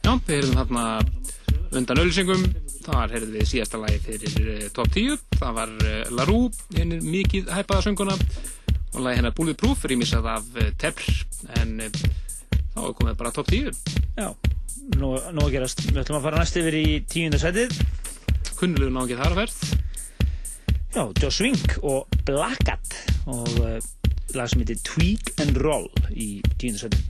Já, 0.02 0.14
við 0.16 0.32
heyrðum 0.38 0.62
þarna 0.62 0.86
undan 1.76 2.02
ölsingum, 2.06 2.46
þar 2.86 3.14
heyrðum 3.18 3.36
við 3.36 3.50
síðasta 3.52 3.82
lagi 3.84 4.00
fyrir 4.08 4.50
uh, 4.56 4.64
top 4.76 4.90
10, 4.96 5.20
það 5.38 5.60
var 5.60 5.76
uh, 5.76 6.00
La 6.16 6.26
Rue, 6.28 6.50
henni 6.76 7.02
mikið 7.04 7.52
hæpaða 7.52 7.86
sönguna 7.86 8.16
og 8.18 9.04
lagi 9.06 9.22
hennar 9.22 9.36
Bulletproof, 9.38 9.86
rýmisað 9.92 10.32
af 10.34 10.50
en 10.56 10.72
uh, 10.72 10.74
þá 12.82 12.88
er 12.90 12.98
komið 12.98 13.18
bara 13.20 13.32
top 13.36 13.52
10. 13.52 13.70
Já, 14.18 14.28
nú, 14.98 15.14
nú 15.36 15.46
að 15.46 15.54
gerast. 15.54 15.84
Við 15.86 16.02
ætlum 16.02 16.20
að 16.20 16.28
fara 16.28 16.42
næst 16.42 16.58
yfir 16.62 16.78
í 16.80 16.86
tíundasætið. 17.12 17.70
Kunnulegu 18.58 18.94
ná 18.94 19.02
ekki 19.04 19.20
þar 19.20 19.36
að 19.36 19.42
ferð. 19.42 19.58
Já, 20.92 21.04
Joss 21.22 21.42
Wink 21.46 21.78
og 21.88 22.18
Blackout 22.28 22.98
og 23.32 23.52
uh, 23.62 23.78
lag 24.36 24.50
sem 24.52 24.64
heitir 24.64 24.82
Tweak 24.88 25.32
and 25.44 25.62
Roll 25.62 25.88
í 26.12 26.42
tíundasætið. 26.58 27.02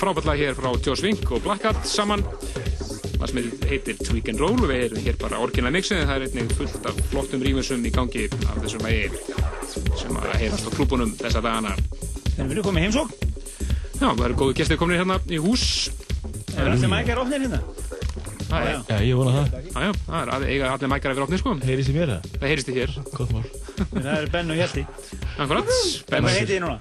Já, 0.00 0.06
frábætlega 0.06 0.36
hér 0.40 0.54
frá 0.56 0.70
Joss 0.80 1.02
Wink 1.04 1.28
og 1.30 1.42
Blackout 1.44 1.84
saman. 1.84 2.22
Það 3.20 3.26
sem 3.28 3.38
heitir 3.68 3.98
Tweak 4.00 4.28
and 4.32 4.40
Roll. 4.40 4.56
Við 4.56 4.84
erum 4.86 5.02
hér 5.04 5.16
bara 5.20 5.40
orginal 5.44 5.72
mixið. 5.74 6.06
Það 6.08 6.14
er 6.14 6.22
einnig 6.24 6.52
fullt 6.56 6.86
af 6.88 7.00
flottum 7.10 7.42
rýmisum 7.44 7.84
í 7.84 7.90
gangi 7.92 8.22
af 8.48 8.56
þessum 8.62 8.84
vegi 8.86 9.10
sem 10.00 10.16
að 10.16 10.38
heyrast 10.40 10.64
á 10.64 10.70
klúbunum 10.72 11.12
þessa 11.20 11.42
dagana. 11.44 11.74
Erum 12.38 12.48
við 12.48 12.62
komið 12.64 12.86
heimsók? 12.86 13.12
Já, 14.00 14.06
það 14.08 14.24
eru 14.30 14.38
góðu 14.40 14.56
gestir 14.62 14.80
komin 14.80 14.96
hérna 15.02 15.18
í 15.28 15.40
hús. 15.44 15.66
Er 16.56 16.70
allir 16.72 16.92
mækjar 16.94 17.20
ofnir 17.20 17.44
hérna? 17.44 17.60
Það 18.50 18.70
er, 18.70 18.78
Já, 18.88 18.96
ég 19.04 19.18
vona 19.20 19.34
það. 19.36 19.52
já, 19.52 19.82
já, 19.84 19.92
það 20.06 20.22
er 20.24 20.32
að 20.34 20.46
eiga 20.48 20.70
allir 20.72 20.90
mækjar 20.94 21.12
yfir 21.12 21.26
opnið, 21.26 21.42
sko. 21.44 21.52
Heyrist 21.68 21.92
í 21.92 21.98
mér 21.98 22.14
það? 22.16 22.30
Það 22.40 22.48
heyrist 22.54 22.72
í 22.72 22.78
hér. 22.80 22.96
Gott 23.12 23.34
mál. 23.36 23.44
Það 23.92 24.08
er 24.16 24.32
Ben 24.32 24.50
og 24.50 24.58
Hjalti. 24.64 24.86
Akkurat. 25.36 25.76
Hvað 26.08 26.32
heiti 26.32 26.48
þið 26.54 26.64
núna? 26.64 26.80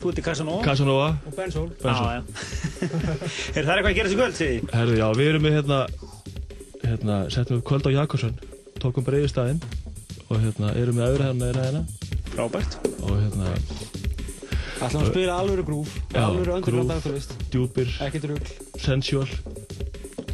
Þú 0.00 0.08
ert 0.08 0.20
í 0.20 0.22
Casanova. 0.24 0.60
Casanova. 0.64 1.08
Og 1.28 1.34
Bensól. 1.36 1.66
Bensól. 1.82 2.06
Já, 2.08 2.20
já. 2.20 2.39
er 3.56 3.66
það 3.66 3.74
eitthvað 3.74 3.90
að 3.90 3.96
gera 3.98 4.08
þessu 4.08 4.18
kvöld, 4.20 4.36
segi? 4.38 4.60
Herðu, 4.74 4.96
já, 5.00 5.06
við 5.18 5.30
erum 5.32 5.44
með 5.46 5.56
hérna, 5.58 5.80
hérna, 6.84 7.18
settum 7.34 7.58
við 7.60 7.64
kvöld 7.70 7.88
á 7.88 7.96
Jakobsson, 7.98 8.38
tókum 8.80 9.06
breiðistæðin 9.06 9.60
og 10.30 10.36
hérna, 10.40 10.72
erum 10.80 10.96
með 11.00 11.12
öðru 11.12 11.26
hérna 11.26 11.40
með 11.44 11.54
ræðina. 11.58 11.82
Frábært. 12.34 12.78
Og 13.04 13.14
hérna, 13.18 13.54
Ætlum 14.80 15.02
að 15.04 15.10
spila 15.10 15.34
alvöru 15.42 15.64
grúf, 15.68 15.90
Já, 16.14 16.22
alvöru 16.24 16.54
underground 16.56 16.92
þú 17.04 17.10
veist. 17.12 17.34
djúpir, 17.52 17.90
Ekkert 18.06 18.28
rugl. 18.30 18.52
sensual, 18.80 19.26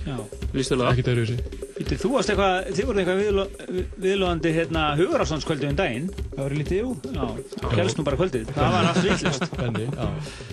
Já. 0.06 0.16
Lýstulega. 0.54 0.92
ekkert 0.94 1.08
þessi. 1.18 1.38
Býttu, 1.76 1.96
þú 2.00 2.10
varst 2.14 2.30
eitthvað, 2.30 2.68
þið 2.76 2.86
voruð 2.86 3.00
eitthvað 3.02 3.18
viðlo- 3.24 3.86
viðlóðandi 4.04 4.52
hérna 4.54 4.84
hugurafsandskvöldið 5.00 5.72
um 5.72 5.76
daginn. 5.80 6.06
Það 6.30 6.38
var 6.44 6.54
lítið, 6.60 6.78
jú. 6.78 6.94
Já, 7.10 7.26
helst 7.74 7.98
nú 7.98 8.04
bara 8.06 8.18
kvöldið. 8.20 8.44
Það 8.56 8.70
var 8.74 8.88
allt 8.90 9.02
vittlust. 9.06 9.42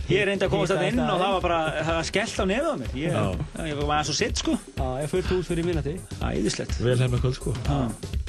Ég 0.10 0.26
reyndi 0.28 0.46
að 0.48 0.52
komast 0.54 0.74
þetta 0.74 0.88
inn 0.92 1.00
og 1.04 1.22
það 1.22 1.32
var 1.36 1.44
bara, 1.46 1.60
það 1.80 1.96
var 2.00 2.08
skellt 2.10 2.42
á 2.42 2.46
nefið 2.50 2.68
á 2.68 2.76
mér. 2.82 2.92
Ég, 3.04 3.82
var 3.88 4.04
svo 4.08 4.16
sitt, 4.18 4.42
sko. 4.42 4.58
Já, 4.78 4.88
ég 5.04 5.08
fullt 5.14 5.32
út 5.38 5.48
fyrir 5.48 5.68
minnati. 5.68 5.96
Æðislegt. 6.20 6.76
Vel 6.84 6.98
hefna 7.00 7.22
kvöld, 7.24 7.38
sko. 7.40 7.56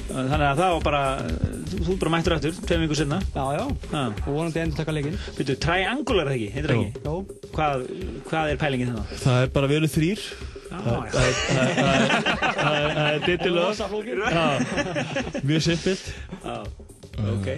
Þannig 0.05 0.45
að 0.45 0.59
það 0.61 0.73
var 0.75 0.83
bara, 0.85 1.03
þú, 1.71 1.77
þú 1.87 1.93
bara 2.03 2.11
mættur 2.13 2.35
aftur, 2.35 2.53
tveim 2.69 2.83
vingur 2.85 2.99
sinna. 2.99 3.17
Já, 3.33 3.45
já. 3.57 3.63
Og 3.97 4.27
vonandi 4.29 4.61
endur 4.61 4.77
taka 4.77 4.93
leikinn. 4.93 5.17
Býttu, 5.37 5.55
triangular 5.65 6.29
er 6.29 6.35
það 6.35 6.75
ekki. 6.75 6.89
Hvað, 7.55 7.87
hvað 8.29 8.51
er 8.53 8.59
pælingin 8.61 8.91
þannig? 8.93 9.15
Það 9.25 9.37
er 9.41 9.55
bara 9.55 9.71
verið 9.71 9.95
þrýr. 9.95 10.27
Já, 10.65 10.77
Það 11.15 11.25
er 13.09 13.19
flókið. 13.89 14.17
Mjög 15.45 15.65
simpilt. 15.69 16.05
Já, 16.43 16.57
ok. 17.33 17.49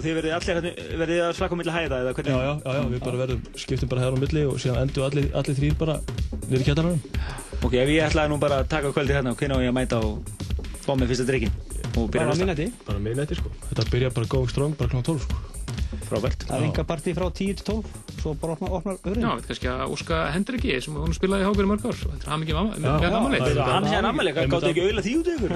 Og 0.00 0.04
þið 0.06 0.14
verðið 0.16 0.34
allir, 0.38 0.56
hérna- 0.56 0.98
verðið 1.02 1.18
að 1.26 1.32
slaka 1.36 1.52
á 1.52 1.58
milli 1.60 1.72
hæða 1.74 1.96
eða 2.00 2.12
hvernig? 2.16 2.32
Já, 2.32 2.40
já, 2.40 2.52
já, 2.64 2.72
já, 2.80 2.82
við 2.94 3.00
bara 3.04 3.18
verðum, 3.20 3.40
skiptum 3.60 3.90
bara 3.90 4.00
hér 4.06 4.14
á 4.16 4.22
milli 4.22 4.44
og 4.48 4.54
síðan 4.62 4.78
endur 4.86 5.04
allir, 5.04 5.26
allir 5.36 5.58
þrýr 5.60 5.74
bara 5.82 5.96
niður 6.48 6.62
í 6.62 6.68
kjallaranum. 6.70 7.02
Ok, 7.60 7.74
ef 7.76 7.90
ég 7.92 8.06
ætlaði 8.08 8.32
nú 8.32 8.38
bara 8.40 8.62
að 8.62 8.70
taka 8.72 8.92
kvöldið 8.96 9.18
hérna 9.18 9.34
og 9.34 9.42
hvernig 9.42 9.60
á 9.60 9.64
ég 9.66 9.68
að 9.68 9.76
mæta 9.76 10.00
og 10.00 10.24
fá 10.80 10.92
mig 10.96 11.10
fyrsta 11.10 11.26
drikkin 11.28 11.52
og 12.00 12.08
byrja 12.08 12.16
Bara 12.16 12.24
að 12.24 12.32
hlusta? 12.32 12.46
minnati. 12.46 12.66
Bara 12.86 12.98
minnætti, 13.04 13.36
sko. 13.36 13.52
Þetta 13.68 13.84
byrja 13.92 14.10
bara 14.16 14.26
going 14.32 14.48
strong, 14.48 14.76
bara 14.80 14.88
kl. 14.88 15.02
12, 15.04 15.20
sko. 15.20 15.36
Frábært. 16.08 16.46
Það 16.48 16.56
er 16.56 16.64
enga 16.70 16.84
partí 16.88 17.12
frá 17.14 17.26
10 17.28 17.60
til 17.60 17.64
12. 17.66 17.84
Svo 18.20 18.34
bara 18.36 18.52
opnar, 18.52 18.70
opnar 18.76 18.96
öðrun. 19.00 19.22
Já, 19.24 19.30
við 19.38 19.44
kannski 19.48 19.68
að 19.72 19.92
óska 19.94 20.16
Hendriki 20.34 20.74
sem 20.84 20.94
hún 21.00 21.14
spilaði 21.16 21.40
í 21.40 21.46
hábyrju 21.48 21.68
mörg 21.70 21.84
ár. 21.88 21.96
Þetta 22.00 22.20
er 22.20 22.30
hann 22.30 22.42
með 22.44 22.50
ammali. 22.60 23.38
Hann 23.56 23.86
sé 23.88 23.94
hann 23.96 24.08
ammali, 24.10 24.30
Einmitt 24.34 24.52
gáttu 24.52 24.68
ekki 24.70 24.82
auðla 24.84 25.02
því 25.06 25.12
út 25.20 25.28
ykkur? 25.34 25.50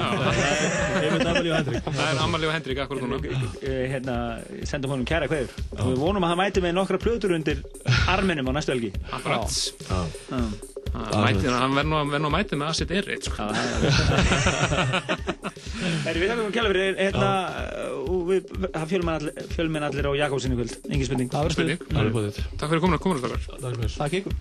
Einmitt 1.04 1.28
Amalí 1.28 1.48
og 1.52 1.56
Hendrik. 1.58 1.82
Það 1.84 2.06
er 2.08 2.18
ammali 2.24 2.44
og 2.48 2.54
Hendrik 2.56 2.78
akkur. 2.84 2.96
Eh, 3.60 3.84
Hérna, 3.94 4.14
sendum 4.64 4.90
honum 4.94 5.04
kæra 5.08 5.28
kveður. 5.28 5.50
Og 5.76 5.86
við 5.92 5.98
vonum 6.00 6.24
að 6.24 6.30
það 6.32 6.40
mæti 6.40 6.58
með 6.64 6.72
nokkra 6.80 6.98
plötur 7.04 7.30
undir 7.36 7.58
arminum 8.08 8.48
á 8.48 8.52
næstu 8.56 8.72
helgi. 8.72 8.90
Akkurat. 9.12 9.44
Já. 9.84 10.00
Það 10.94 11.20
mæti- 11.26 11.50
Hann 11.50 11.74
verður 11.74 11.90
nú 11.90 11.96
að- 12.00 12.10
verður 12.14 12.22
nú 12.24 12.28
að 12.30 12.36
mæti 12.38 12.54
með 12.60 12.68
Acid 12.70 12.90
Air 12.94 13.04
Raid, 13.10 13.22
sko. 13.26 13.42
Erum 16.04 16.22
við 16.24 16.30
þakkum 16.32 16.54
hérna, 16.98 17.30
og 18.04 18.22
við, 18.30 18.52
það 18.74 18.86
fjölmenn 18.94 19.16
allir, 19.18 19.78
allir 19.88 20.08
á 20.08 20.12
Jakobsinni 20.24 20.58
kvöld, 20.58 20.74
engin 20.90 21.08
spurning. 21.08 21.30
Það 21.32 21.48
verður 21.48 21.56
Spurning. 21.58 21.78
Takk 22.60 22.72
fyrir 22.72 22.84
komin 22.84 22.98
að 22.98 23.04
koma 23.04 23.20
þessar. 23.24 23.98
Takk 23.98 24.18
ykkur. 24.20 24.38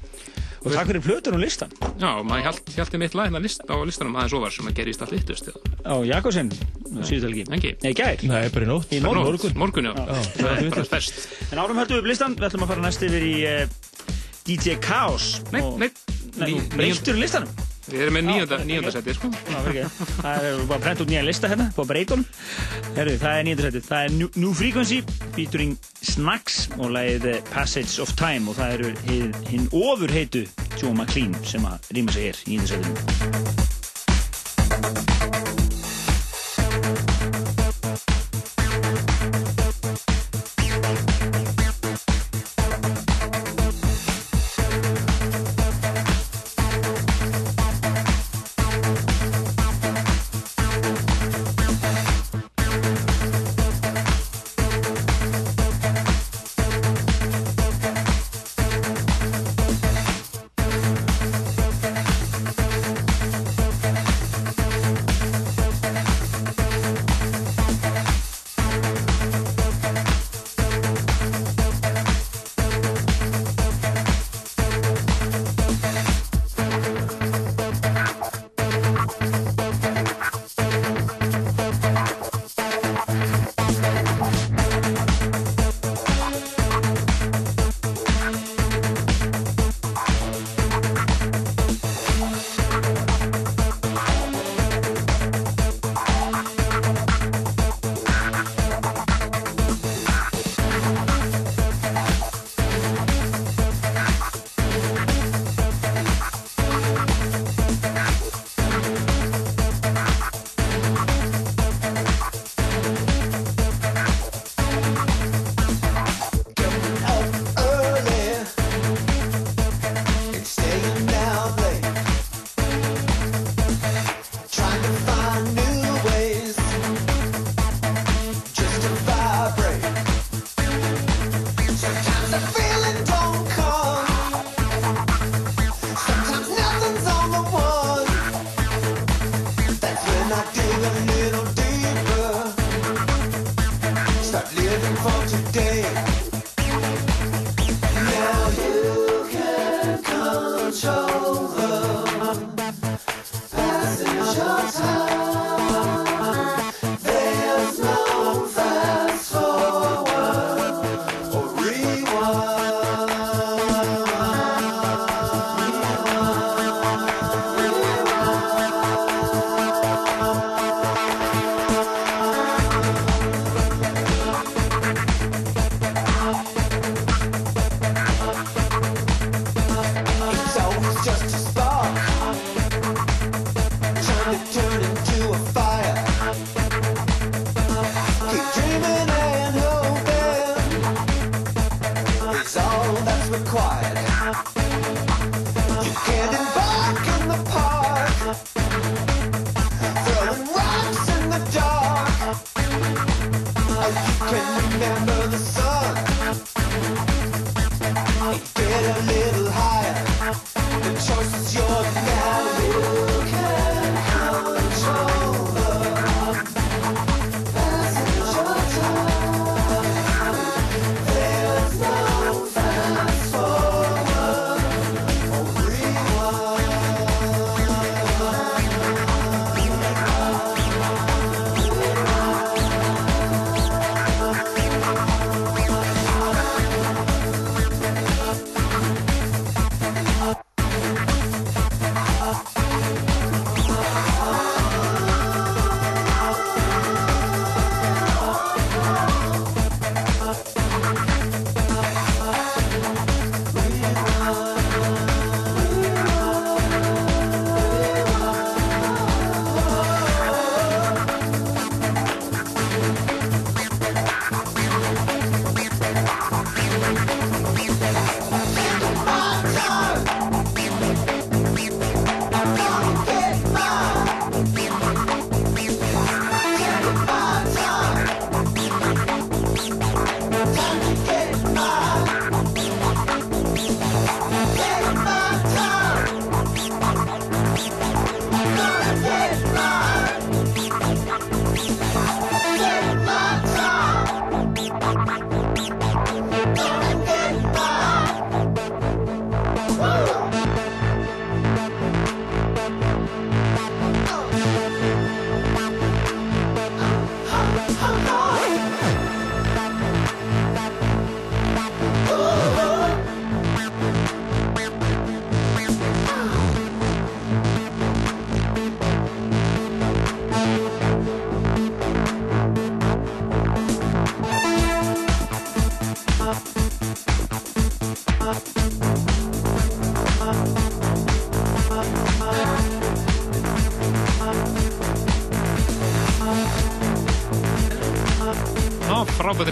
Og 0.64 0.72
takk 0.72 0.88
fyrir 0.88 1.04
plötur 1.04 1.36
og 1.36 1.42
listan. 1.44 1.74
Já, 2.00 2.10
maður 2.24 2.46
hjælt, 2.46 2.70
hjælti 2.78 3.00
mitt 3.02 3.16
lag 3.20 3.28
hérna 3.28 3.42
list, 3.44 3.66
á 3.68 3.76
listanum 3.84 4.16
aðeins 4.16 4.36
ofar 4.38 4.54
sem 4.56 4.70
að 4.70 4.78
gerist 4.78 5.02
allt 5.04 5.12
littust. 5.12 5.50
Á 5.84 5.96
helgi. 7.28 7.44
Engi. 7.52 7.74
Nei, 7.84 7.92
gær. 7.98 8.24
Nei, 8.30 8.46
bara 8.54 8.64
í 8.64 8.70
nótt. 8.70 8.94
Í 8.96 9.02
morgun. 9.04 9.28
Morgun. 9.28 9.58
Morgun, 9.60 9.90
já. 9.90 9.94
Já, 9.98 10.24
Það 10.38 10.62
er 10.64 10.70
bara 10.78 10.86
fest. 10.94 11.20
En 11.52 11.60
árum 11.60 11.82
höldum 11.82 11.98
við 11.98 12.04
upp 12.06 12.10
listan, 12.14 12.38
við 12.40 12.48
ætlum 12.48 12.64
að 12.64 12.72
fara 12.72 12.86
næst 12.86 13.04
yfir 13.10 13.28
í 13.28 13.36
uh, 13.50 13.76
DJ 14.48 14.78
Chaos. 14.88 15.30
Nei, 15.52 15.62
nei. 15.84 15.90
Nei, 16.40 16.48
Ní- 16.48 16.56
nú 16.62 16.66
breyttur 16.78 17.20
listanum. 17.20 17.52
Við 17.94 18.07
erum 18.07 18.15
með 18.18 18.88
seti, 18.95 19.14
sko. 19.14 19.30
Það 19.45 19.68
er 19.78 20.64
bara 20.65 20.80
að 20.80 20.86
prenta 20.88 21.03
út 21.06 21.11
nýja 21.11 21.24
lista 21.28 21.49
hérna, 21.52 21.68
på 21.76 21.86
breytunum. 21.86 22.24
Herru, 22.95 23.14
það 23.22 23.34
er 23.38 23.44
nýjönda 23.48 23.65
setið. 23.68 23.84
Það 23.90 24.02
er 24.07 24.11
New, 24.18 24.30
New 24.41 24.53
Frequency, 24.57 24.99
featuring 25.38 25.74
Snacks 26.02 26.57
og 26.80 26.98
eh, 26.98 27.38
Passage 27.53 28.02
of 28.02 28.10
Time 28.18 28.49
og 28.49 28.57
það 28.57 28.74
eru 28.80 28.90
hinn 29.06 29.32
hin 29.52 29.70
ofurheitu 29.70 30.44
Joe 30.80 30.94
McLean 30.94 31.38
sem 31.45 31.64
að 31.70 31.94
rýma 31.94 32.11
sig 32.18 32.24
hér 32.32 32.38
í 32.49 32.57
nýjönda 32.64 32.90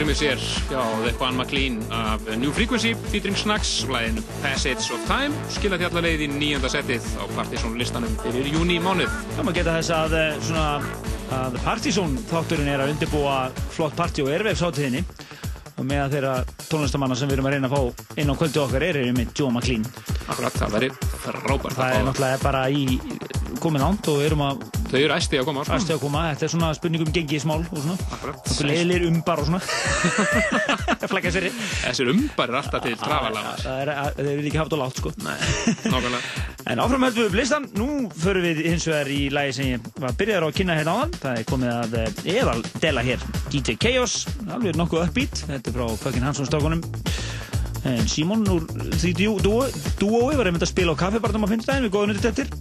Já, 0.02 0.06
frábært 0.08 0.16
rýmið 0.16 0.18
sér 0.18 0.40
hjá 0.72 0.84
The 1.04 1.12
Juan 1.14 1.36
McLean 1.38 1.76
af 1.94 2.24
New 2.42 2.50
Frequency 2.58 2.96
featuring 3.12 3.38
Snacks 3.38 3.84
og 3.86 3.92
læginu 3.94 4.24
Passage 4.42 4.96
of 4.96 5.04
Time 5.06 5.36
skilja 5.54 5.78
því 5.78 5.86
alla 5.92 6.02
leið 6.02 6.24
í 6.26 6.30
nýjönda 6.32 6.72
settið 6.74 7.06
á 7.22 7.24
Partizón 7.36 7.76
listanum 7.78 8.16
fyrir 8.24 8.50
júni 8.50 8.80
mánuð. 8.82 9.12
Það 9.36 9.46
maður 9.46 9.58
geta 9.60 9.76
þess 9.78 9.94
að 9.94 10.18
eh, 10.18 10.42
svona 10.48 10.66
að 11.38 11.60
Partizón 11.68 12.18
þátturinn 12.32 12.74
er 12.74 12.82
að 12.82 12.96
undirbúa 12.96 13.38
flott 13.76 13.94
partí 14.00 14.26
og 14.26 14.34
ervefs 14.34 14.66
hátíðinni 14.66 15.06
og 15.76 15.86
með 15.86 16.18
þeirra 16.18 16.36
tónlistamanna 16.66 17.22
sem 17.22 17.30
við 17.30 17.38
erum 17.38 17.52
að 17.52 17.58
reyna 17.60 17.70
að 17.70 17.78
fá 17.78 18.18
inn 18.24 18.34
á 18.34 18.40
kvöldu 18.42 18.66
okkar 18.66 18.90
er 18.90 19.04
er 19.04 19.14
með 19.14 19.38
Joe 19.38 19.54
McLean. 19.54 19.86
Akkurat, 20.26 20.58
það 20.58 20.80
væri 20.80 20.94
frábært 21.28 21.78
Það 21.78 22.00
er 22.00 22.08
náttúrulega 22.10 22.42
bara 22.48 22.70
í 22.74 22.88
komið 23.62 23.92
ánd 23.92 24.16
og 24.16 24.24
við 24.24 24.32
erum 24.32 24.48
að 24.50 24.81
Þau 24.92 25.00
eru 25.00 25.14
æsti 25.16 25.38
að 25.40 25.46
koma, 25.48 25.62
sko. 25.64 25.76
æsti 25.78 25.94
að 25.96 26.00
koma. 26.02 26.22
Þetta 26.34 26.44
er 26.44 26.52
svona 26.52 26.70
spurning 26.76 27.04
um 27.06 27.12
gengismál 27.16 27.62
og 27.62 27.78
svona. 27.80 27.94
Akkurat. 28.12 28.40
Okkur 28.44 28.68
leiðilegir 28.68 29.06
umbar 29.08 29.40
og 29.40 29.48
svona. 29.48 29.60
Flækja 31.12 31.32
sér. 31.32 31.46
Þessir 31.86 32.12
umbar 32.12 32.52
er 32.52 32.58
alltaf 32.60 32.84
til 32.84 32.98
trafala. 33.00 33.44
Það 33.62 33.80
er, 33.86 33.92
þeir 34.18 34.32
eru 34.34 34.50
ekki 34.50 34.60
haft 34.60 34.76
og 34.76 34.82
látt 34.82 35.00
sko. 35.00 35.14
Nei, 35.24 35.38
nákvæmlega. 35.94 36.22
En 36.72 36.84
áfram 36.84 37.06
höldum 37.08 37.24
við 37.24 37.30
upp 37.30 37.38
listan. 37.40 37.70
Nú 37.80 37.88
förum 38.20 38.48
við 38.50 38.60
hins 38.68 38.88
vegar 38.92 39.12
í 39.16 39.22
lagi 39.32 39.56
sem 39.56 39.70
ég 39.72 39.88
var 40.04 40.18
byrjaður 40.20 40.44
á 40.44 40.50
að 40.50 40.58
kynna 40.60 40.78
hérna 40.82 40.96
áðan. 40.98 41.16
Það 41.24 41.40
er 41.40 41.48
komið 41.54 41.74
að 41.78 41.98
eh, 42.02 42.36
Eval 42.36 42.58
dela 42.84 43.06
hér. 43.08 43.24
DJ 43.54 43.78
Chaos, 43.80 44.18
alveg 44.50 44.76
nokkuð 44.76 45.06
uppbeat. 45.06 45.46
Þetta 45.48 45.72
er 45.72 45.80
frá 45.80 45.88
Fucking 46.04 46.28
Hansson 46.28 46.52
strákunum. 46.52 46.84
En 47.88 48.04
Simon 48.12 48.44
úr 48.52 48.68
því 49.02 49.16
dúói 49.18 50.36
var 50.38 50.52
einmitt 50.52 50.68
að 50.68 50.74
spila 50.76 50.94
á 50.94 51.02
kaffibarnum 51.02 51.48
á 51.48 51.52
fimmtudaginn 51.56 51.88
við 51.88 51.96
góðum 51.96 52.14
undir 52.14 52.28
tettir. 52.28 52.52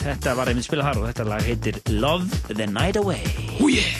Þetta 0.00 0.36
var 0.38 0.48
einmitt 0.48 0.64
spila 0.64 0.86
þar 0.88 1.02
og 1.02 1.10
þetta 1.10 1.26
lag 1.28 1.44
heitir 1.44 1.80
Love 1.92 2.54
the 2.54 2.66
Night 2.66 2.96
Away. 3.00 3.20
Hú 3.58 3.68
yeah! 3.74 3.99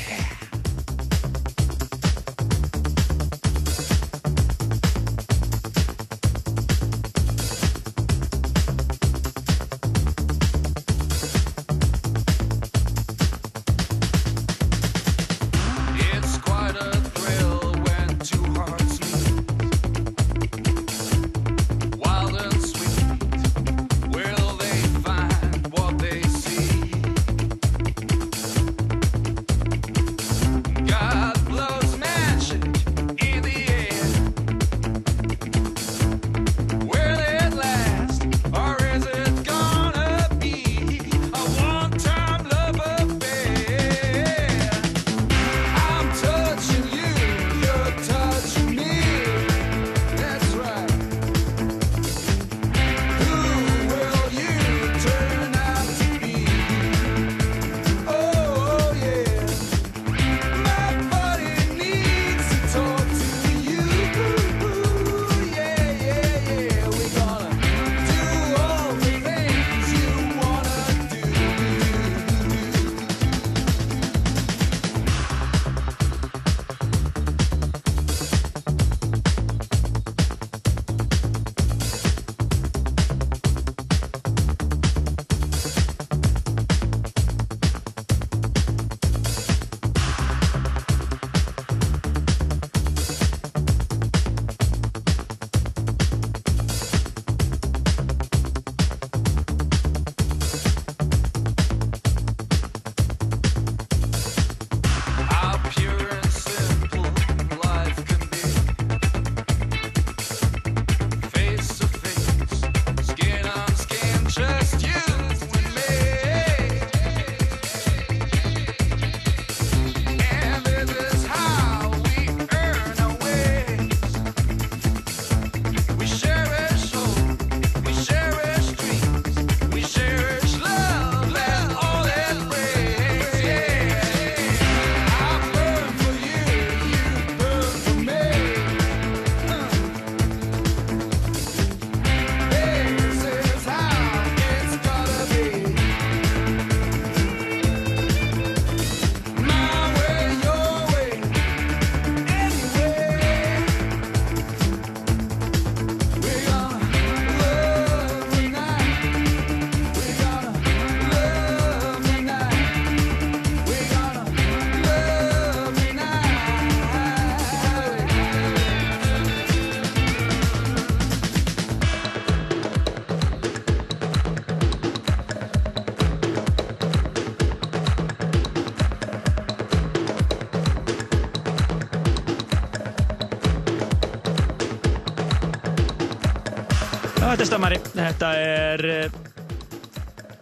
Þetta 187.40 187.46
er 187.46 187.54
stammari. 187.54 187.76
Þetta 187.94 188.30
er 188.36 188.82
uh, 188.84 189.12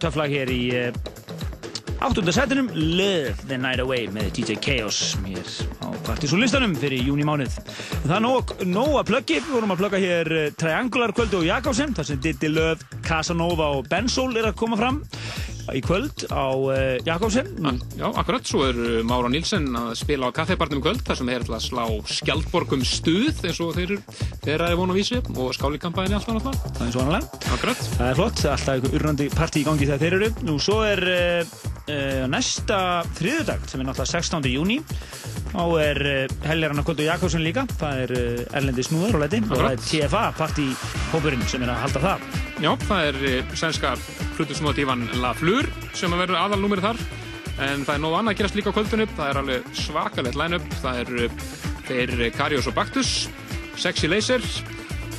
töfflag 0.03 0.33
hér 0.33 0.49
í 0.51 0.63
uh, 0.75 0.97
áttunda 2.03 2.33
sætinum 2.35 2.67
Live 2.75 3.45
the 3.47 3.55
Night 3.55 3.79
Away 3.79 4.09
með 4.11 4.33
DJ 4.35 4.57
Chaos 4.59 5.13
hér 5.23 5.47
á 5.79 5.87
partysónlistanum 6.09 6.73
fyrir 6.79 7.05
júni 7.07 7.23
mánuð. 7.27 7.55
Það 8.03 8.15
er 8.17 8.23
nóg, 8.25 8.51
nóg 8.67 8.97
að 8.99 9.11
pluggi. 9.13 9.39
Við 9.39 9.55
vorum 9.55 9.71
að 9.75 9.83
plugga 9.85 10.01
hér 10.03 10.31
uh, 10.35 10.43
Triangular 10.59 11.15
kvöldu 11.15 11.39
og 11.39 11.47
Jakobsen 11.47 11.95
þar 11.95 12.09
sem 12.09 12.19
Diddy 12.25 12.51
Love, 12.51 12.99
Casanova 13.07 13.71
og 13.77 13.87
Benzol 13.87 14.35
er 14.35 14.49
að 14.51 14.59
koma 14.59 14.79
fram 14.81 14.99
í 15.75 15.81
kvöld 15.83 16.25
á 16.31 16.47
uh, 16.53 16.97
Jakobsen. 17.05 17.49
Já, 17.99 18.07
akkurat, 18.09 18.45
svo 18.47 18.65
er 18.67 18.77
uh, 18.79 18.99
Mára 19.07 19.31
Nílsen 19.31 19.67
að 19.77 19.91
spila 19.99 20.29
á 20.29 20.35
kaffebarnum 20.35 20.83
kvöld 20.83 21.03
þar 21.07 21.19
sem 21.19 21.31
þeir 21.31 21.45
ætla 21.45 21.59
að 21.59 21.65
slá 21.67 21.83
skjaldborgum 22.19 22.85
stuð 22.87 23.43
eins 23.47 23.61
og 23.63 23.75
þeir, 23.77 23.95
eru 24.49 24.69
vonu 24.79 24.95
að 24.95 25.01
vísi 25.01 25.19
og 25.35 25.53
skálikampaðinni 25.57 26.19
alltaf 26.19 26.37
náttúrulega. 26.37 26.73
Það 26.77 26.85
er 26.87 26.93
svo 26.95 27.03
annarlega. 27.05 27.41
Akkurat. 27.55 27.83
Það 27.95 28.11
er 28.11 28.19
flott, 28.21 28.43
er 28.43 28.53
alltaf 28.55 28.75
einhver 28.75 28.99
urrandi 28.99 29.29
partí 29.33 29.63
í 29.63 29.67
gangi 29.67 29.89
þegar 29.89 30.03
þeir 30.05 30.17
eru. 30.19 30.31
Nú, 30.47 30.57
svo 30.63 30.79
er 30.87 31.03
uh, 31.13 31.57
uh, 31.89 32.23
næsta 32.31 32.79
þriðudag, 33.19 33.67
sem 33.69 33.83
er 33.83 33.89
náttúrulega 33.89 34.13
16. 34.19 34.51
júni. 34.53 34.79
Þá 35.49 35.63
er 35.81 35.99
uh, 36.05 36.33
Helgarana 36.45 36.83
Kvöld 36.85 37.01
og 37.01 37.07
Jakobsen 37.07 37.43
líka. 37.43 37.63
Það 37.79 38.01
er 38.03 38.11
uh, 38.15 38.57
Erlendi 38.59 38.85
Snúður 38.85 39.17
og 39.17 39.23
Leti. 39.23 39.39
Og 39.47 39.55
það 39.55 39.71
er 39.71 39.83
TFA 39.85 40.23
partíhópurinn 40.37 41.47
sem 41.49 41.65
er 41.65 41.71
að 41.73 41.81
halda 41.85 42.03
það. 42.03 42.27
Já, 42.61 42.69
það 42.85 43.07
er 43.07 43.21
uh, 43.31 43.55
sænska 43.63 43.93
hlutusmótífan 44.37 45.07
La 45.23 45.33
Fleur 45.37 45.69
sem 45.97 46.13
að 46.13 46.25
verður 46.25 46.41
aðalnúmerið 46.43 46.89
þar. 46.89 47.01
En 47.59 47.81
það 47.83 47.95
er 47.95 48.03
nóg 48.05 48.19
annað 48.19 48.35
að 48.35 48.41
gerast 48.41 48.59
líka 48.59 48.71
á 48.71 48.77
kvöldunum. 48.77 49.15
Það 49.17 49.31
er 49.31 49.41
alveg 49.41 49.71
svakalegt 49.81 50.37
line-up. 50.39 50.69
Það 50.83 51.01
er 51.01 51.15
þeir 51.89 52.13
uh, 52.19 52.27
Karius 52.37 52.69
og 52.69 52.77
Baktus, 52.77 53.15
Sexy 53.79 54.11
Laser 54.11 54.45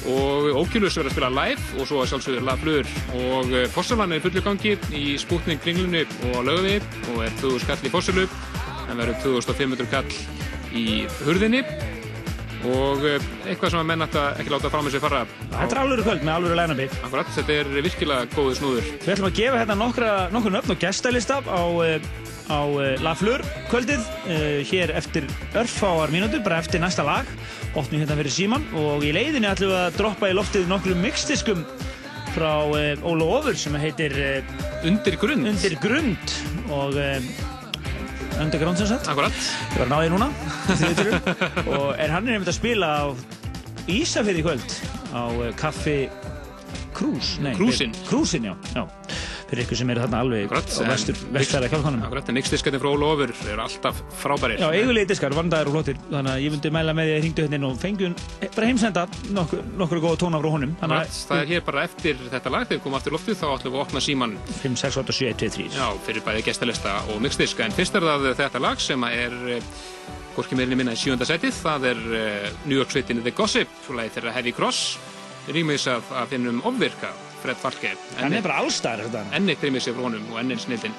og 0.08 0.46
Oculus 0.56 0.94
verður 0.96 1.10
að 1.10 1.12
spila 1.12 1.28
live 1.34 1.80
og 1.80 1.88
svo 1.88 1.98
að 2.00 2.06
sjálfsögður 2.12 2.46
La 2.46 2.54
Fleur 2.60 2.86
og 3.18 3.50
uh, 3.52 3.66
Fossalan 3.74 4.14
er 4.16 4.22
fullu 4.24 4.40
gangi 4.46 4.72
í 4.96 5.02
spútning 5.20 5.60
kringlunni 5.60 6.06
og 6.30 6.46
lögvi 6.46 6.78
og 7.12 7.20
er 7.26 7.34
2000 7.42 7.68
kall 7.68 7.84
í 7.84 7.92
Fossalu 7.92 8.24
en 8.90 8.98
verður 8.98 9.22
2500 9.24 9.90
kall 9.90 10.12
í 10.76 11.06
hurðinni. 11.24 11.64
Og 12.60 13.04
uh, 13.08 13.28
eitthvað 13.48 13.72
sem 13.72 13.80
að 13.80 13.86
menn 13.88 14.04
ætta 14.04 14.22
ekki 14.36 14.52
láta 14.52 14.68
frá 14.72 14.82
með 14.84 14.96
sér 14.96 15.04
fara. 15.06 15.20
Þetta 15.48 15.70
er 15.70 15.78
alvöru 15.80 16.02
kvöld 16.04 16.24
með 16.26 16.34
alvöru 16.34 16.56
line-upi. 16.58 16.88
Akkurat, 17.06 17.30
þetta 17.36 17.54
er 17.56 17.70
virkilega 17.86 18.26
góðu 18.34 18.56
snúður. 18.58 18.90
Við 19.00 19.12
ætlum 19.14 19.28
að 19.30 19.38
gefa 19.38 19.60
hérna 19.62 19.76
nokkra, 19.80 20.10
nokkur 20.34 20.54
nöfn 20.56 20.74
og 20.74 20.82
gestalista 20.82 21.38
á, 21.40 21.62
uh, 21.72 22.10
á 22.52 22.60
uh, 22.60 22.82
La 23.00 23.14
Fleur 23.16 23.44
kvöldið 23.70 24.04
hér 24.68 24.92
eftir 24.98 25.28
örfáar 25.56 26.12
mínútur, 26.12 26.42
bara 26.44 26.60
eftir 26.60 26.82
næsta 26.84 27.06
lag. 27.06 27.28
Opnum 27.70 28.02
hérna 28.02 28.18
fyrir 28.18 28.34
síman 28.34 28.66
og 28.76 29.06
í 29.06 29.14
leiðinni 29.14 29.48
ætlum 29.48 29.72
við 29.72 29.80
að 29.80 29.96
droppa 29.96 30.28
í 30.28 30.36
loftið 30.36 30.68
nokkrum 30.68 31.00
mixdiskum 31.00 31.62
frá 32.34 32.50
Óla 33.06 33.30
Ofur 33.38 33.56
sem 33.58 33.74
heitir 33.80 34.12
Undir 34.86 35.16
grund. 35.22 35.48
Undir 35.48 35.78
grund. 35.80 36.36
Og 36.74 36.98
Underground 38.40 38.80
sem 38.80 38.88
sagt. 38.88 39.08
Akkurat. 39.10 39.36
Ég 39.74 39.82
var 39.82 39.86
að 39.86 39.92
ná 39.92 39.98
því 40.00 40.10
núna 40.14 40.28
og 41.76 41.88
er 42.00 42.12
hann 42.14 42.28
er 42.28 42.38
einmitt 42.38 42.50
að 42.50 42.56
spila 42.56 42.88
á 42.88 43.04
Ísafirði 43.90 44.42
í 44.42 44.46
kvöld? 44.46 44.76
Á 45.12 45.22
uh, 45.28 45.50
Kaffi 45.60 45.98
Krús? 46.96 47.36
Krúsin. 47.56 47.94
Krúsin, 48.08 48.48
já, 48.50 48.54
já 48.74 48.84
fyrir 49.50 49.66
ykkur 49.66 49.78
sem 49.80 49.90
eru 49.90 50.02
þarna 50.04 50.20
alveg 50.24 50.44
Akkurat, 50.46 50.70
á 50.70 50.82
vestfæra 51.34 51.68
kjálkanum 51.70 52.04
Akkurat, 52.06 52.28
en 52.30 52.36
nixdiskarnir 52.38 52.82
frá 52.82 52.90
Óla 52.92 53.08
Ofur 53.14 53.32
eru 53.50 53.62
alltaf 53.64 54.00
frábærir. 54.20 54.62
Já, 54.62 54.68
eigulegi 54.70 55.10
diskar, 55.10 55.34
vandaðir 55.34 55.70
og 55.70 55.76
flottir. 55.76 55.98
Þannig 56.06 56.32
að 56.32 56.44
ég 56.44 56.54
myndi 56.54 56.72
mæla 56.74 56.94
með 56.96 57.08
því 57.08 57.14
að 57.16 57.22
hringdu 57.24 57.44
hérna 57.44 57.58
inn 57.58 57.66
og 57.68 57.78
fengjum 57.80 58.16
bara 58.54 58.68
heimsenda 58.70 59.06
nokkur, 59.36 59.64
nokkur 59.80 60.02
góða 60.04 60.20
tóna 60.22 60.40
frá 60.42 60.50
honum. 60.54 60.74
Akkurat, 60.78 61.20
það 61.30 61.42
er 61.42 61.50
hér 61.50 61.64
bara 61.66 61.84
eftir 61.88 62.24
þetta 62.26 62.54
lag 62.54 62.66
þegar 62.68 62.78
við 62.78 62.84
komum 62.86 62.98
aftur 63.00 63.14
í 63.14 63.16
loftið 63.16 63.40
þá 63.40 63.46
ætlum 63.50 63.74
við 63.74 63.80
að 63.80 63.86
opna 63.86 64.04
síman 64.06 64.36
5, 64.62 64.76
6, 64.84 65.00
8, 65.04 65.16
7, 65.20 65.30
1, 65.30 65.40
2, 65.44 65.50
3 65.58 65.78
Já, 65.80 65.86
fyrir 66.06 66.26
bæði 66.26 66.44
gestalista 66.46 66.96
og 67.10 67.22
mixdiska 67.24 67.66
en 67.66 67.74
fyrst 67.74 67.98
er 67.98 68.06
það 68.06 68.28
þetta 68.38 68.62
lag 68.62 68.82
sem 68.82 69.08
er 69.10 69.38
eh, 69.56 69.72
hvorki 70.36 70.58
meirinni 70.58 70.78
minna 70.78 70.94
í 70.94 71.00
sjönda 71.00 71.26
setið. 71.28 71.56
Það 71.64 71.88
er 71.90 72.04
eh, 72.20 72.50
New 72.66 72.78
York 72.78 72.94
The 73.10 73.34
Gossip 73.34 73.90
lagið 73.90 74.18
þeirra 74.18 74.36
Heavy 74.38 74.54
Cross. 74.54 74.98
Rýmis 75.50 75.88
af, 75.90 76.06
af 76.14 76.30
finnum 76.30 76.60
ofvirka 76.68 77.10
Fred 77.40 77.58
Falke 77.60 77.94
Hann 78.18 78.36
er 78.36 78.44
bara 78.44 78.60
allstæðar 78.62 79.08
þetta 79.08 79.24
enn 79.38 79.48
eitt 79.52 79.64
rýmis 79.64 79.88
frá 79.88 80.04
honum 80.04 80.28
og 80.32 80.42
enn 80.42 80.52
einn 80.54 80.96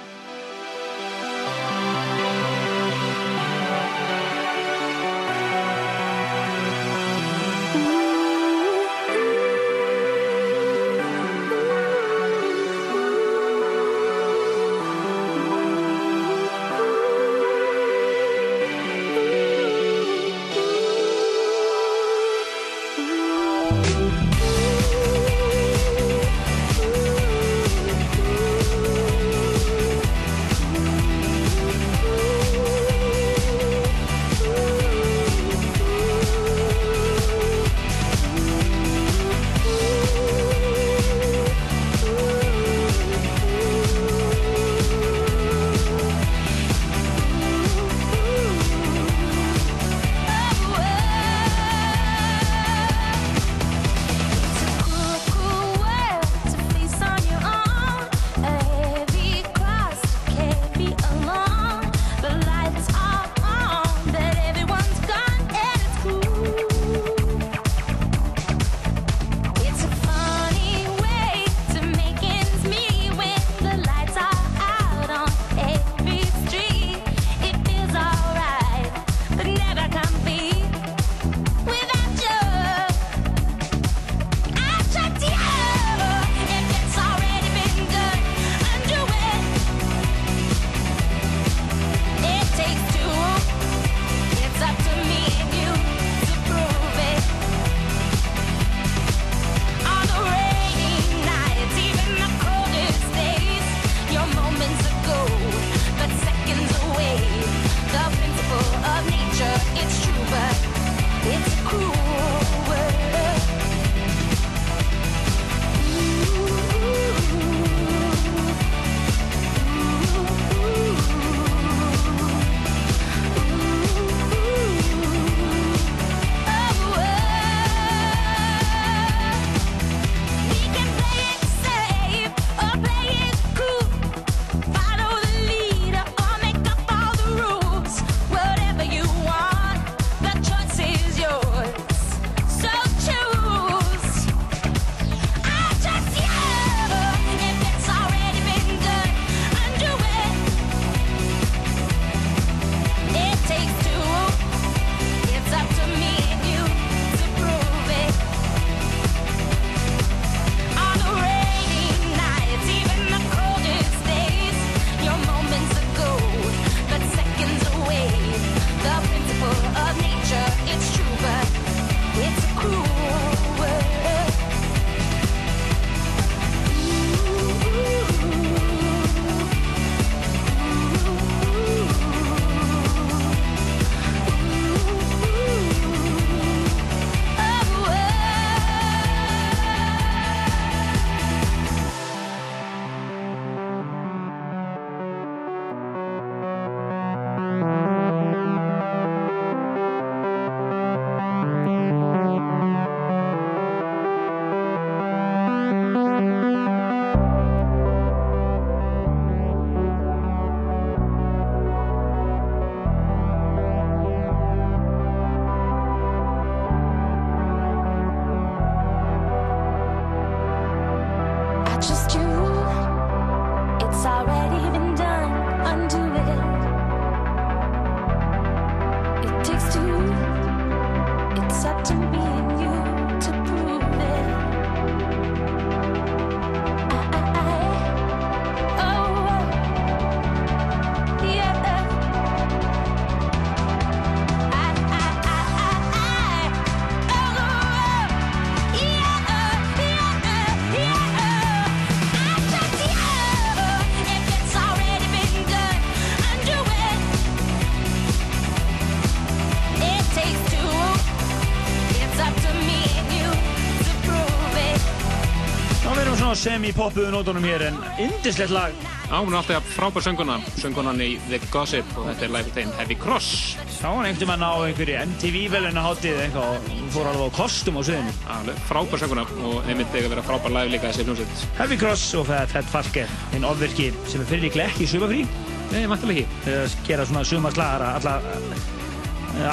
svona 266.41 266.57
semi-poppuðu 266.57 267.11
nótunum 267.13 267.43
hér 267.45 267.61
en 267.67 267.75
indislegt 268.01 268.51
lag. 268.51 268.73
Já, 269.11 269.19
hún 269.19 269.33
er 269.33 269.41
alltaf 269.41 269.65
frábær 269.75 270.01
sönguna, 270.01 270.39
söngunan 270.57 271.01
í 271.03 271.19
The 271.27 271.39
Gossip 271.51 271.85
og 271.99 272.07
þetta 272.07 272.25
er 272.25 272.31
live 272.33 272.53
þeim 272.55 272.71
Heavy 272.79 272.97
Cross. 272.97 273.57
Sá 273.69 273.91
hann 273.91 274.07
einhvern 274.07 274.31
veginn 274.31 274.45
á 274.47 274.53
einhverju 274.65 274.97
MTV-velina 275.11 275.83
hátíð 275.85 276.21
eitthvað 276.23 276.55
og 276.55 276.69
hún 276.71 276.89
fór 276.95 277.09
alveg 277.11 277.29
á 277.29 277.37
kostum 277.37 277.77
á 277.77 277.81
sviðinu. 277.85 278.15
Alveg 278.37 278.61
frábær 278.69 279.03
sönguna 279.03 279.27
og 279.51 279.69
einmitt 279.69 279.93
að 279.93 280.09
vera 280.15 280.25
frábær 280.25 280.55
live 280.55 280.73
líka 280.73 280.89
þessi 280.89 281.05
hljómsveit. 281.05 281.45
Heavy 281.59 281.79
Cross 281.83 282.09
og 282.17 282.29
Fett 282.31 282.73
Falke, 282.73 283.07
hinn 283.35 283.47
ofvirki 283.47 283.91
sem 284.07 284.23
er 284.23 284.29
fyrir 284.31 284.47
líklega 284.47 284.71
ekki 284.71 284.87
í 284.87 284.91
sumafrí. 284.95 285.23
Nei, 285.71 285.85
vantilega 285.91 286.23
ekki. 286.23 286.43
Þegar 286.47 286.65
að 286.65 286.77
gera 286.89 287.09
svona 287.09 287.25
sumarslagara 287.27 287.95
alla, 287.99 288.17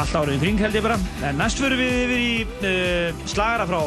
allt 0.01 0.20
árið 0.23 0.44
kring 0.47 0.62
held 0.65 0.78
ég 0.78 0.89
bara. 0.89 1.01
En 1.27 1.40
næst 1.43 1.60
fyrir 1.60 1.82
við 1.82 2.05
yfir 2.06 2.23
í 2.23 2.32
uh, 2.44 3.24
slagara 3.28 3.69
frá 3.69 3.82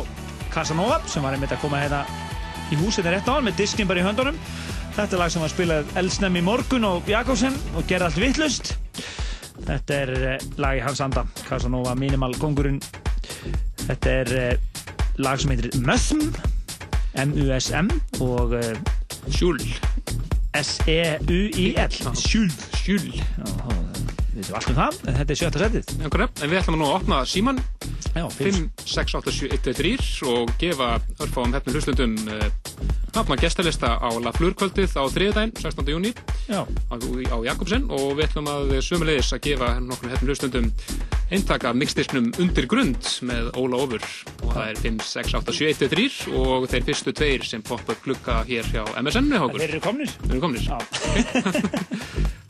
Casanova 0.52 1.00
sem 1.08 1.24
var 1.24 1.38
einmitt 1.38 1.54
að 1.56 1.64
koma 1.64 1.80
hérna 1.80 2.04
í 2.72 2.80
húsið 2.80 3.10
rétt 3.12 3.28
á 3.28 3.36
hann 3.36 3.48
með 3.48 3.62
diskin 3.64 3.90
bara 3.90 4.02
í 4.02 4.06
höndunum. 4.06 4.38
Þetta 4.96 5.16
er 5.16 5.22
lag 5.22 5.32
sem 5.34 5.44
var 5.44 5.52
spilað 5.52 5.92
eldsnem 6.00 6.38
í 6.40 6.44
morgun 6.46 6.88
og 6.88 7.10
Jakobsen 7.10 7.56
og 7.76 7.86
gerði 7.90 8.08
allt 8.08 8.20
vittlust. 8.22 8.74
Þetta 9.62 9.98
er 9.98 10.12
uh, 10.18 10.48
lag 10.62 10.80
í 10.80 10.84
hans 10.84 11.02
anda, 11.04 11.26
Casanova 11.48 11.94
Minimal 12.00 12.36
Kongurinn. 12.42 12.82
Þetta 13.86 14.16
er 14.24 14.34
uh, 14.40 14.84
lag 15.22 15.40
sem 15.42 15.54
heitir 15.54 15.72
Mösm, 15.86 16.24
M-U-S-M 17.24 17.92
og 18.24 18.58
uh, 18.58 18.72
Sjúl. 19.32 19.62
S-E-U-I-L. 20.58 22.00
Sjúl. 22.20 22.50
Sjúl. 22.82 23.06
Við 24.32 24.48
veitum 24.48 24.58
allt 24.58 24.72
um 24.72 24.80
það, 24.80 25.00
en 25.06 25.18
þetta 25.20 25.34
er 25.34 25.40
sjötta 25.40 25.66
setið. 25.66 25.96
Við 26.48 26.60
ætlum 26.62 26.80
nú 26.80 26.88
að 26.88 26.98
opna 27.02 27.24
síman 27.28 27.60
Já, 28.12 28.30
5, 28.30 28.70
6, 28.84 29.16
8, 29.16 29.32
7, 29.32 29.50
1, 29.56 29.62
2, 29.64 29.74
3 29.74 29.98
og 30.28 30.52
gefa 30.60 30.88
örfáum 31.24 31.54
hefnum 31.56 31.78
hlustundum 31.78 32.16
nafna 33.16 33.36
gestalista 33.40 33.96
á 34.00 34.10
La 34.24 34.32
Fleur 34.36 34.54
kvöldið 34.58 34.96
á 34.96 35.04
þriðdæn, 35.12 35.54
16. 35.60 35.90
júni 35.92 36.12
á, 36.52 36.64
á 36.96 37.38
Jakobsen 37.46 37.88
og 37.92 38.16
við 38.18 38.28
ætlum 38.30 38.50
að 38.52 38.76
sömulegis 38.86 39.32
að 39.36 39.44
gefa 39.50 39.72
nokkur 39.84 40.14
hefnum 40.14 40.32
hlustundum 40.32 40.70
eintaka 41.32 41.72
mixdisknum 41.76 42.32
Undir 42.42 42.68
grund 42.72 43.08
með 43.28 43.52
Óla 43.60 43.80
Ofur 43.86 44.04
og 44.42 44.52
það 44.52 44.66
er 44.66 44.82
5, 44.84 45.00
6, 45.14 45.38
8, 45.42 45.56
7, 45.62 45.72
1, 45.72 45.80
2, 45.86 45.92
3 45.96 46.36
og 46.42 46.68
þeir 46.72 46.88
fyrstu 46.90 47.16
tveir 47.16 47.48
sem 47.48 47.64
poppa 47.66 47.96
upp 47.96 48.06
glukka 48.08 48.42
hér 48.50 48.68
hjá 48.74 48.84
MSN 49.00 49.32
með 49.32 49.48
okkur. 49.48 49.64
Þeir 49.64 49.76
eru 49.78 49.86
komnir? 49.88 50.14
Þeir 50.22 50.38
eru 50.38 50.46
komnir. 50.48 50.70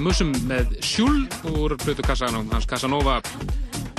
Lagi 0.00 0.08
Mussum 0.08 0.30
með 0.48 0.70
Sjúl 0.80 1.26
úr 1.60 1.74
Plutu 1.76 2.00
Kassanum, 2.00 2.46
hans 2.54 2.64
Casanova 2.64 3.18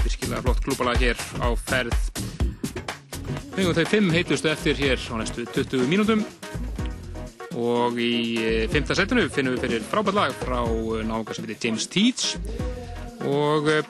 virkilega 0.02 0.41
flott 0.41 0.64
klúbalag 0.65 0.98
hér 0.98 1.19
á 1.38 1.53
ferð. 1.53 1.94
Fengum 3.53 3.76
þau 3.78 3.86
fimm 3.86 4.10
heitustu 4.10 4.49
eftir 4.49 4.80
hér 4.82 4.98
á 4.98 5.14
næstu 5.22 5.45
20 5.45 5.86
mínútum. 5.91 6.23
Og 7.53 8.02
í 8.02 8.15
eh, 8.41 8.65
fimmta 8.73 8.98
setinu 8.98 9.28
finnum 9.30 9.53
við 9.53 9.68
fyrir 9.68 9.86
frábært 9.91 10.18
lag 10.18 10.34
frá 10.41 10.64
eh, 10.65 11.06
nága 11.06 11.38
sem 11.38 11.45
heitir 11.45 11.69
James 11.69 11.86
Teach 11.86 12.34
og 13.30 13.69
eh, 13.69 13.86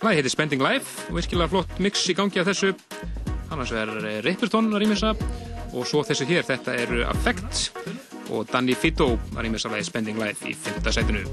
lagi 0.00 0.22
heitir 0.22 0.32
Spending 0.32 0.64
Life. 0.64 1.12
Virkilega 1.12 1.52
flott 1.52 1.82
mix 1.84 2.08
í 2.08 2.16
gangi 2.16 2.40
af 2.40 2.48
þessu. 2.48 2.72
Annars 3.52 3.76
er 3.76 3.92
Ripperton 4.24 4.72
að 4.72 4.86
rýmisa 4.86 5.12
og 5.68 5.84
svo 5.84 6.00
þessu 6.00 6.24
hér, 6.32 6.48
þetta 6.48 6.80
eru 6.80 7.04
Affect 7.12 7.67
og 8.30 8.48
Danny 8.52 8.76
Fito 8.78 9.14
að 9.34 9.42
rýmisa 9.46 9.72
lagi 9.72 9.88
Spending 9.88 10.20
Life 10.20 10.48
í 10.48 10.56
fimmta 10.56 10.92
setinu 10.94 11.24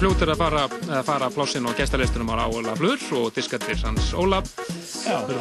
Fljótir 0.00 0.30
að 0.32 0.38
fara, 0.40 0.60
að 0.96 1.02
fara 1.04 1.26
plássin 1.28 1.66
og 1.68 1.74
gestalistunum 1.76 2.30
á 2.32 2.48
Óla 2.48 2.72
Flur 2.72 3.02
og 3.18 3.34
diskattir 3.36 3.76
hans 3.84 4.14
Óla 4.16 4.38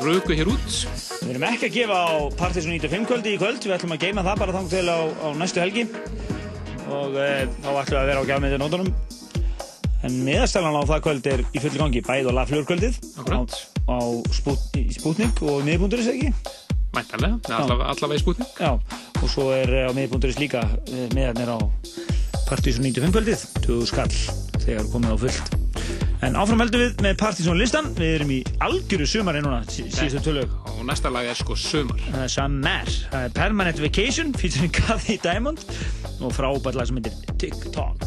röku 0.03 0.35
hér 0.35 0.49
út. 0.51 0.73
Við 1.21 1.29
erum 1.31 1.45
ekki 1.47 1.69
að 1.69 1.77
gefa 1.77 1.99
á 2.03 2.27
Partiðsson 2.35 2.73
95 2.75 3.07
kvöldi 3.07 3.31
í 3.31 3.37
kvöld, 3.39 3.63
við 3.63 3.75
ætlum 3.77 3.93
að 3.95 4.03
geima 4.03 4.25
það 4.27 4.41
bara 4.41 4.55
þang 4.57 4.67
til 4.73 4.81
á, 4.91 4.99
á 4.99 5.27
næstu 5.39 5.63
helgi. 5.63 5.85
Og 6.91 7.15
e, 7.15 7.29
þá 7.47 7.69
ætlum 7.69 7.93
við 7.93 8.01
að 8.01 8.09
vera 8.09 8.19
á 8.19 8.29
gjafmiðið 8.31 8.61
nótunum. 8.65 8.89
En 10.03 10.19
miðastælan 10.27 10.75
á 10.75 10.83
það 10.91 11.01
kvöld 11.07 11.31
er 11.31 11.45
í 11.47 11.63
fulli 11.63 11.81
gangi, 11.85 12.03
bæð 12.09 12.29
og 12.33 12.37
lafljórkvöldið 12.41 12.99
á, 13.31 13.39
á 13.95 13.99
spút, 14.41 14.67
Sputnik 14.97 15.39
og 15.39 15.63
miðbúnduris 15.69 16.11
ekki? 16.11 16.33
Mæntanlega, 16.99 17.39
allavega, 17.47 17.93
allavega 17.95 18.19
í 18.19 18.25
Sputnik. 18.25 18.59
Já, 18.59 18.75
og 19.23 19.31
svo 19.31 19.53
er 19.55 19.71
eh, 19.71 19.87
á 19.87 19.95
miðbúnduris 19.95 20.43
líka 20.43 20.67
e, 20.91 21.07
miðarnir 21.15 21.55
á 21.55 21.59
Partiðsson 22.51 22.91
95 22.91 23.15
kvöldið, 23.15 23.49
20 23.63 23.91
skall 23.93 24.38
þegar 24.69 24.91
komið 24.93 25.15
á 25.15 25.17
fullt. 25.25 25.55
En 26.21 26.35
áfram 26.35 26.59
heldum 26.59 26.81
við 26.83 26.97
með 27.05 27.13
Partiðsson 27.21 27.59
listan, 27.61 27.85
við 27.95 28.09
erum 28.17 28.31
í 28.35 28.39
algjöru 28.65 29.05
sumari 29.07 29.39
núna, 29.45 29.61
sí- 29.71 29.85
síðustu 29.87 30.19
tölög. 30.25 30.51
Og 30.75 30.81
næsta 30.87 31.07
lag 31.11 31.25
er 31.31 31.37
sko 31.39 31.55
Sumar. 31.55 32.01
Það 32.11 32.23
er 32.25 32.33
Summer, 32.33 32.91
það 33.13 33.23
er 33.29 33.29
Permanent 33.37 33.79
Vacation 33.79 34.33
featuring 34.35 34.73
Kathy 34.75 35.15
Diamond 35.23 35.63
og 36.19 36.33
frábært 36.35 36.75
lag 36.75 36.87
sem 36.91 36.99
heitir 36.99 37.15
TikTok. 37.39 38.03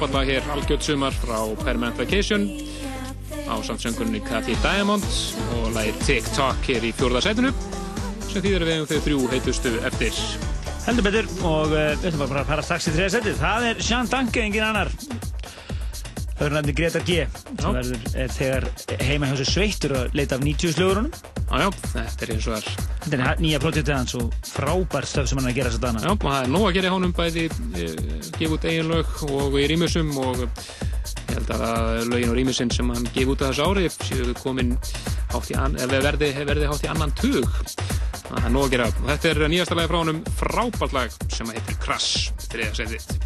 Fráballa 0.00 0.24
hér 0.24 0.46
algjörð 0.48 0.80
sumar 0.80 1.12
frá 1.12 1.36
Permanent 1.60 1.98
Vacation 1.98 2.46
á 3.44 3.60
samtsöngunni 3.60 4.22
Cathy 4.24 4.56
Diamond 4.62 5.04
og 5.58 5.74
lagi 5.74 5.92
TikTok 6.06 6.64
hér 6.64 6.86
í 6.88 6.92
fjórða 6.96 7.20
setinu 7.26 7.50
sem 8.30 8.40
þýðir 8.40 8.64
við 8.64 8.72
hefum 8.78 8.88
þau 8.88 9.02
þrjú 9.04 9.26
heitustu 9.34 9.72
eftir 9.84 10.20
Heldur 10.86 11.04
betur 11.04 11.28
og 11.44 11.74
uh, 11.74 11.90
við 12.00 12.08
ætlum 12.08 12.24
bara 12.30 12.46
að 12.46 12.48
fara 12.54 12.64
strax 12.64 12.88
í 12.88 12.94
þriða 12.94 13.10
setið. 13.18 13.34
Það 13.42 13.66
er 13.68 13.82
Sean 13.84 14.08
Danke, 14.08 14.40
engin 14.40 14.64
annar. 14.64 14.88
Það 16.38 16.46
er 16.46 16.54
nefndi 16.56 16.74
Greta 16.78 17.02
G. 17.04 17.18
sem 17.60 17.76
verður 17.76 18.06
er 18.24 18.32
þegar 18.38 18.68
heima 19.04 19.28
hjá 19.28 19.34
sér 19.42 19.50
sveittur 19.50 19.96
að 19.98 20.16
leita 20.16 20.40
af 20.40 20.46
90 20.46 20.72
slögurunum. 20.78 21.12
Jájá, 21.50 21.68
þetta 21.92 22.24
er 22.24 22.32
eins 22.38 22.48
og 22.48 22.56
þar 22.56 22.88
Þetta 23.00 23.18
er 23.18 23.40
nýja 23.44 23.60
projektið 23.60 23.94
hans 23.96 24.16
og 24.16 24.34
frábær 24.48 25.06
stöf 25.08 25.28
sem 25.28 25.38
hann 25.40 25.50
er 25.50 25.52
að 25.52 25.60
gera 25.60 25.74
að 25.74 25.84
dana. 25.84 26.02
Já, 26.04 26.10
og 26.14 26.24
það 26.24 26.40
er 26.40 26.50
nóg 26.54 26.66
að 26.70 26.74
gera 26.78 26.88
í 26.88 26.94
honum 26.94 27.14
bæði 27.16 27.44
e, 27.50 27.86
gefa 28.40 28.56
út 28.56 28.66
eiginlög 28.70 29.16
og 29.28 29.56
í 29.60 29.66
rýmusum 29.68 30.12
og 30.20 30.44
ég 30.44 31.34
held 31.34 31.52
að 31.54 32.10
lögin 32.10 32.32
og 32.32 32.38
rýmusin 32.38 32.72
sem 32.72 32.92
hann 32.92 33.08
gefa 33.14 33.34
út 33.34 33.44
að 33.44 33.52
þessu 33.52 33.66
ári 33.68 33.90
séu 33.96 34.36
komin 34.40 34.76
an, 35.60 35.78
verði, 35.92 36.32
verði 36.48 36.70
hátt 36.70 36.86
í 36.86 36.92
annan 36.92 37.14
tug. 37.20 37.48
Það 38.30 38.44
er 38.44 38.54
nóg 38.54 38.68
að 38.68 38.76
gera. 38.76 38.92
Og 38.94 39.10
þetta 39.10 39.32
er 39.34 39.42
nýjasta 39.52 39.78
lagi 39.78 39.92
frá 39.92 40.00
honum 40.00 40.22
frábært 40.40 40.96
lag 40.96 41.18
sem 41.28 41.52
heitir 41.52 41.82
Crash 41.82 42.30
þriða 42.48 42.78
setið 42.80 43.19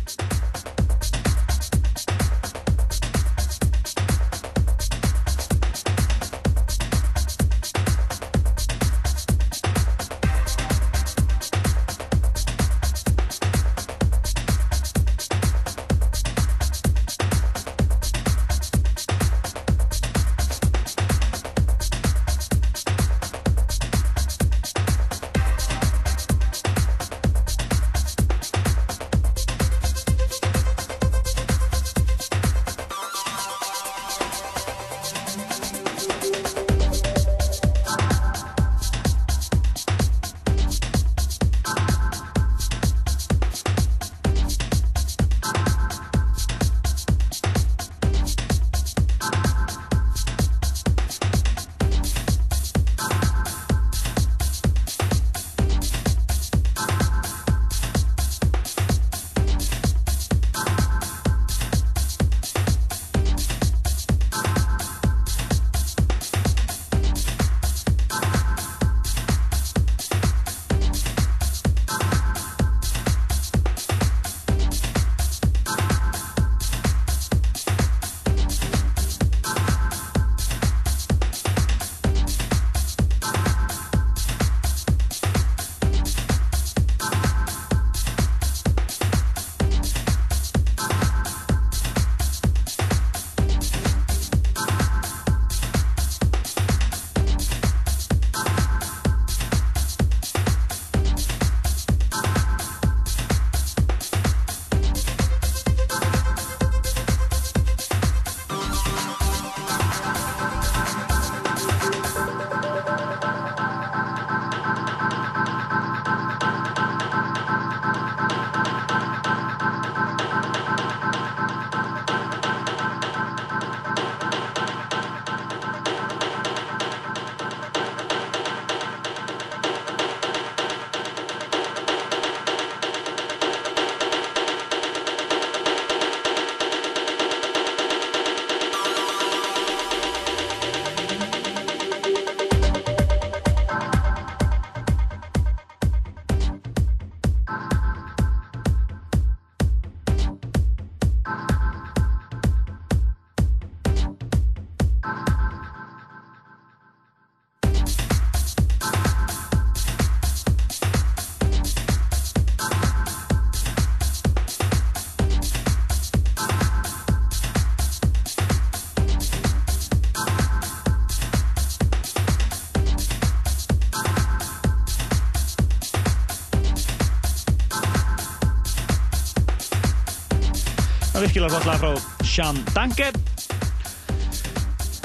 Lag 181.35 181.51
frá 181.81 181.91
Sean 182.23 182.55
Danke. 182.75 183.09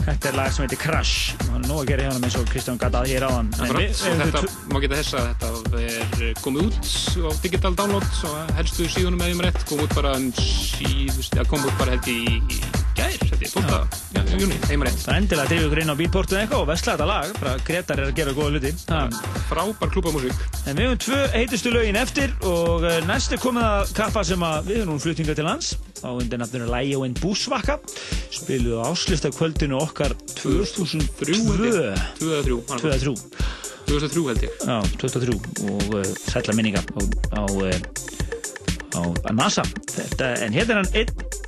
Þetta 0.05 0.29
er 0.29 0.35
lag 0.37 0.51
sem 0.53 0.61
heitir 0.63 0.77
Crash. 0.77 1.33
og 1.49 1.63
nóg 1.65 1.79
að 1.81 1.87
gera 1.89 2.11
hann 2.11 2.23
eins 2.27 2.35
og 2.37 2.45
Kristján 2.49 2.77
gæti 2.77 2.99
að 2.99 3.09
hér 3.09 3.25
á 3.25 3.29
hann. 3.33 3.49
Þetta 3.57 4.43
má 4.69 4.77
geta 4.83 4.99
þess 4.99 5.17
að 5.17 5.27
þetta 5.31 5.81
er 6.27 6.37
komið 6.43 6.67
út 6.67 6.91
á 7.25 7.31
digital 7.41 7.73
download 7.77 8.21
og 8.29 8.53
helstu 8.59 8.85
síðunum 8.93 9.25
eða 9.25 9.35
um 9.35 9.43
rétt 9.47 9.65
kom 9.69 9.81
út 9.83 9.95
bara 9.97 10.13
um 10.19 10.29
síðust, 10.37 11.33
ja, 11.33 11.45
kom 11.49 11.65
út 11.65 11.81
bara 11.81 11.97
held 11.97 12.09
í, 12.13 12.37
gær, 12.99 13.17
held 13.31 13.43
ég, 13.45 13.51
12. 13.55 13.99
Ja, 14.15 14.23
júni, 14.39 14.59
heima 14.69 14.87
rétt. 14.87 15.01
Það 15.01 15.13
er 15.13 15.19
endilega 15.23 15.45
að 15.45 15.51
drifja 15.53 15.67
ykkur 15.69 15.83
inn 15.83 15.93
á 15.93 15.99
Beatportu 15.99 16.35
eða 16.35 16.45
eitthvað 16.45 16.63
og 16.63 16.69
vestla 16.69 16.95
þetta 16.95 17.09
lag. 17.09 17.35
Bara 17.39 17.53
Gretar 17.67 18.01
er 18.03 18.09
að 18.09 18.17
gera 18.19 18.35
góða 18.37 18.53
hluti. 18.53 18.71
Frábær 19.49 19.93
klúbamúsík. 19.95 20.47
En 20.67 20.79
við 20.79 20.89
höfum 20.89 21.03
tvö 21.05 21.19
heitustu 21.35 21.73
lögin 21.73 21.99
eftir 21.99 22.33
og 22.49 22.87
eh, 22.87 22.99
næst 23.07 23.35
er 23.35 23.41
komið 23.41 23.67
að 23.69 23.93
kappa 23.97 24.25
sem 24.27 24.43
að 24.45 24.71
við 24.71 24.83
höfum 24.83 25.01
fluttinga 25.03 25.37
til 25.37 25.47
lands 25.47 25.73
á 26.03 26.09
undir 26.11 26.39
nafninu 26.39 26.67
Læjó 26.69 27.03
en 27.05 27.15
Búsvakka 27.19 27.79
spiluðu 28.31 28.79
á 28.83 28.91
áslista 28.91 29.31
kvöldinu 29.33 29.79
okkar 29.79 30.15
2003 30.35 31.39
2003 32.19 32.53
2003 32.79 33.15
2003 33.89 34.23
held 34.29 34.43
ég 34.45 34.51
Já, 34.63 34.77
2003 35.01 35.35
og 35.71 35.97
uh, 35.97 36.05
sætla 36.29 36.55
minninga 36.55 36.81
á, 36.83 37.01
á, 37.35 37.41
uh, 37.41 37.73
á 38.95 39.31
NASA 39.33 39.65
Þetta, 39.89 40.35
en 40.45 40.53
hérna 40.53 40.77
er 40.77 40.83
hann 40.83 40.91
einn 40.93 41.38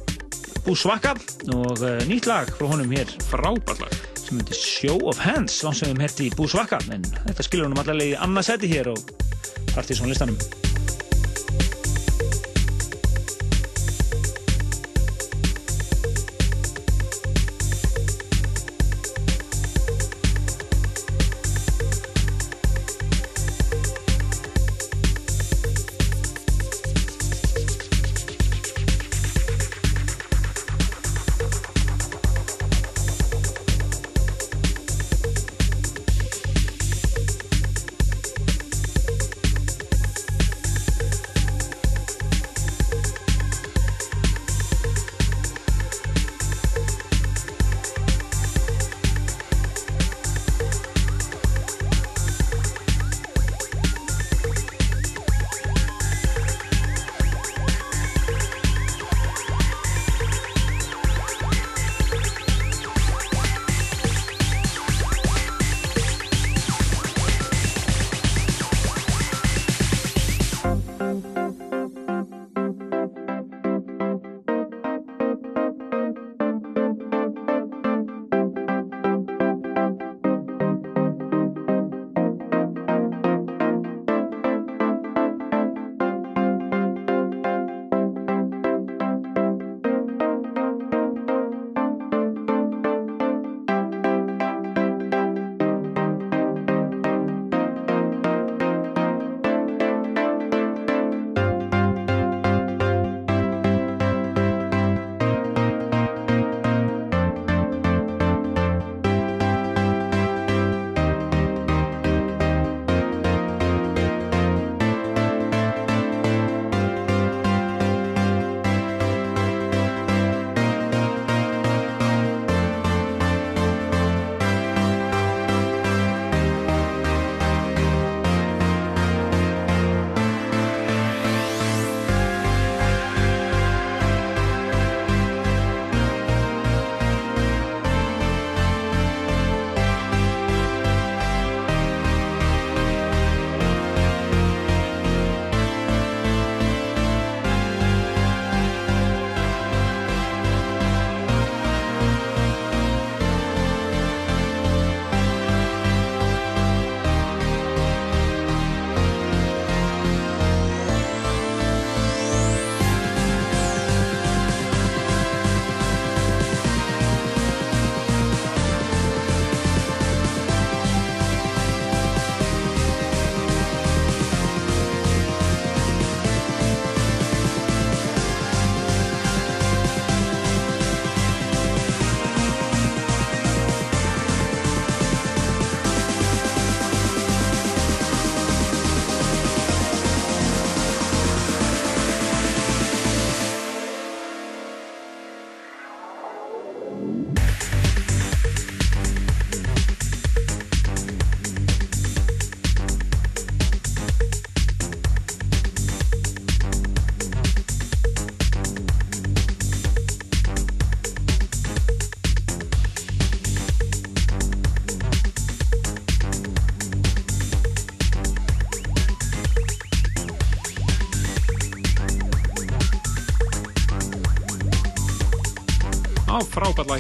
Búsvakka 0.65 1.15
og 1.56 1.81
uh, 1.81 1.99
nýtt 2.09 2.30
lag 2.30 2.49
frá 2.57 2.69
honum 2.69 2.91
hér. 2.93 3.09
Frábært 3.31 3.83
lag. 3.83 3.95
Sem 4.22 4.40
heitir 4.40 4.59
Show 4.59 4.98
of 5.09 5.22
Hands 5.22 5.61
langt 5.65 5.81
sem 5.81 5.90
við 5.90 5.93
hefum 5.93 6.06
herti 6.06 6.27
í 6.30 6.33
Búsvakka 6.38 6.81
en 6.93 7.06
þetta 7.27 7.48
skilur 7.48 7.69
honum 7.69 7.83
allavega 7.83 8.14
í 8.14 8.19
annað 8.22 8.51
seti 8.53 8.72
hér 8.72 8.93
og 8.93 9.15
partysón 9.73 10.14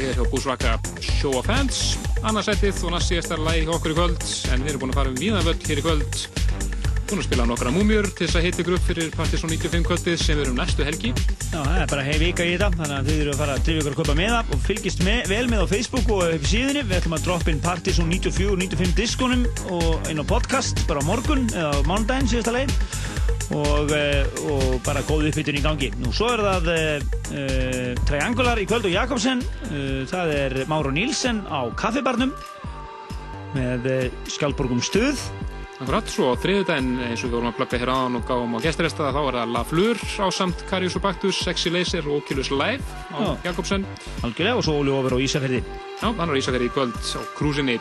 hér 0.01 0.17
hjá 0.17 0.25
Búsvaka 0.31 0.77
Show 1.01 1.37
of 1.37 1.49
Hands 1.49 1.81
annarsættið 2.21 2.83
og 2.85 2.93
næst 2.93 3.09
síðastar 3.09 3.41
lagi 3.41 3.65
hjá 3.65 3.73
okkur 3.73 3.93
í 3.93 3.97
kvöld. 3.97 4.23
En 4.53 4.61
við 4.61 4.73
erum 4.73 4.83
búin 4.83 4.93
að 4.93 4.99
fara 4.99 5.11
um 5.11 5.17
víðanvöld 5.17 5.67
hér 5.67 5.81
í 5.81 5.85
kvöld. 5.85 6.19
Búin 7.11 7.19
að 7.19 7.25
spila 7.27 7.45
nokkra 7.49 7.71
múmjur 7.75 8.07
til 8.15 8.27
þess 8.27 8.37
að 8.39 8.45
hitta 8.45 8.61
ykkur 8.63 8.75
upp 8.77 8.85
fyrir 8.87 9.09
Partiðsson 9.15 9.51
95 9.51 9.87
kvöldið 9.89 10.19
sem 10.21 10.37
við 10.37 10.45
erum 10.45 10.59
næstu 10.61 10.85
helgi. 10.87 11.11
Já, 11.49 11.57
það 11.57 11.79
er 11.81 11.89
bara 11.91 12.05
hei 12.07 12.13
vika 12.21 12.45
í 12.45 12.53
þetta, 12.53 12.69
þannig 12.77 12.95
að 12.97 13.09
þið 13.09 13.23
eru 13.23 13.33
að 13.33 13.41
fara 13.41 13.57
að 13.57 13.65
drifja 13.65 13.81
ykkur 13.81 13.95
að 13.95 13.99
kaupa 13.99 14.17
með 14.21 14.31
það 14.35 14.53
og 14.55 14.63
fylgist 14.67 15.03
með, 15.07 15.19
vel 15.33 15.41
með 15.51 15.65
á 15.65 15.71
Facebook 15.73 16.13
og 16.15 16.23
upp 16.27 16.47
síðunni. 16.53 16.85
Við 16.87 16.97
ætlum 17.01 17.17
að 17.17 17.25
droppa 17.27 17.51
inn 17.51 17.63
Partizón 17.65 18.13
94 18.15 18.53
og 18.53 18.61
95 18.61 18.95
diskonum 19.01 19.45
og 19.75 20.11
inn 20.13 20.23
á 20.23 20.25
podcast 20.31 20.85
bara 20.87 21.03
morgun 21.09 21.49
eða 21.51 21.83
mánudaginn 21.89 22.31
síðasta 22.31 22.55
leið 22.55 22.77
og, 23.57 23.91
eh, 23.95 24.25
og 24.47 24.79
bara 24.85 25.03
góð 25.07 25.29
uppbytun 25.31 25.59
í 25.59 25.63
gangi. 25.65 25.91
Nú 26.01 26.13
svo 26.15 26.31
er 26.33 26.43
það 26.45 26.71
uh, 26.71 27.93
Triangular 28.07 28.61
í 28.61 28.67
kvöld 28.69 28.87
og 28.89 28.95
Jakobsen, 28.95 29.43
uh, 29.69 30.01
það 30.09 30.35
er 30.37 30.57
Máru 30.71 30.93
Nílsen 30.95 31.43
á 31.47 31.67
kaffibarnum 31.77 32.33
með 33.55 33.89
uh, 33.91 34.03
Skjálborgum 34.31 34.83
stuð 34.83 35.19
Akkurat, 35.81 36.05
svo 36.13 36.27
á 36.29 36.37
þriðudaginn 36.37 36.99
eins 37.07 37.23
og 37.23 37.31
við 37.31 37.35
vorum 37.39 37.49
að 37.49 37.55
plugga 37.57 37.77
hér 37.81 37.89
áðan 37.89 38.17
og 38.19 38.27
gáum 38.29 38.51
á 38.53 38.59
gesturesta 38.61 39.07
þá 39.09 39.17
er 39.23 39.37
það 39.39 39.53
La 39.55 39.63
Fleur 39.65 40.01
á 40.21 40.27
samt 40.29 40.61
Karius 40.69 40.97
og 40.99 41.01
Baktus, 41.07 41.39
Sexy 41.41 41.71
Laser 41.73 42.05
og 42.05 42.19
Oculus 42.19 42.51
Live 42.53 42.85
á. 43.09 43.33
Jakobsen 43.47 43.87
algjörlega 44.21 44.59
og 44.59 44.67
svo 44.67 44.75
Óli 44.77 44.93
Óver 44.93 45.17
og 45.17 45.23
Ísafjörði. 45.25 45.63
Já, 45.97 46.05
hann 46.05 46.21
er 46.27 46.37
á 46.37 46.41
Ísafjörði 46.43 46.69
í 46.69 46.73
kvöld 46.75 46.93
á 47.01 47.21
krúsinni 47.33 47.79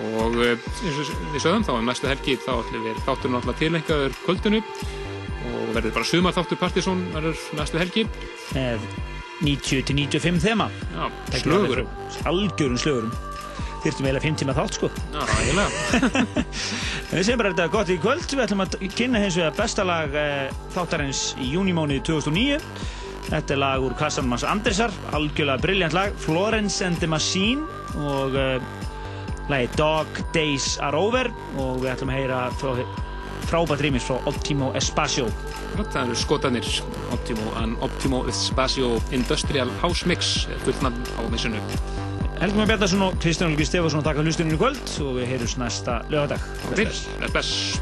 og 0.00 0.36
eh, 0.40 0.56
eins 0.56 1.00
og 1.02 1.30
við 1.34 1.44
sögum 1.44 1.64
þá 1.66 1.72
um 1.76 1.88
næstu 1.88 2.08
helgi 2.08 2.38
þá 2.40 2.52
ætlum 2.56 2.86
við 2.88 3.00
þátturinn 3.06 3.38
alltaf 3.38 3.58
tilengaður 3.60 4.20
kvöldinu 4.24 4.62
og 4.62 5.72
verður 5.76 5.96
bara 5.98 6.08
sumar 6.08 6.36
þáttur 6.36 6.60
Partisón 6.60 7.02
verður 7.12 7.42
næstu 7.58 7.80
helgi 7.82 8.06
með 8.54 8.86
90-95 9.42 10.38
þema. 10.42 10.68
Já, 10.94 11.04
slögurum. 11.42 11.88
Algjörum 12.30 12.78
slögurum. 12.78 13.14
Þyrftum 13.82 14.06
eiginlega 14.06 14.22
5 14.28 14.36
tíma 14.38 14.54
þátt 14.54 14.76
sko. 14.78 14.88
Já, 15.10 15.22
eiginlega. 15.40 16.12
En 17.10 17.16
við 17.16 17.24
segjum 17.26 17.40
bara 17.40 17.50
þetta 17.50 17.66
gott 17.72 17.90
í 17.90 17.96
kvöld. 17.98 18.26
Við 18.30 18.44
ætlum 18.44 18.62
að 18.62 18.76
kynna 18.94 19.22
hins 19.24 19.38
vegar 19.40 19.56
besta 19.58 19.86
lag 19.86 20.14
eh, 20.14 20.52
þáttarins 20.76 21.24
í 21.42 21.50
júnimónið 21.56 22.04
2009. 22.12 22.60
Þetta 23.32 23.56
er 23.56 23.60
lag 23.62 23.82
úr 23.82 23.96
kassanum 23.98 24.36
hans 24.36 24.46
Andresar, 24.46 24.94
algjörlega 25.16 25.62
brilljant 25.62 25.96
lag, 25.96 26.14
Florence 26.22 26.84
and 26.86 26.98
the 27.02 27.10
Machine 27.10 27.66
og 27.98 28.38
lagi 29.50 29.68
Dog 29.76 30.06
Days 30.34 30.76
Are 30.82 30.98
Over 30.98 31.30
og 31.58 31.82
við 31.82 31.92
ætlum 31.94 32.12
að 32.12 32.20
heyra 32.20 32.42
frá, 32.60 32.76
frábært 33.50 33.82
rýmis 33.84 34.06
frá 34.06 34.20
Optimo 34.30 34.70
Espacio. 34.78 35.26
Það 35.78 36.02
eru 36.04 36.18
skotanir 36.18 36.68
Optimo, 37.14 37.48
an 37.60 37.74
Optimo 37.80 38.22
Espacio 38.30 38.98
Industrial 39.10 39.70
House 39.82 40.06
Mix 40.08 40.46
er 40.52 40.60
fullt 40.66 40.84
nafn 40.84 41.02
á 41.18 41.22
missinu. 41.32 41.62
Helgi 42.42 42.58
Már 42.58 42.66
Bjarnarsson 42.66 43.02
og 43.06 43.18
Kristján 43.22 43.52
Olgi 43.52 43.66
Stefansson 43.68 44.02
taka 44.02 44.24
hlustunum 44.24 44.56
í 44.56 44.60
kvöld 44.60 44.96
og 45.04 45.16
við 45.20 45.30
heyrjumst 45.30 45.62
næsta 45.62 46.00
lögadag. 46.10 46.42
Bless, 46.74 47.06
bless. 47.30 47.78